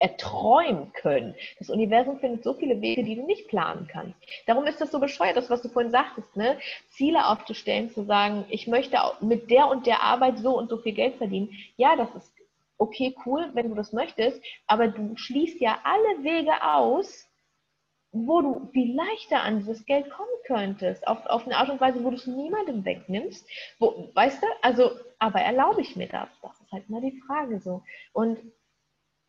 erträumen 0.00 0.92
können. 0.94 1.34
Das 1.58 1.68
Universum 1.68 2.18
findet 2.18 2.42
so 2.42 2.54
viele 2.54 2.80
Wege, 2.80 3.04
die 3.04 3.16
du 3.16 3.26
nicht 3.26 3.48
planen 3.48 3.86
kannst. 3.86 4.14
Darum 4.46 4.66
ist 4.66 4.80
das 4.80 4.90
so 4.90 4.98
bescheuert, 4.98 5.36
das, 5.36 5.50
was 5.50 5.60
du 5.60 5.68
vorhin 5.68 5.90
sagtest, 5.90 6.34
ne? 6.36 6.58
Ziele 6.88 7.26
aufzustellen, 7.26 7.90
zu 7.90 8.04
sagen, 8.04 8.46
ich 8.48 8.66
möchte 8.66 8.96
mit 9.20 9.50
der 9.50 9.68
und 9.68 9.86
der 9.86 10.02
Arbeit 10.02 10.38
so 10.38 10.56
und 10.56 10.70
so 10.70 10.78
viel 10.78 10.94
Geld 10.94 11.16
verdienen. 11.16 11.50
Ja, 11.76 11.96
das 11.96 12.14
ist 12.14 12.32
okay, 12.78 13.14
cool, 13.26 13.50
wenn 13.52 13.68
du 13.68 13.74
das 13.74 13.92
möchtest, 13.92 14.42
aber 14.66 14.88
du 14.88 15.14
schließt 15.16 15.60
ja 15.60 15.78
alle 15.84 16.24
Wege 16.24 16.52
aus, 16.64 17.28
wo 18.12 18.40
du 18.40 18.68
viel 18.72 18.94
leichter 18.94 19.42
an 19.42 19.58
dieses 19.58 19.84
Geld 19.86 20.10
kommen 20.10 20.28
könntest, 20.46 21.06
auf, 21.06 21.24
auf 21.26 21.46
eine 21.46 21.56
Art 21.56 21.70
und 21.70 21.80
Weise, 21.80 22.02
wo 22.02 22.10
du 22.10 22.16
es 22.16 22.26
niemandem 22.26 22.84
wegnimmst. 22.84 23.46
Wo, 23.78 24.10
weißt 24.14 24.42
du, 24.42 24.46
also, 24.62 24.90
aber 25.18 25.40
erlaube 25.40 25.80
ich 25.80 25.96
mir 25.96 26.08
das? 26.08 26.28
Das 26.42 26.60
ist 26.60 26.72
halt 26.72 26.90
mal 26.90 27.00
die 27.00 27.20
Frage 27.26 27.60
so. 27.60 27.82
Und 28.12 28.38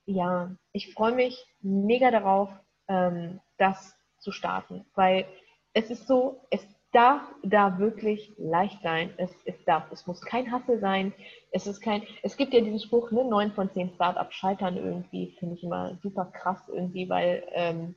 ja, 0.05 0.55
ich 0.71 0.93
freue 0.93 1.13
mich 1.13 1.45
mega 1.61 2.09
darauf, 2.11 2.49
ähm, 2.87 3.39
das 3.57 3.95
zu 4.19 4.31
starten, 4.31 4.85
weil 4.95 5.25
es 5.73 5.89
ist 5.89 6.07
so, 6.07 6.45
es 6.49 6.65
darf 6.91 7.21
da 7.43 7.79
wirklich 7.79 8.33
leicht 8.37 8.81
sein. 8.81 9.13
Es, 9.17 9.31
es 9.45 9.63
darf, 9.65 9.91
es 9.91 10.07
muss 10.07 10.21
kein 10.21 10.51
Hassel 10.51 10.79
sein. 10.79 11.13
Es 11.51 11.67
ist 11.67 11.81
kein, 11.81 12.03
es 12.21 12.35
gibt 12.35 12.53
ja 12.53 12.61
diesen 12.61 12.79
Spruch, 12.79 13.11
ne, 13.11 13.23
neun 13.23 13.51
von 13.53 13.71
zehn 13.71 13.91
Startups 13.95 14.35
scheitern 14.35 14.77
irgendwie, 14.77 15.35
finde 15.39 15.55
ich 15.55 15.63
immer 15.63 15.97
super 16.01 16.25
krass 16.25 16.61
irgendwie, 16.67 17.07
weil 17.09 17.43
ähm, 17.51 17.95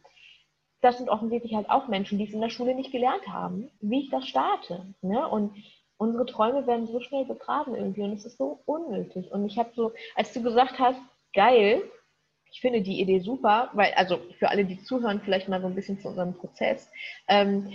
das 0.84 0.98
sind 0.98 1.08
offensichtlich 1.08 1.54
halt 1.54 1.70
auch 1.70 1.88
Menschen, 1.88 2.18
die 2.18 2.26
es 2.26 2.34
in 2.34 2.40
der 2.40 2.50
Schule 2.50 2.74
nicht 2.74 2.92
gelernt 2.92 3.26
haben, 3.26 3.70
wie 3.80 4.00
ich 4.00 4.10
das 4.10 4.28
starte. 4.28 4.84
Ne? 5.00 5.26
Und 5.26 5.56
unsere 5.96 6.26
Träume 6.26 6.66
werden 6.66 6.86
so 6.86 7.00
schnell 7.00 7.24
begraben 7.24 7.74
irgendwie 7.74 8.02
und 8.02 8.12
es 8.12 8.26
ist 8.26 8.36
so 8.36 8.60
unnötig. 8.66 9.32
Und 9.32 9.46
ich 9.46 9.58
habe 9.58 9.70
so, 9.74 9.92
als 10.14 10.32
du 10.34 10.42
gesagt 10.42 10.78
hast, 10.78 11.00
geil, 11.32 11.82
ich 12.52 12.60
finde 12.60 12.82
die 12.82 13.00
Idee 13.00 13.20
super, 13.20 13.70
weil, 13.72 13.94
also 13.94 14.18
für 14.38 14.50
alle, 14.50 14.64
die 14.64 14.78
zuhören, 14.82 15.22
vielleicht 15.24 15.48
mal 15.48 15.60
so 15.60 15.66
ein 15.66 15.74
bisschen 15.74 15.98
zu 15.98 16.08
unserem 16.08 16.34
Prozess. 16.34 16.90
Ähm, 17.28 17.72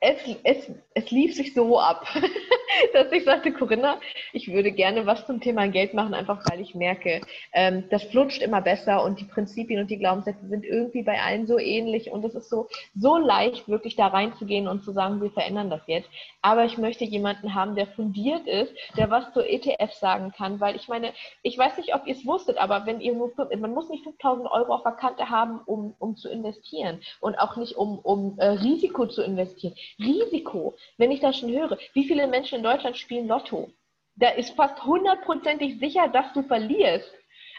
es, 0.00 0.16
es, 0.44 0.70
es 0.94 1.10
lief 1.10 1.34
sich 1.34 1.52
so 1.54 1.80
ab, 1.80 2.06
dass 2.92 3.10
ich 3.10 3.24
sagte, 3.24 3.52
Corinna, 3.52 3.98
ich 4.32 4.52
würde 4.52 4.70
gerne 4.70 5.06
was 5.06 5.26
zum 5.26 5.40
Thema 5.40 5.66
Geld 5.68 5.94
machen, 5.94 6.14
einfach 6.14 6.44
weil 6.48 6.60
ich 6.60 6.74
merke, 6.74 7.20
ähm, 7.52 7.84
das 7.90 8.04
flutscht 8.04 8.42
immer 8.42 8.60
besser 8.60 9.02
und 9.02 9.18
die 9.20 9.24
Prinzipien 9.24 9.80
und 9.80 9.90
die 9.90 9.98
Glaubenssätze 9.98 10.46
sind 10.46 10.64
irgendwie 10.64 11.02
bei 11.02 11.20
allen 11.20 11.46
so 11.46 11.58
ähnlich 11.58 12.12
und 12.12 12.24
es 12.24 12.34
ist 12.34 12.48
so, 12.48 12.68
so 12.94 13.16
leicht, 13.16 13.68
wirklich 13.68 13.96
da 13.96 14.06
reinzugehen 14.08 14.68
und 14.68 14.84
zu 14.84 14.92
sagen, 14.92 15.20
wir 15.20 15.30
verändern 15.30 15.70
das 15.70 15.82
jetzt. 15.86 16.08
Aber 16.42 16.64
ich 16.64 16.78
möchte 16.78 17.04
jemanden 17.04 17.54
haben, 17.54 17.74
der 17.74 17.88
fundiert 17.88 18.46
ist, 18.46 18.72
der 18.96 19.10
was 19.10 19.32
zur 19.32 19.48
ETF 19.48 19.92
sagen 19.94 20.32
kann, 20.36 20.60
weil 20.60 20.76
ich 20.76 20.86
meine, 20.86 21.12
ich 21.42 21.58
weiß 21.58 21.78
nicht, 21.78 21.94
ob 21.94 22.06
ihr 22.06 22.14
es 22.14 22.24
wusstet, 22.24 22.58
aber 22.58 22.86
wenn 22.86 23.00
ihr 23.00 23.14
nur, 23.14 23.32
man 23.58 23.72
muss 23.72 23.88
nicht 23.88 24.04
5000 24.04 24.48
Euro 24.52 24.74
auf 24.74 24.82
der 24.82 24.92
Kante 24.92 25.28
haben, 25.30 25.60
um, 25.66 25.94
um 25.98 26.16
zu 26.16 26.28
investieren 26.28 27.00
und 27.20 27.36
auch 27.36 27.56
nicht 27.56 27.76
um, 27.76 27.98
um 27.98 28.38
äh, 28.38 28.46
Risiko 28.46 29.06
zu 29.06 29.22
investieren. 29.22 29.55
Risiko, 29.98 30.76
wenn 30.98 31.10
ich 31.10 31.20
das 31.20 31.38
schon 31.38 31.50
höre, 31.50 31.78
wie 31.94 32.06
viele 32.06 32.26
Menschen 32.26 32.58
in 32.58 32.64
Deutschland 32.64 32.96
spielen 32.96 33.28
Lotto? 33.28 33.70
Da 34.16 34.30
ist 34.30 34.56
fast 34.56 34.82
hundertprozentig 34.84 35.78
sicher, 35.78 36.08
dass 36.08 36.32
du 36.32 36.42
verlierst. 36.42 37.12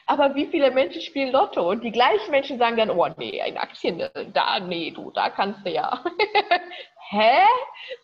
Aber 0.10 0.36
wie 0.36 0.48
viele 0.48 0.72
Menschen 0.72 1.02
spielen 1.02 1.34
Lotto? 1.34 1.70
Und 1.70 1.84
die 1.84 1.92
gleichen 1.92 2.32
Menschen 2.32 2.58
sagen 2.58 2.78
dann, 2.78 2.90
oh 2.90 3.08
nee, 3.18 3.42
in 3.46 3.58
Aktien, 3.58 4.02
da, 4.34 4.60
nee, 4.60 4.90
du, 4.92 5.12
da 5.12 5.30
kannst 5.30 5.66
du 5.66 5.70
ja. 5.70 6.04
Hä? 7.10 7.46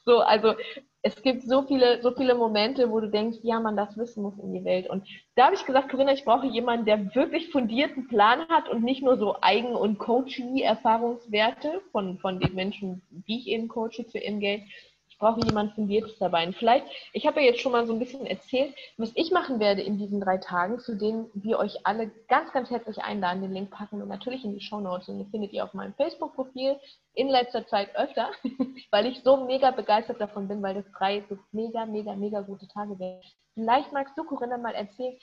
So, 0.06 0.20
also 0.20 0.56
es 1.02 1.22
gibt 1.22 1.44
so 1.44 1.64
viele, 1.64 2.02
so 2.02 2.12
viele 2.12 2.34
Momente, 2.34 2.90
wo 2.90 3.02
du 3.02 3.10
denkst, 3.10 3.40
ja, 3.44 3.60
man 3.60 3.76
das 3.76 3.98
wissen 3.98 4.24
muss 4.24 4.40
in 4.40 4.54
die 4.54 4.64
Welt. 4.64 4.90
Und 4.90 5.06
da 5.36 5.46
habe 5.46 5.56
ich 5.56 5.66
gesagt, 5.66 5.90
Corinna, 5.90 6.14
ich 6.14 6.24
brauche 6.24 6.48
jemanden, 6.48 6.86
der 6.86 7.14
wirklich 7.14 7.50
fundierten 7.52 8.08
Plan 8.08 8.48
hat 8.48 8.70
und 8.70 8.84
nicht 8.84 9.04
nur 9.04 9.18
so 9.18 9.36
Eigen- 9.42 9.76
und 9.76 10.00
Coaching-Erfahrungswerte 10.00 11.82
von, 11.92 12.20
von 12.20 12.40
den 12.40 12.56
Menschen, 12.56 13.02
die 13.10 13.40
ich 13.40 13.48
eben 13.48 13.68
coache 13.68 14.08
zu 14.08 14.18
ihrem 14.18 14.40
Brauche 15.24 15.40
jemand 15.40 15.72
Fundiertes 15.72 16.18
dabei. 16.20 16.46
Und 16.46 16.54
vielleicht, 16.54 16.86
ich 17.14 17.26
habe 17.26 17.40
ja 17.40 17.46
jetzt 17.46 17.62
schon 17.62 17.72
mal 17.72 17.88
so 17.88 17.94
ein 17.94 18.00
bisschen 18.00 18.26
erzählt, 18.26 18.76
was 18.98 19.10
ich 19.16 19.32
machen 19.32 19.62
werde 19.62 19.82
in 19.82 19.98
diesen 19.98 20.20
drei 20.20 20.38
Tagen, 20.38 20.80
zu 20.80 20.98
denen 20.98 21.30
wir 21.34 21.60
euch 21.60 21.88
alle 21.88 22.12
ganz, 22.28 22.52
ganz 22.52 22.70
herzlich 22.70 23.02
einladen. 23.02 23.42
Den 23.42 23.54
Link 23.54 23.72
packen 23.72 24.00
wir 24.00 24.06
natürlich 24.06 24.44
in 24.44 24.54
die 24.54 24.60
Show 24.60 24.82
Notes 24.82 25.08
und 25.08 25.20
den 25.20 25.30
findet 25.30 25.54
ihr 25.54 25.64
auf 25.64 25.74
meinem 25.74 25.94
Facebook-Profil 25.94 26.76
in 27.14 27.30
letzter 27.30 27.66
Zeit 27.68 27.96
öfter, 27.96 28.32
weil 28.92 29.06
ich 29.06 29.24
so 29.24 29.46
mega 29.46 29.72
begeistert 29.72 30.20
davon 30.20 30.50
bin, 30.50 30.62
weil 30.62 30.76
das 30.76 30.92
drei 30.92 31.24
so 31.30 31.38
mega, 31.54 31.86
mega, 31.86 32.14
mega 32.16 32.42
gute 32.42 32.68
Tage 32.68 33.00
werden. 33.00 33.22
Vielleicht 33.54 33.94
magst 33.94 34.18
du, 34.18 34.26
Corinna, 34.26 34.58
mal 34.58 34.76
erzählen, 34.76 35.16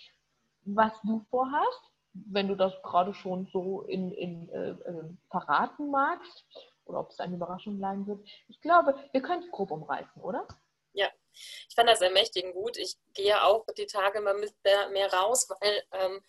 was 0.65 0.93
du 1.03 1.27
vorhast, 1.29 1.83
wenn 2.15 2.49
du 2.49 2.55
das 2.55 2.73
gerade 2.83 3.13
schon 3.13 3.51
so 3.53 3.83
in, 3.83 4.13
in 4.13 4.49
äh, 4.49 4.71
äh, 4.71 5.11
verraten 5.31 5.91
magst 5.91 6.47
oder 6.91 7.01
ob 7.01 7.11
es 7.11 7.21
eine 7.21 7.37
Überraschung 7.37 7.79
bleiben 7.79 8.07
wird. 8.07 8.27
Ich 8.49 8.61
glaube, 8.61 8.95
wir 9.13 9.23
können 9.23 9.43
es 9.43 9.51
grob 9.51 9.71
umreißen, 9.71 10.21
oder? 10.23 10.47
Ja, 10.93 11.09
ich 11.33 11.75
fand 11.75 11.89
das 11.89 12.01
ermächtigend 12.01 12.53
gut. 12.53 12.77
Ich 12.77 12.97
gehe 13.15 13.43
auch 13.43 13.65
die 13.79 13.87
Tage 13.87 14.21
mit 14.21 14.55
mehr 14.65 15.13
raus, 15.13 15.49
weil 15.61 15.83
ähm, 15.93 16.21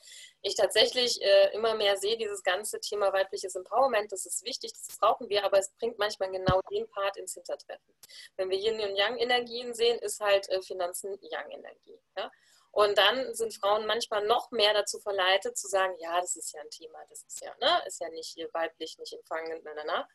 ich 0.42 0.56
tatsächlich 0.56 1.20
äh, 1.22 1.54
immer 1.54 1.76
mehr 1.76 1.98
sehe, 1.98 2.18
dieses 2.18 2.44
ganze 2.44 2.80
Thema 2.80 3.12
weibliches 3.12 3.56
Empowerment, 3.56 4.12
das 4.12 4.26
ist 4.26 4.46
wichtig, 4.46 4.74
das 4.74 4.98
brauchen 4.98 5.30
wir, 5.30 5.44
aber 5.44 5.58
es 5.58 5.72
bringt 5.80 5.98
manchmal 5.98 6.32
genau 6.32 6.62
den 6.72 6.88
Part 6.90 7.18
ins 7.18 7.34
Hintertreffen. 7.34 7.94
Wenn 8.38 8.50
wir 8.50 8.58
Yin 8.58 8.80
und 8.80 8.96
Yang 8.96 9.18
Energien 9.18 9.74
sehen, 9.74 9.98
ist 10.00 10.20
halt 10.22 10.48
äh, 10.50 10.62
Finanzen 10.62 11.18
Yang 11.22 11.52
Energie. 11.52 12.00
Ja? 12.18 12.32
Und 12.72 12.98
dann 12.98 13.36
sind 13.36 13.54
Frauen 13.54 13.86
manchmal 13.86 14.26
noch 14.26 14.52
mehr 14.52 14.74
dazu 14.74 15.00
verleitet, 15.00 15.58
zu 15.58 15.68
sagen, 15.68 15.94
ja, 16.00 16.20
das 16.22 16.36
ist 16.38 16.54
ja 16.54 16.62
ein 16.62 16.70
Thema, 16.70 17.00
das 17.10 17.24
ist 17.24 17.42
ja, 17.42 17.54
ne, 17.60 17.84
ist 17.86 18.00
ja 18.00 18.10
nicht 18.10 18.30
hier 18.34 18.50
weiblich, 18.54 18.98
nicht 18.98 19.14
empfangen, 19.14 19.62
na, 19.64 19.72
na, 19.76 19.84
na. 19.86 20.08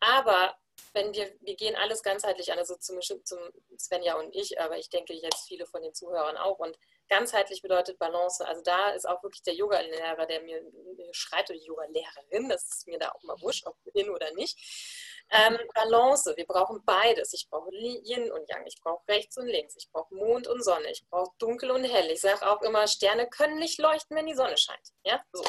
Aber 0.00 0.56
wenn 0.92 1.12
wir, 1.14 1.32
wir 1.40 1.56
gehen 1.56 1.76
alles 1.76 2.02
ganzheitlich 2.02 2.52
an, 2.52 2.58
also 2.58 2.76
zum, 2.76 3.00
zum 3.00 3.38
Svenja 3.78 4.14
und 4.16 4.34
ich, 4.34 4.60
aber 4.60 4.78
ich 4.78 4.88
denke 4.88 5.12
jetzt 5.12 5.48
viele 5.48 5.66
von 5.66 5.82
den 5.82 5.94
Zuhörern 5.94 6.36
auch. 6.36 6.58
Und 6.58 6.78
ganzheitlich 7.08 7.62
bedeutet 7.62 7.98
Balance. 7.98 8.46
Also 8.46 8.62
da 8.62 8.90
ist 8.90 9.08
auch 9.08 9.22
wirklich 9.22 9.42
der 9.42 9.54
Yoga-Lehrer, 9.54 10.26
der 10.26 10.42
mir, 10.42 10.62
schreit, 11.12 11.50
oder 11.50 11.58
die 11.58 11.66
Yoga-Lehrerin, 11.66 12.48
das 12.48 12.64
ist 12.64 12.86
mir 12.86 12.98
da 12.98 13.10
auch 13.10 13.22
mal 13.22 13.40
wurscht, 13.40 13.66
ob 13.66 13.76
hin 13.92 14.10
oder 14.10 14.32
nicht 14.32 14.58
ähm, 15.34 15.58
Balance, 15.74 16.32
wir 16.36 16.46
brauchen 16.46 16.80
beides. 16.84 17.32
Ich 17.32 17.48
brauche 17.50 17.68
Yin 17.74 18.30
und 18.30 18.48
Yang, 18.48 18.66
ich 18.66 18.80
brauche 18.80 19.02
rechts 19.08 19.36
und 19.36 19.46
links, 19.46 19.74
ich 19.76 19.90
brauche 19.90 20.14
Mond 20.14 20.46
und 20.46 20.62
Sonne, 20.62 20.90
ich 20.92 21.04
brauche 21.10 21.32
dunkel 21.38 21.72
und 21.72 21.82
hell. 21.82 22.08
Ich 22.10 22.20
sage 22.20 22.48
auch 22.48 22.62
immer, 22.62 22.86
Sterne 22.86 23.28
können 23.28 23.58
nicht 23.58 23.78
leuchten, 23.78 24.16
wenn 24.16 24.26
die 24.26 24.34
Sonne 24.34 24.56
scheint. 24.56 24.92
Ja, 25.02 25.20
so. 25.32 25.44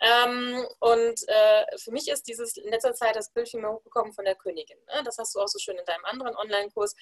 Ähm, 0.00 0.66
und 0.80 1.28
äh, 1.28 1.78
für 1.78 1.90
mich 1.90 2.08
ist 2.08 2.26
dieses 2.26 2.56
in 2.56 2.70
letzter 2.70 2.94
Zeit 2.94 3.14
das 3.14 3.30
Bild 3.30 3.48
viel 3.48 3.60
mehr 3.60 3.72
hochgekommen 3.72 4.14
von 4.14 4.24
der 4.24 4.36
Königin. 4.36 4.78
Ne? 4.86 5.02
Das 5.04 5.18
hast 5.18 5.34
du 5.34 5.40
auch 5.40 5.48
so 5.48 5.58
schön 5.58 5.76
in 5.76 5.84
deinem 5.84 6.04
anderen 6.06 6.34
Online-Kurs 6.36 6.94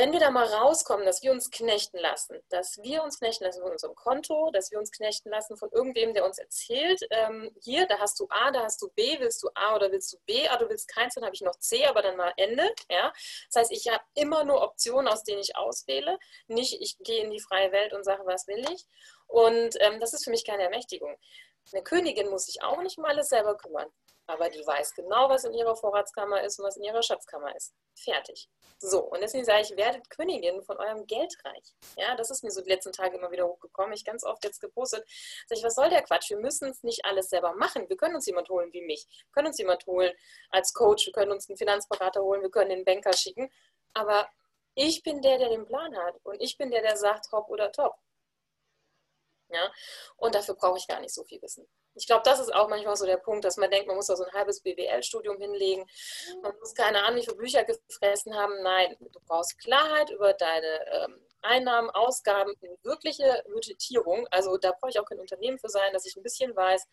wenn 0.00 0.12
wir 0.12 0.20
da 0.20 0.30
mal 0.30 0.46
rauskommen, 0.46 1.04
dass 1.04 1.22
wir 1.22 1.30
uns 1.30 1.50
knechten 1.50 1.98
lassen, 1.98 2.40
dass 2.48 2.82
wir 2.82 3.02
uns 3.02 3.18
knechten 3.18 3.44
lassen 3.44 3.60
von 3.60 3.72
unserem 3.72 3.94
Konto, 3.94 4.50
dass 4.50 4.70
wir 4.70 4.78
uns 4.78 4.90
knechten 4.90 5.28
lassen 5.28 5.58
von 5.58 5.68
irgendwem, 5.72 6.14
der 6.14 6.24
uns 6.24 6.38
erzählt, 6.38 7.06
ähm, 7.10 7.54
hier, 7.60 7.86
da 7.86 7.98
hast 7.98 8.18
du 8.18 8.26
A, 8.30 8.50
da 8.50 8.62
hast 8.62 8.80
du 8.80 8.88
B, 8.96 9.20
willst 9.20 9.42
du 9.42 9.50
A 9.54 9.76
oder 9.76 9.92
willst 9.92 10.10
du 10.14 10.16
B, 10.24 10.48
ah, 10.48 10.56
du 10.56 10.70
willst 10.70 10.88
keins, 10.88 11.16
dann 11.16 11.24
habe 11.26 11.34
ich 11.34 11.42
noch 11.42 11.54
C, 11.56 11.84
aber 11.84 12.00
dann 12.00 12.16
mal 12.16 12.32
Ende. 12.38 12.74
Ja? 12.88 13.12
Das 13.52 13.60
heißt, 13.60 13.72
ich 13.72 13.88
habe 13.88 14.02
immer 14.14 14.42
nur 14.44 14.62
Optionen, 14.62 15.06
aus 15.06 15.22
denen 15.22 15.42
ich 15.42 15.54
auswähle, 15.54 16.18
nicht 16.46 16.80
ich 16.80 16.96
gehe 17.00 17.22
in 17.22 17.30
die 17.30 17.40
freie 17.40 17.70
Welt 17.70 17.92
und 17.92 18.02
sage, 18.02 18.22
was 18.24 18.46
will 18.46 18.64
ich. 18.72 18.86
Und 19.26 19.76
ähm, 19.80 20.00
das 20.00 20.14
ist 20.14 20.24
für 20.24 20.30
mich 20.30 20.46
keine 20.46 20.62
Ermächtigung. 20.62 21.14
Eine 21.72 21.82
Königin 21.82 22.28
muss 22.28 22.46
sich 22.46 22.62
auch 22.62 22.80
nicht 22.82 22.98
um 22.98 23.04
alles 23.04 23.28
selber 23.28 23.56
kümmern 23.56 23.90
aber 24.30 24.48
die 24.48 24.64
weiß 24.66 24.94
genau, 24.94 25.28
was 25.28 25.44
in 25.44 25.54
ihrer 25.54 25.76
Vorratskammer 25.76 26.42
ist 26.42 26.58
und 26.58 26.64
was 26.64 26.76
in 26.76 26.84
ihrer 26.84 27.02
Schatzkammer 27.02 27.54
ist. 27.56 27.74
Fertig. 27.94 28.48
So, 28.78 29.00
und 29.00 29.20
deswegen 29.20 29.44
sage 29.44 29.62
ich, 29.62 29.76
werdet 29.76 30.08
Königin 30.08 30.62
von 30.62 30.78
eurem 30.78 31.06
Geldreich. 31.06 31.74
Ja, 31.96 32.14
das 32.14 32.30
ist 32.30 32.42
mir 32.42 32.50
so 32.50 32.62
die 32.62 32.70
letzten 32.70 32.92
Tage 32.92 33.16
immer 33.16 33.30
wieder 33.30 33.46
hochgekommen. 33.46 33.92
Ich 33.92 34.04
ganz 34.04 34.24
oft 34.24 34.42
jetzt 34.44 34.60
gepostet. 34.60 35.04
Sag 35.48 35.58
ich, 35.58 35.64
was 35.64 35.74
soll 35.74 35.90
der 35.90 36.02
Quatsch? 36.02 36.30
Wir 36.30 36.38
müssen 36.38 36.70
es 36.70 36.82
nicht 36.82 37.04
alles 37.04 37.28
selber 37.28 37.54
machen. 37.54 37.88
Wir 37.88 37.96
können 37.96 38.14
uns 38.14 38.26
jemand 38.26 38.48
holen 38.48 38.72
wie 38.72 38.82
mich. 38.82 39.06
Wir 39.08 39.32
können 39.32 39.48
uns 39.48 39.58
jemand 39.58 39.84
holen 39.86 40.12
als 40.50 40.72
Coach. 40.72 41.06
Wir 41.06 41.12
können 41.12 41.32
uns 41.32 41.48
einen 41.48 41.58
Finanzberater 41.58 42.22
holen. 42.22 42.42
Wir 42.42 42.50
können 42.50 42.70
den 42.70 42.84
Banker 42.84 43.12
schicken. 43.12 43.50
Aber 43.92 44.28
ich 44.74 45.02
bin 45.02 45.20
der, 45.20 45.38
der 45.38 45.50
den 45.50 45.66
Plan 45.66 45.94
hat. 45.96 46.14
Und 46.22 46.40
ich 46.40 46.56
bin 46.56 46.70
der, 46.70 46.82
der 46.82 46.96
sagt, 46.96 47.32
hopp 47.32 47.50
oder 47.50 47.72
top. 47.72 47.96
Ja? 49.52 49.72
Und 50.16 50.34
dafür 50.34 50.54
brauche 50.54 50.78
ich 50.78 50.86
gar 50.86 51.00
nicht 51.00 51.14
so 51.14 51.24
viel 51.24 51.40
Wissen. 51.42 51.66
Ich 51.94 52.06
glaube, 52.06 52.22
das 52.24 52.40
ist 52.40 52.54
auch 52.54 52.68
manchmal 52.68 52.96
so 52.96 53.04
der 53.04 53.16
Punkt, 53.16 53.44
dass 53.44 53.56
man 53.56 53.70
denkt, 53.70 53.86
man 53.86 53.96
muss 53.96 54.06
da 54.06 54.16
so 54.16 54.24
ein 54.24 54.32
halbes 54.32 54.62
BWL-Studium 54.62 55.38
hinlegen. 55.38 55.84
Man 56.42 56.56
muss 56.58 56.74
keine 56.74 57.02
Ahnung, 57.02 57.20
wie 57.20 57.24
viele 57.24 57.36
Bücher 57.36 57.64
gefressen 57.64 58.34
haben. 58.34 58.62
Nein, 58.62 58.96
du 59.00 59.20
brauchst 59.26 59.58
Klarheit 59.58 60.10
über 60.10 60.32
deine 60.32 60.86
ähm, 60.92 61.26
Einnahmen, 61.42 61.90
Ausgaben, 61.90 62.54
eine 62.62 62.76
wirkliche 62.82 63.42
Budgetierung. 63.52 64.26
Also 64.30 64.56
da 64.56 64.72
brauche 64.72 64.90
ich 64.90 65.00
auch 65.00 65.04
kein 65.04 65.20
Unternehmen 65.20 65.58
für 65.58 65.68
sein, 65.68 65.92
dass 65.92 66.06
ich 66.06 66.16
ein 66.16 66.22
bisschen 66.22 66.54
weiß, 66.54 66.86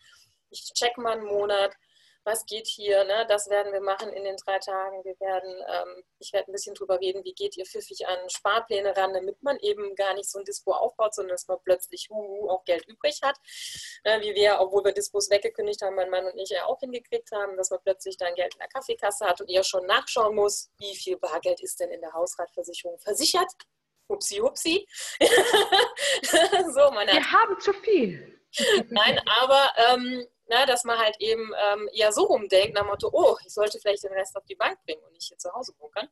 ich 0.50 0.64
check 0.74 0.96
mal 0.96 1.12
einen 1.12 1.26
Monat, 1.26 1.74
was 2.24 2.44
geht 2.46 2.66
hier, 2.66 3.04
ne? 3.04 3.26
das 3.28 3.48
werden 3.48 3.72
wir 3.72 3.80
machen 3.80 4.10
in 4.10 4.24
den 4.24 4.36
drei 4.36 4.58
Tagen. 4.58 5.02
Wir 5.04 5.18
werden, 5.20 5.64
ähm, 5.66 6.02
ich 6.18 6.32
werde 6.32 6.50
ein 6.50 6.52
bisschen 6.52 6.74
drüber 6.74 7.00
reden, 7.00 7.24
wie 7.24 7.32
geht 7.32 7.56
ihr 7.56 7.64
pfiffig 7.64 8.06
an 8.06 8.18
Sparpläne 8.28 8.96
ran, 8.96 9.14
damit 9.14 9.42
man 9.42 9.58
eben 9.58 9.94
gar 9.94 10.14
nicht 10.14 10.30
so 10.30 10.38
ein 10.38 10.44
Dispo 10.44 10.72
aufbaut, 10.72 11.14
sondern 11.14 11.34
dass 11.34 11.48
man 11.48 11.58
plötzlich 11.64 12.08
uh, 12.10 12.50
auch 12.50 12.64
Geld 12.64 12.86
übrig 12.86 13.20
hat. 13.22 13.36
Äh, 14.04 14.20
wie 14.20 14.34
wir, 14.34 14.58
obwohl 14.60 14.84
wir 14.84 14.92
Dispos 14.92 15.30
weggekündigt 15.30 15.82
haben, 15.82 15.96
mein 15.96 16.10
Mann 16.10 16.26
und 16.26 16.38
ich 16.38 16.50
ja 16.50 16.66
auch 16.66 16.80
hingekriegt 16.80 17.30
haben, 17.32 17.56
dass 17.56 17.70
man 17.70 17.80
plötzlich 17.82 18.16
dann 18.16 18.34
Geld 18.34 18.54
in 18.54 18.60
der 18.60 18.68
Kaffeekasse 18.68 19.26
hat 19.26 19.40
und 19.40 19.48
ihr 19.48 19.64
schon 19.64 19.86
nachschauen 19.86 20.34
muss, 20.34 20.70
wie 20.78 20.94
viel 20.94 21.16
Bargeld 21.16 21.60
ist 21.60 21.80
denn 21.80 21.90
in 21.90 22.00
der 22.00 22.12
Hausratversicherung 22.12 22.98
versichert. 22.98 23.50
Hupsi, 24.10 24.36
hupsi. 24.36 24.86
so, 26.74 26.90
meine 26.92 27.12
Wir 27.12 27.32
haben 27.32 27.60
zu 27.60 27.72
viel. 27.74 28.40
Nein, 28.88 29.20
aber 29.26 29.70
ähm, 29.76 30.26
na, 30.48 30.66
dass 30.66 30.84
man 30.84 30.98
halt 30.98 31.16
eben 31.20 31.52
ähm, 31.72 31.88
eher 31.92 32.12
so 32.12 32.24
rumdenkt, 32.24 32.74
nach 32.74 32.82
dem 32.82 32.88
Motto, 32.88 33.10
oh, 33.12 33.36
ich 33.44 33.52
sollte 33.52 33.78
vielleicht 33.78 34.02
den 34.02 34.12
Rest 34.12 34.36
auf 34.36 34.44
die 34.46 34.56
Bank 34.56 34.78
bringen 34.84 35.02
und 35.04 35.12
nicht 35.12 35.28
hier 35.28 35.38
zu 35.38 35.52
Hause 35.52 35.74
bunkern. 35.78 36.08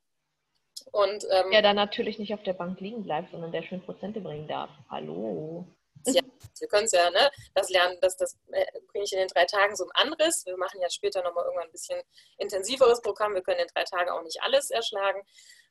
Und, 0.92 1.26
ähm, 1.30 1.52
ja, 1.52 1.62
dann 1.62 1.76
natürlich 1.76 2.18
nicht 2.18 2.32
auf 2.34 2.42
der 2.42 2.52
Bank 2.52 2.80
liegen 2.80 3.02
bleibt, 3.02 3.30
sondern 3.30 3.50
der 3.50 3.62
schön 3.62 3.82
Prozente 3.82 4.20
bringen 4.20 4.46
darf. 4.46 4.70
Hallo. 4.90 5.66
Ja, 6.04 6.22
wir 6.60 6.68
können 6.68 6.84
es 6.84 6.92
ja, 6.92 7.10
ne? 7.10 7.30
Das 7.54 7.70
lernen, 7.70 7.98
das, 8.00 8.16
das 8.16 8.36
äh, 8.52 8.64
bringe 8.92 9.04
ich 9.04 9.12
in 9.12 9.18
den 9.18 9.28
drei 9.28 9.46
Tagen 9.46 9.74
so 9.74 9.84
im 9.84 9.90
Anriss. 9.94 10.44
Wir 10.46 10.56
machen 10.56 10.80
ja 10.80 10.88
später 10.90 11.22
nochmal 11.22 11.44
irgendwann 11.44 11.66
ein 11.68 11.72
bisschen 11.72 12.00
intensiveres 12.38 13.00
Programm. 13.00 13.34
Wir 13.34 13.42
können 13.42 13.60
in 13.60 13.68
drei 13.74 13.84
Tagen 13.84 14.10
auch 14.10 14.22
nicht 14.22 14.40
alles 14.42 14.70
erschlagen. 14.70 15.22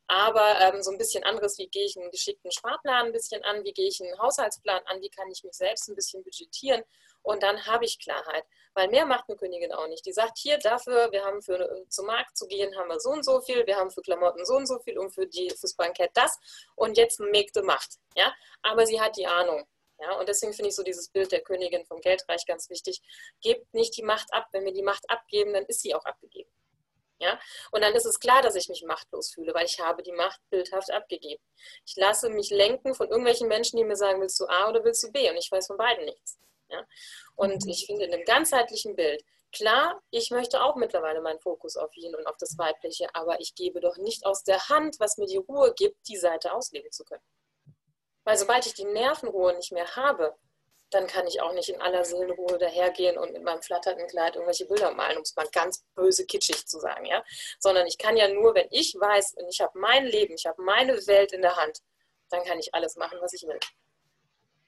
Aber 0.07 0.59
ähm, 0.59 0.83
so 0.83 0.91
ein 0.91 0.97
bisschen 0.97 1.23
anderes, 1.23 1.57
wie 1.57 1.67
gehe 1.67 1.85
ich 1.85 1.97
einen 1.97 2.11
geschickten 2.11 2.51
Sparplan 2.51 3.07
ein 3.07 3.11
bisschen 3.11 3.43
an, 3.43 3.63
wie 3.63 3.73
gehe 3.73 3.87
ich 3.87 4.01
einen 4.03 4.19
Haushaltsplan 4.19 4.81
an, 4.85 5.01
wie 5.01 5.09
kann 5.09 5.31
ich 5.31 5.43
mich 5.43 5.53
selbst 5.53 5.87
ein 5.87 5.95
bisschen 5.95 6.23
budgetieren 6.23 6.83
und 7.25 7.41
dann 7.41 7.65
habe 7.65 7.85
ich 7.85 7.99
Klarheit. 7.99 8.45
Weil 8.75 8.89
mehr 8.89 9.05
macht 9.05 9.25
eine 9.27 9.37
Königin 9.37 9.71
auch 9.71 9.87
nicht. 9.87 10.05
Die 10.05 10.13
sagt, 10.13 10.37
hier 10.37 10.59
dafür, 10.59 11.11
wir 11.11 11.23
haben 11.23 11.41
für 11.41 11.59
äh, 11.59 11.89
zum 11.89 12.05
Markt 12.05 12.37
zu 12.37 12.45
gehen, 12.45 12.77
haben 12.77 12.89
wir 12.89 12.99
so 12.99 13.09
und 13.09 13.23
so 13.23 13.41
viel, 13.41 13.65
wir 13.65 13.77
haben 13.77 13.89
für 13.89 14.01
Klamotten 14.01 14.45
so 14.45 14.55
und 14.55 14.67
so 14.67 14.79
viel 14.79 14.99
und 14.99 15.11
für 15.11 15.25
die, 15.25 15.49
fürs 15.49 15.75
Bankett 15.75 16.11
das 16.13 16.37
und 16.75 16.97
jetzt 16.97 17.19
Mägde 17.19 17.63
Macht. 17.63 17.95
Ja? 18.15 18.33
Aber 18.61 18.85
sie 18.85 19.01
hat 19.01 19.17
die 19.17 19.25
Ahnung. 19.25 19.65
Ja, 19.97 20.19
und 20.19 20.27
deswegen 20.27 20.53
finde 20.53 20.69
ich 20.69 20.75
so 20.75 20.83
dieses 20.83 21.07
Bild 21.07 21.31
der 21.31 21.41
Königin 21.41 21.85
vom 21.85 22.01
Geldreich 22.01 22.45
ganz 22.45 22.69
wichtig. 22.69 23.01
Gebt 23.41 23.73
nicht 23.73 23.95
die 23.95 24.03
Macht 24.03 24.31
ab. 24.33 24.47
Wenn 24.51 24.65
wir 24.65 24.73
die 24.73 24.83
Macht 24.83 25.09
abgeben, 25.09 25.53
dann 25.53 25.65
ist 25.65 25.81
sie 25.81 25.95
auch 25.95 26.03
abgegeben. 26.03 26.49
Ja? 27.19 27.39
Und 27.71 27.81
dann 27.81 27.93
ist 27.95 28.05
es 28.05 28.19
klar, 28.19 28.41
dass 28.41 28.55
ich 28.55 28.67
mich 28.67 28.83
machtlos 28.83 29.31
fühle, 29.33 29.53
weil 29.53 29.65
ich 29.65 29.79
habe 29.79 30.03
die 30.03 30.11
Macht 30.11 30.41
bildhaft 30.49 30.91
abgegeben. 30.91 31.41
Ich 31.85 31.95
lasse 31.95 32.29
mich 32.29 32.49
lenken 32.49 32.93
von 32.93 33.07
irgendwelchen 33.07 33.47
Menschen, 33.47 33.77
die 33.77 33.85
mir 33.85 33.95
sagen, 33.95 34.19
willst 34.19 34.39
du 34.39 34.45
A 34.47 34.69
oder 34.69 34.83
willst 34.83 35.01
du 35.03 35.11
B? 35.11 35.29
Und 35.29 35.37
ich 35.37 35.49
weiß 35.49 35.67
von 35.67 35.77
beiden 35.77 36.05
nichts. 36.05 36.37
Ja? 36.69 36.85
Und 37.35 37.65
mhm. 37.65 37.69
ich 37.69 37.85
finde 37.85 38.05
in 38.05 38.13
einem 38.13 38.25
ganzheitlichen 38.25 38.95
Bild, 38.95 39.23
klar, 39.51 40.01
ich 40.11 40.31
möchte 40.31 40.61
auch 40.63 40.75
mittlerweile 40.75 41.21
meinen 41.21 41.39
Fokus 41.39 41.77
auf 41.77 41.95
ihn 41.95 42.15
und 42.15 42.27
auf 42.27 42.37
das 42.37 42.57
Weibliche, 42.57 43.07
aber 43.13 43.39
ich 43.39 43.55
gebe 43.55 43.79
doch 43.79 43.97
nicht 43.97 44.25
aus 44.25 44.43
der 44.43 44.69
Hand, 44.69 44.99
was 44.99 45.17
mir 45.17 45.27
die 45.27 45.37
Ruhe 45.37 45.73
gibt, 45.73 45.97
die 46.07 46.17
Seite 46.17 46.53
ausleben 46.53 46.91
zu 46.91 47.03
können. 47.05 47.23
Weil 48.25 48.37
sobald 48.37 48.65
ich 48.65 48.73
die 48.73 48.85
Nervenruhe 48.85 49.55
nicht 49.55 49.71
mehr 49.71 49.95
habe, 49.95 50.35
dann 50.91 51.07
kann 51.07 51.27
ich 51.27 51.41
auch 51.41 51.53
nicht 51.53 51.69
in 51.69 51.81
aller 51.81 52.05
Seelenruhe 52.05 52.57
dahergehen 52.57 53.17
und 53.17 53.33
mit 53.33 53.43
meinem 53.43 53.61
flatternden 53.61 54.07
Kleid 54.07 54.35
irgendwelche 54.35 54.65
Bilder 54.65 54.91
malen, 54.93 55.17
um 55.17 55.23
es 55.23 55.35
mal 55.35 55.47
ganz 55.51 55.83
böse 55.95 56.25
kitschig 56.25 56.67
zu 56.67 56.79
sagen, 56.79 57.05
ja. 57.05 57.23
Sondern 57.59 57.87
ich 57.87 57.97
kann 57.97 58.17
ja 58.17 58.27
nur, 58.27 58.53
wenn 58.55 58.67
ich 58.71 58.95
weiß 58.97 59.33
und 59.37 59.49
ich 59.49 59.61
habe 59.61 59.77
mein 59.77 60.05
Leben, 60.05 60.35
ich 60.35 60.45
habe 60.45 60.61
meine 60.61 60.95
Welt 61.07 61.33
in 61.33 61.41
der 61.41 61.55
Hand, 61.55 61.79
dann 62.29 62.43
kann 62.43 62.59
ich 62.59 62.73
alles 62.73 62.95
machen, 62.95 63.17
was 63.21 63.33
ich 63.33 63.43
will. 63.43 63.59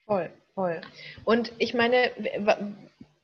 Voll, 0.08 0.32
voll. 0.56 0.82
Und 1.26 1.52
ich 1.60 1.74
meine, 1.74 2.12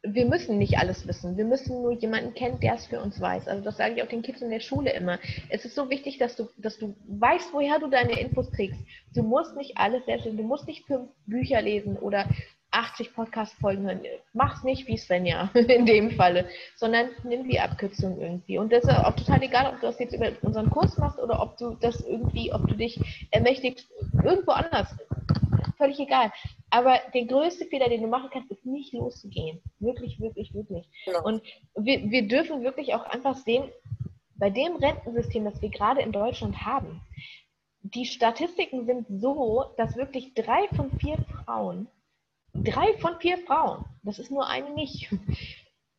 wir 0.04 0.26
müssen 0.26 0.58
nicht 0.58 0.78
alles 0.78 1.08
wissen. 1.08 1.38
Wir 1.38 1.46
müssen 1.46 1.82
nur 1.82 1.94
jemanden 1.94 2.34
kennen, 2.34 2.60
der 2.60 2.76
es 2.76 2.88
für 2.88 3.02
uns 3.02 3.20
weiß. 3.22 3.48
Also 3.48 3.64
das 3.64 3.78
sage 3.78 3.96
ich 3.96 4.04
auch 4.04 4.08
den 4.08 4.22
Kids 4.22 4.42
in 4.42 4.50
der 4.50 4.60
Schule 4.60 4.92
immer. 4.92 5.18
Es 5.50 5.64
ist 5.64 5.76
so 5.76 5.90
wichtig, 5.90 6.18
dass 6.18 6.36
du, 6.36 6.50
dass 6.58 6.78
du 6.78 6.94
weißt, 7.08 7.54
woher 7.54 7.80
du 7.80 7.88
deine 7.88 8.20
Infos 8.20 8.52
kriegst. 8.52 8.80
Du 9.16 9.24
musst 9.24 9.56
nicht 9.56 9.78
alles 9.78 10.04
selbst 10.06 10.26
lesen. 10.26 10.38
Du 10.38 10.44
musst 10.44 10.68
nicht 10.68 10.86
fünf 10.86 11.10
Bücher 11.26 11.62
lesen 11.62 11.98
oder 11.98 12.28
80 12.72 13.14
Podcast-Folgen 13.14 13.86
hören. 13.86 14.02
Mach's 14.34 14.64
nicht 14.64 14.86
wie 14.88 14.98
Svenja 14.98 15.50
in 15.54 15.86
dem 15.86 16.12
Falle, 16.12 16.50
sondern 16.76 17.10
nimm 17.24 17.48
die 17.48 17.60
Abkürzung 17.60 18.20
irgendwie. 18.20 18.58
Und 18.58 18.74
das 18.74 18.84
ist 18.84 18.90
auch 18.90 19.16
total 19.16 19.42
egal, 19.42 19.74
ob 19.74 19.80
du 19.80 19.88
das 19.88 20.00
jetzt 20.00 20.14
über 20.14 20.32
unseren 20.42 20.70
Kurs 20.70 20.98
machst 20.98 21.20
oder 21.20 21.42
ob 21.42 21.56
du 21.58 21.78
das 21.80 22.02
irgendwie, 22.02 22.52
ob 22.52 22.68
du 22.68 22.76
dich 22.76 23.00
ermächtigst 23.32 23.88
irgendwo 24.24 24.52
anders. 24.52 24.94
Völlig 25.78 26.00
egal. 26.00 26.32
Aber 26.74 27.00
der 27.14 27.26
größte 27.26 27.66
Fehler, 27.68 27.88
den 27.88 28.02
du 28.02 28.08
machen 28.08 28.32
kannst, 28.34 28.50
ist 28.50 28.66
nicht 28.66 28.94
loszugehen. 28.94 29.62
Wirklich, 29.80 30.20
wirklich, 30.20 30.56
wirklich. 30.56 30.90
Ja. 31.06 31.22
Und 31.22 31.44
wir, 31.76 32.10
wir 32.10 32.28
dürfen 32.28 32.64
wirklich 32.64 32.96
auch 32.96 33.04
einfach 33.06 33.38
sehen, 33.38 33.70
bei 34.36 34.50
dem 34.50 34.78
Rentensystem, 34.78 35.46
das 35.46 35.62
wir 35.62 35.70
gerade 35.70 36.02
in 36.02 36.12
Deutschland 36.12 36.66
haben, 36.66 37.02
die 37.84 38.06
Statistiken 38.06 38.88
sind 38.88 39.06
so, 39.22 39.66
dass 39.78 39.96
wirklich 39.96 40.34
drei 40.34 40.68
von 40.76 40.90
vier 40.98 41.18
Frauen 41.46 41.88
drei 42.54 42.94
von 43.00 43.20
vier 43.20 43.38
Frauen, 43.40 43.86
das 44.04 44.20
ist 44.20 44.32
nur 44.32 44.48
eine 44.48 44.70
nicht, 44.72 45.10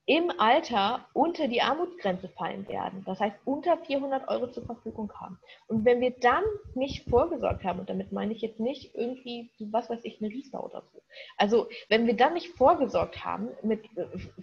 im 0.07 0.31
Alter 0.39 1.07
unter 1.15 1.49
die 1.49 1.63
Armutsgrenze 1.63 2.29
fallen 2.29 2.69
werden. 2.69 3.03
Das 3.07 3.21
heißt, 3.21 3.37
unter 3.45 3.79
400 3.79 4.29
Euro 4.29 4.49
zur 4.49 4.67
Verfügung 4.67 5.11
haben. 5.19 5.39
Und 5.67 5.85
wenn 5.85 6.01
wir 6.01 6.11
dann 6.11 6.45
nicht 6.75 7.09
vorgesorgt 7.09 7.65
haben, 7.65 7.81
und 7.81 7.89
damit 7.89 8.13
meine 8.13 8.35
ich 8.35 8.43
jetzt 8.43 8.61
nicht 8.61 8.95
irgendwie, 8.95 9.51
was 9.59 9.89
weiß 9.89 10.01
ich, 10.05 10.21
eine 10.21 10.31
Riester 10.31 10.63
oder 10.63 10.83
so. 10.93 11.01
Also, 11.39 11.69
wenn 11.89 12.07
wir 12.07 12.17
dann 12.17 12.35
nicht 12.35 12.49
vorgesorgt 12.57 13.25
haben, 13.25 13.49
mit, 13.63 13.89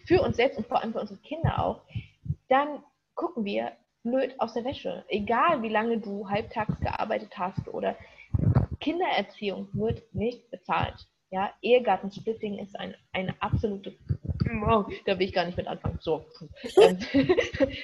für 0.05 0.21
uns 0.21 0.37
selbst 0.37 0.57
und 0.57 0.67
vor 0.67 0.81
allem 0.81 0.93
für 0.93 1.01
unsere 1.01 1.19
Kinder 1.19 1.63
auch, 1.63 1.81
dann 2.49 2.83
gucken 3.13 3.45
wir 3.45 3.73
blöd 4.03 4.33
aus 4.39 4.53
der 4.53 4.65
Wäsche. 4.65 5.05
Egal, 5.09 5.61
wie 5.61 5.69
lange 5.69 5.99
du 5.99 6.27
halbtags 6.27 6.79
gearbeitet 6.79 7.37
hast 7.37 7.67
oder 7.67 7.95
Kindererziehung 8.79 9.69
wird 9.73 10.03
nicht 10.13 10.49
bezahlt. 10.49 11.07
Ja, 11.29 11.53
Ehegattensplitting 11.61 12.57
ist 12.57 12.77
ein, 12.77 12.95
eine 13.13 13.33
absolute, 13.41 13.95
oh, 14.63 14.85
da 15.05 15.17
will 15.17 15.27
ich 15.27 15.33
gar 15.33 15.45
nicht 15.45 15.57
mit 15.57 15.67
anfangen. 15.67 15.99
So. 16.01 16.25
Ähm, 16.77 16.97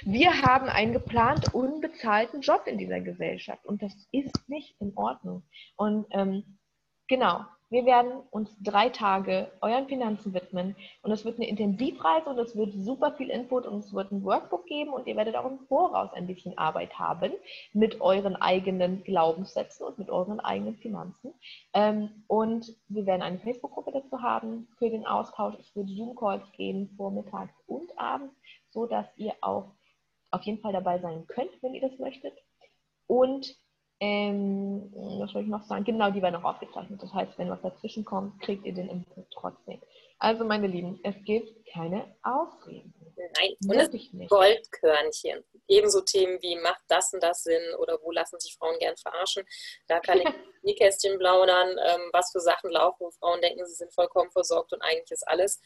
wir 0.04 0.42
haben 0.42 0.68
einen 0.68 0.94
geplant 0.94 1.54
unbezahlten 1.54 2.42
Job 2.42 2.64
in 2.66 2.78
dieser 2.78 3.00
Gesellschaft 3.00 3.66
und 3.66 3.82
das 3.82 3.94
ist 4.12 4.50
nicht 4.50 4.76
in 4.80 4.94
Ordnung. 4.96 5.44
Und 5.76 6.06
ähm, 6.12 6.60
genau, 7.08 7.46
wir 7.70 7.86
werden 7.86 8.22
uns 8.32 8.56
drei 8.62 8.90
Tage 8.90 9.52
euren 9.62 9.88
Finanzen 9.88 10.34
widmen 10.34 10.76
und 11.02 11.12
es 11.12 11.26
wird 11.26 11.36
eine 11.36 11.50
Intensivreise 11.50 12.30
und 12.30 12.40
es 12.40 12.56
wird 12.56 12.74
super 12.74 13.14
viel 13.14 13.30
Input 13.30 13.66
und 13.66 13.80
es 13.80 13.94
wird 13.94 14.12
ein 14.12 14.24
Workbook 14.24 14.66
geben 14.66 14.94
und 14.94 15.06
ihr 15.06 15.18
werdet 15.18 15.36
auch 15.36 15.46
im 15.46 15.60
Voraus 15.68 16.14
ein 16.14 16.28
bisschen 16.28 16.58
Arbeit 16.58 16.98
haben 16.98 17.34
mit 17.74 18.00
euren 18.00 18.38
eigenen 18.38 19.04
Glaubenssätzen 19.04 19.86
und 19.86 19.98
mit 19.98 20.10
euren 20.10 20.40
eigenen 20.40 20.78
Finanzen. 20.78 21.34
Ähm, 21.74 22.24
und 22.28 22.74
wir 22.88 23.06
werden 23.06 23.22
eine 23.22 23.40
Facebook-Gruppe 23.40 23.92
dazu 23.92 24.22
haben 24.22 24.68
für 24.78 24.90
den 24.90 25.06
Austausch. 25.06 25.56
Es 25.60 25.76
wird 25.76 25.90
Zoom-Calls 25.90 26.50
geben, 26.54 26.94
vormittags 26.96 27.54
und 27.68 27.98
abends, 28.00 28.34
so 28.70 28.86
dass 28.86 29.06
ihr 29.18 29.34
auch 29.42 29.72
auf 30.32 30.44
jeden 30.44 30.62
Fall 30.62 30.74
dabei 30.74 31.00
sein 31.00 31.26
könnt, 31.28 31.52
wenn 31.62 31.74
ihr 31.74 31.82
das 31.82 32.00
möchtet. 32.00 32.34
Und 33.08 33.58
ähm, 34.00 34.92
was 34.94 35.32
soll 35.32 35.42
ich 35.44 35.48
noch 35.48 35.64
sagen? 35.64 35.84
Genau, 35.84 36.12
die 36.12 36.22
werden 36.22 36.36
auch 36.36 36.44
aufgezeichnet. 36.44 37.02
Das 37.02 37.14
heißt, 37.14 37.38
wenn 37.38 37.50
was 37.50 37.62
dazwischen 37.62 38.06
kommt, 38.06 38.40
kriegt 38.42 38.66
ihr 38.66 38.74
den 38.74 38.90
Input 38.90 39.26
trotzdem. 39.32 39.82
Also, 40.20 40.46
meine 40.46 40.68
Lieben, 40.68 41.00
es 41.04 41.16
gibt 41.26 41.66
keine 41.68 42.16
Ausreden. 42.24 42.94
Nein, 43.18 43.56
und 43.68 43.76
es 43.76 43.92
nicht. 44.14 44.30
Goldkörnchen. 44.30 45.44
Ebenso 45.68 46.02
Themen 46.02 46.42
wie 46.42 46.56
macht 46.56 46.82
das 46.88 47.14
und 47.14 47.22
das 47.22 47.44
Sinn 47.44 47.62
oder 47.80 48.00
wo 48.04 48.12
lassen 48.12 48.40
sich 48.40 48.56
Frauen 48.58 48.78
gern 48.80 48.96
verarschen. 48.98 49.44
Da 49.88 50.00
kann 50.00 50.20
ich 50.20 50.28
die 50.68 50.76
Kästchen 50.76 51.18
plaudern, 51.18 51.70
ähm, 51.70 52.10
was 52.14 52.32
für 52.32 52.40
Sachen 52.40 52.72
laufen, 52.72 53.06
wo 53.06 53.12
Frauen 53.12 53.42
denken, 53.42 53.66
sie 53.66 53.76
sind 53.76 53.94
vollkommen 53.94 54.32
versorgt 54.32 54.74
und 54.74 54.82
eigentlich 54.82 55.12
ist 55.12 55.28
alles 55.28 55.60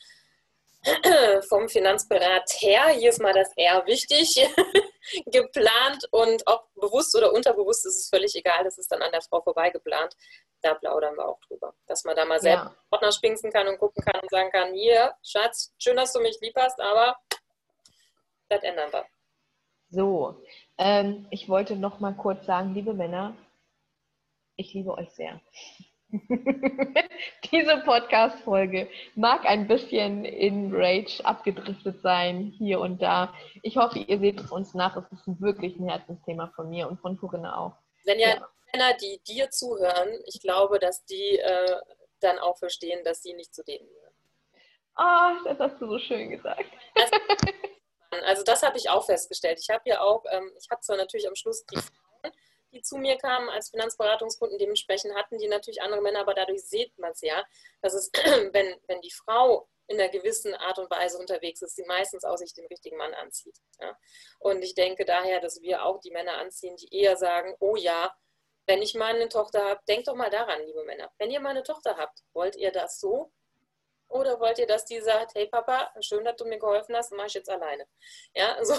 vom 1.49 1.69
Finanzberater, 1.69 2.89
hier 2.89 3.09
ist 3.09 3.21
mal 3.21 3.33
das 3.33 3.51
R 3.55 3.85
wichtig, 3.85 4.33
geplant 5.27 6.07
und 6.11 6.41
ob 6.47 6.73
bewusst 6.75 7.15
oder 7.15 7.33
unterbewusst 7.33 7.85
ist 7.85 7.97
es 7.97 8.09
völlig 8.09 8.35
egal, 8.35 8.63
das 8.63 8.77
ist 8.77 8.91
dann 8.91 9.01
an 9.01 9.11
der 9.11 9.21
Frau 9.21 9.41
vorbei 9.41 9.69
geplant. 9.69 10.15
Da 10.63 10.75
plaudern 10.75 11.15
wir 11.15 11.27
auch 11.27 11.39
drüber. 11.47 11.73
Dass 11.87 12.03
man 12.03 12.15
da 12.15 12.25
mal 12.25 12.39
selbst 12.39 12.65
ja. 12.65 12.75
Ordner 12.91 13.11
spinksen 13.11 13.51
kann 13.51 13.67
und 13.67 13.79
gucken 13.79 14.03
kann 14.03 14.21
und 14.21 14.29
sagen 14.29 14.51
kann, 14.51 14.73
hier, 14.73 15.15
Schatz, 15.23 15.73
schön, 15.79 15.95
dass 15.95 16.13
du 16.13 16.19
mich 16.19 16.39
lieb 16.41 16.53
hast, 16.55 16.79
aber 16.79 17.17
das 18.49 18.63
ändern 18.63 18.91
wir. 18.91 19.05
So, 19.89 20.41
ähm, 20.77 21.27
ich 21.31 21.49
wollte 21.49 21.75
noch 21.75 21.99
mal 21.99 22.13
kurz 22.13 22.45
sagen, 22.45 22.73
liebe 22.73 22.93
Männer, 22.93 23.35
ich 24.55 24.73
liebe 24.73 24.93
euch 24.93 25.11
sehr. 25.11 25.41
Diese 27.51 27.77
Podcast-Folge 27.85 28.89
mag 29.15 29.45
ein 29.45 29.67
bisschen 29.67 30.25
in 30.25 30.73
Rage 30.73 31.23
abgedriftet 31.23 32.01
sein, 32.01 32.53
hier 32.57 32.79
und 32.79 33.01
da. 33.01 33.33
Ich 33.63 33.77
hoffe, 33.77 33.99
ihr 33.99 34.19
seht 34.19 34.39
es 34.39 34.51
uns 34.51 34.73
nach. 34.73 34.97
Es 34.97 35.11
ist 35.11 35.41
wirklich 35.41 35.77
ein 35.77 35.87
Herzensthema 35.87 36.51
von 36.55 36.69
mir 36.69 36.89
und 36.89 36.99
von 36.99 37.17
Corinna 37.17 37.57
auch. 37.57 37.73
Wenn 38.03 38.19
ja, 38.19 38.29
ja. 38.29 38.47
Männer, 38.73 38.93
die 38.95 39.21
dir 39.27 39.49
zuhören, 39.49 40.09
ich 40.25 40.41
glaube, 40.41 40.79
dass 40.79 41.05
die 41.05 41.37
äh, 41.37 41.77
dann 42.19 42.39
auch 42.39 42.57
verstehen, 42.57 43.03
dass 43.03 43.21
sie 43.21 43.33
nicht 43.33 43.53
zu 43.53 43.63
denen 43.63 43.87
gehören. 43.87 44.13
Ah, 44.95 45.33
oh, 45.33 45.43
das 45.45 45.59
hast 45.59 45.81
du 45.81 45.87
so 45.87 45.99
schön 45.99 46.29
gesagt. 46.29 46.65
also 48.25 48.43
das 48.43 48.63
habe 48.63 48.77
ich 48.77 48.89
auch 48.89 49.05
festgestellt. 49.05 49.59
Ich 49.61 49.69
habe 49.69 49.83
ja 49.85 50.01
auch, 50.01 50.23
ähm, 50.31 50.51
ich 50.59 50.69
habe 50.69 50.81
zwar 50.81 50.97
natürlich 50.97 51.27
am 51.27 51.35
Schluss 51.35 51.65
die 51.67 51.79
die 52.71 52.81
zu 52.81 52.97
mir 52.97 53.17
kamen 53.17 53.49
als 53.49 53.69
Finanzberatungskunden. 53.69 54.57
Dementsprechend 54.57 55.15
hatten 55.15 55.37
die 55.37 55.47
natürlich 55.47 55.81
andere 55.81 56.01
Männer, 56.01 56.21
aber 56.21 56.33
dadurch 56.33 56.63
sieht 56.63 56.97
man 56.97 57.11
es 57.11 57.21
ja, 57.21 57.43
dass 57.81 57.93
es, 57.93 58.11
wenn, 58.53 58.75
wenn 58.87 59.01
die 59.01 59.11
Frau 59.11 59.67
in 59.87 59.99
einer 59.99 60.09
gewissen 60.09 60.53
Art 60.53 60.79
und 60.79 60.89
Weise 60.89 61.17
unterwegs 61.17 61.61
ist, 61.61 61.75
sie 61.75 61.83
meistens 61.85 62.23
auch 62.23 62.37
sich 62.37 62.53
den 62.53 62.65
richtigen 62.67 62.97
Mann 62.97 63.13
anzieht. 63.13 63.57
Ja? 63.79 63.97
Und 64.39 64.61
ich 64.63 64.73
denke 64.73 65.05
daher, 65.05 65.41
dass 65.41 65.61
wir 65.61 65.83
auch 65.85 65.99
die 65.99 66.11
Männer 66.11 66.37
anziehen, 66.37 66.75
die 66.77 66.95
eher 66.95 67.17
sagen, 67.17 67.55
oh 67.59 67.75
ja, 67.75 68.15
wenn 68.67 68.81
ich 68.81 68.93
mal 68.93 69.15
eine 69.15 69.27
Tochter 69.27 69.63
habe, 69.65 69.81
denkt 69.87 70.07
doch 70.07 70.15
mal 70.15 70.29
daran, 70.29 70.61
liebe 70.65 70.83
Männer. 70.85 71.11
Wenn 71.17 71.31
ihr 71.31 71.41
mal 71.41 71.49
eine 71.49 71.63
Tochter 71.63 71.97
habt, 71.97 72.23
wollt 72.33 72.55
ihr 72.55 72.71
das 72.71 72.99
so 72.99 73.33
oder 74.11 74.39
wollt 74.39 74.59
ihr, 74.59 74.67
dass 74.67 74.85
die 74.85 74.99
sagt, 74.99 75.35
hey 75.35 75.47
Papa, 75.47 75.91
schön, 76.01 76.23
dass 76.23 76.35
du 76.35 76.45
mir 76.45 76.59
geholfen 76.59 76.95
hast, 76.95 77.11
mache 77.13 77.27
ich 77.27 77.33
jetzt 77.33 77.49
alleine. 77.49 77.87
Ja, 78.33 78.57
so, 78.63 78.73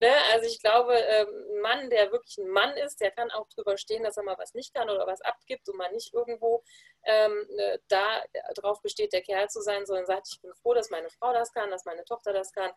ne? 0.00 0.14
Also 0.32 0.46
ich 0.46 0.60
glaube, 0.60 0.94
ähm, 0.94 1.28
ein 1.28 1.60
Mann, 1.60 1.90
der 1.90 2.10
wirklich 2.12 2.38
ein 2.38 2.48
Mann 2.48 2.76
ist, 2.76 3.00
der 3.00 3.10
kann 3.10 3.30
auch 3.30 3.48
drüber 3.48 3.76
stehen, 3.76 4.02
dass 4.02 4.16
er 4.16 4.24
mal 4.24 4.38
was 4.38 4.54
nicht 4.54 4.74
kann 4.74 4.90
oder 4.90 5.06
was 5.06 5.20
abgibt 5.20 5.68
und 5.68 5.76
man 5.76 5.92
nicht 5.92 6.12
irgendwo 6.14 6.62
ähm, 7.04 7.46
ne, 7.50 7.80
da 7.88 8.22
drauf 8.54 8.80
besteht, 8.82 9.12
der 9.12 9.22
Kerl 9.22 9.48
zu 9.48 9.60
sein, 9.60 9.86
sondern 9.86 10.06
sagt, 10.06 10.28
ich 10.32 10.40
bin 10.40 10.54
froh, 10.54 10.74
dass 10.74 10.90
meine 10.90 11.10
Frau 11.10 11.32
das 11.32 11.52
kann, 11.52 11.70
dass 11.70 11.84
meine 11.84 12.04
Tochter 12.04 12.32
das 12.32 12.52
kann, 12.52 12.72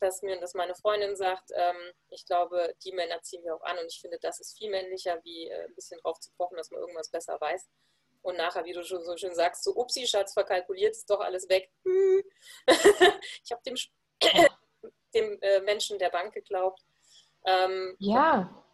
dass 0.00 0.22
mir, 0.22 0.38
dass 0.40 0.54
meine 0.54 0.74
Freundin 0.74 1.16
sagt, 1.16 1.50
ähm, 1.54 1.92
ich 2.10 2.26
glaube, 2.26 2.74
die 2.84 2.92
Männer 2.92 3.22
ziehen 3.22 3.44
wir 3.44 3.54
auch 3.54 3.62
an 3.62 3.78
und 3.78 3.86
ich 3.86 4.00
finde, 4.00 4.18
das 4.20 4.40
ist 4.40 4.56
viel 4.56 4.70
männlicher, 4.70 5.20
wie 5.24 5.48
äh, 5.48 5.64
ein 5.64 5.74
bisschen 5.74 6.00
drauf 6.00 6.18
zu 6.20 6.30
pochen, 6.36 6.56
dass 6.56 6.70
man 6.70 6.80
irgendwas 6.80 7.10
besser 7.10 7.40
weiß 7.40 7.68
und 8.24 8.38
nachher, 8.38 8.64
wie 8.64 8.72
du 8.72 8.82
schon 8.82 9.04
so 9.04 9.16
schön 9.18 9.34
sagst, 9.34 9.64
so, 9.64 9.72
upsi, 9.76 10.06
Schatz, 10.06 10.32
verkalkuliert, 10.32 10.92
ist 10.92 11.08
doch 11.10 11.20
alles 11.20 11.46
weg. 11.50 11.70
ich 12.66 13.52
habe 13.52 13.62
dem, 13.66 13.76
dem 15.14 15.38
äh, 15.42 15.60
Menschen 15.60 15.98
der 15.98 16.08
Bank 16.08 16.32
geglaubt. 16.32 16.82
Ähm, 17.44 17.94
ja, 17.98 18.64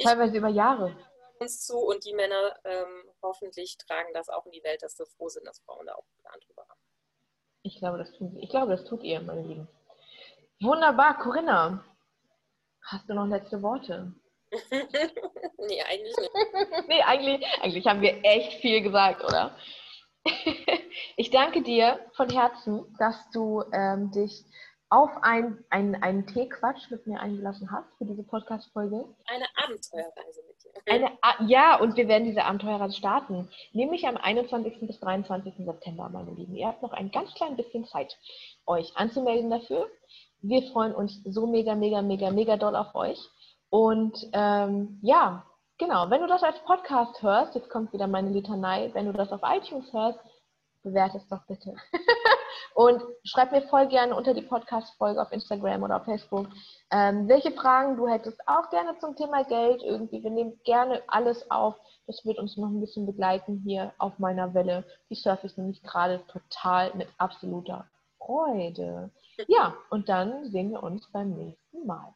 teilweise 0.00 0.36
über 0.38 0.48
Jahre. 0.48 0.96
Uns 1.40 1.66
zu 1.66 1.76
und 1.76 2.04
die 2.04 2.14
Männer 2.14 2.56
ähm, 2.62 3.10
hoffentlich 3.20 3.76
tragen 3.78 4.14
das 4.14 4.28
auch 4.28 4.46
in 4.46 4.52
die 4.52 4.62
Welt, 4.62 4.80
dass 4.82 4.96
sie 4.96 5.04
froh 5.06 5.28
sind, 5.28 5.44
dass 5.44 5.58
Frauen 5.58 5.86
da 5.86 5.94
auch 5.94 6.04
einen 6.22 6.40
drüber 6.42 6.64
haben. 6.68 6.80
Ich 7.62 7.78
glaube, 7.78 7.98
das 7.98 8.12
tut, 8.12 8.30
ich 8.36 8.48
glaube, 8.48 8.76
das 8.76 8.84
tut 8.84 9.02
ihr, 9.02 9.20
meine 9.20 9.42
Lieben. 9.42 9.68
Wunderbar, 10.60 11.18
Corinna. 11.18 11.84
Hast 12.82 13.08
du 13.08 13.14
noch 13.14 13.26
letzte 13.26 13.60
Worte? 13.60 14.14
nee, 15.58 15.82
eigentlich 15.82 16.16
nicht. 16.16 16.30
nee, 16.88 17.02
eigentlich, 17.02 17.46
eigentlich 17.60 17.86
haben 17.86 18.00
wir 18.00 18.24
echt 18.24 18.60
viel 18.60 18.80
gesagt, 18.80 19.24
oder? 19.24 19.56
ich 21.16 21.30
danke 21.30 21.62
dir 21.62 21.98
von 22.16 22.30
Herzen, 22.30 22.84
dass 22.98 23.16
du 23.30 23.62
ähm, 23.72 24.10
dich 24.12 24.44
auf 24.90 25.10
ein, 25.22 25.64
ein, 25.70 26.00
einen 26.02 26.26
Teequatsch 26.26 26.90
mit 26.90 27.06
mir 27.06 27.20
eingelassen 27.20 27.70
hast 27.70 27.88
für 27.98 28.04
diese 28.04 28.22
Podcast-Folge. 28.22 29.04
Eine 29.26 29.46
Abenteuerreise 29.56 30.42
mit 30.46 30.62
dir. 30.62 30.92
Eine, 30.92 31.48
ja, 31.48 31.76
und 31.80 31.96
wir 31.96 32.06
werden 32.06 32.24
diese 32.24 32.44
Abenteuerreise 32.44 32.96
starten, 32.96 33.48
nämlich 33.72 34.06
am 34.06 34.16
21. 34.16 34.86
bis 34.86 35.00
23. 35.00 35.54
September, 35.58 36.08
meine 36.10 36.30
Lieben. 36.32 36.54
Ihr 36.54 36.68
habt 36.68 36.82
noch 36.82 36.92
ein 36.92 37.10
ganz 37.10 37.34
klein 37.34 37.56
bisschen 37.56 37.84
Zeit, 37.86 38.16
euch 38.66 38.96
anzumelden 38.96 39.50
dafür. 39.50 39.88
Wir 40.42 40.62
freuen 40.70 40.94
uns 40.94 41.22
so 41.24 41.46
mega, 41.46 41.74
mega, 41.74 42.02
mega, 42.02 42.30
mega 42.30 42.56
doll 42.56 42.76
auf 42.76 42.94
euch. 42.94 43.18
Und 43.74 44.28
ähm, 44.32 45.00
ja, 45.02 45.44
genau, 45.78 46.08
wenn 46.08 46.20
du 46.20 46.28
das 46.28 46.44
als 46.44 46.56
Podcast 46.60 47.20
hörst, 47.24 47.56
jetzt 47.56 47.68
kommt 47.68 47.92
wieder 47.92 48.06
meine 48.06 48.30
Litanei, 48.30 48.90
wenn 48.92 49.06
du 49.06 49.12
das 49.12 49.32
auf 49.32 49.40
iTunes 49.42 49.92
hörst, 49.92 50.20
bewerte 50.84 51.16
es 51.16 51.26
doch 51.26 51.44
bitte. 51.48 51.74
und 52.76 53.02
schreib 53.24 53.50
mir 53.50 53.62
voll 53.62 53.88
gerne 53.88 54.14
unter 54.14 54.32
die 54.32 54.42
Podcast-Folge 54.42 55.20
auf 55.20 55.32
Instagram 55.32 55.82
oder 55.82 55.96
auf 55.96 56.04
Facebook, 56.04 56.46
ähm, 56.92 57.26
welche 57.26 57.50
Fragen 57.50 57.96
du 57.96 58.06
hättest. 58.06 58.40
Auch 58.46 58.70
gerne 58.70 58.96
zum 59.00 59.16
Thema 59.16 59.42
Geld 59.42 59.82
irgendwie. 59.82 60.22
Wir 60.22 60.30
nehmen 60.30 60.60
gerne 60.62 61.02
alles 61.08 61.50
auf. 61.50 61.74
Das 62.06 62.24
wird 62.24 62.38
uns 62.38 62.56
noch 62.56 62.68
ein 62.68 62.80
bisschen 62.80 63.06
begleiten 63.06 63.60
hier 63.64 63.92
auf 63.98 64.20
meiner 64.20 64.54
Welle. 64.54 64.84
Die 65.10 65.16
surfe 65.16 65.48
ich 65.48 65.56
nämlich 65.56 65.82
gerade 65.82 66.24
total 66.28 66.94
mit 66.94 67.08
absoluter 67.18 67.88
Freude. 68.18 69.10
Ja, 69.48 69.74
und 69.90 70.08
dann 70.08 70.48
sehen 70.52 70.70
wir 70.70 70.80
uns 70.80 71.10
beim 71.10 71.30
nächsten 71.30 71.84
Mal. 71.88 72.14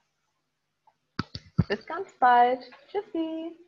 Bis 1.67 1.85
ganz 1.87 2.13
bald. 2.21 2.71
Tschüssi. 2.89 3.68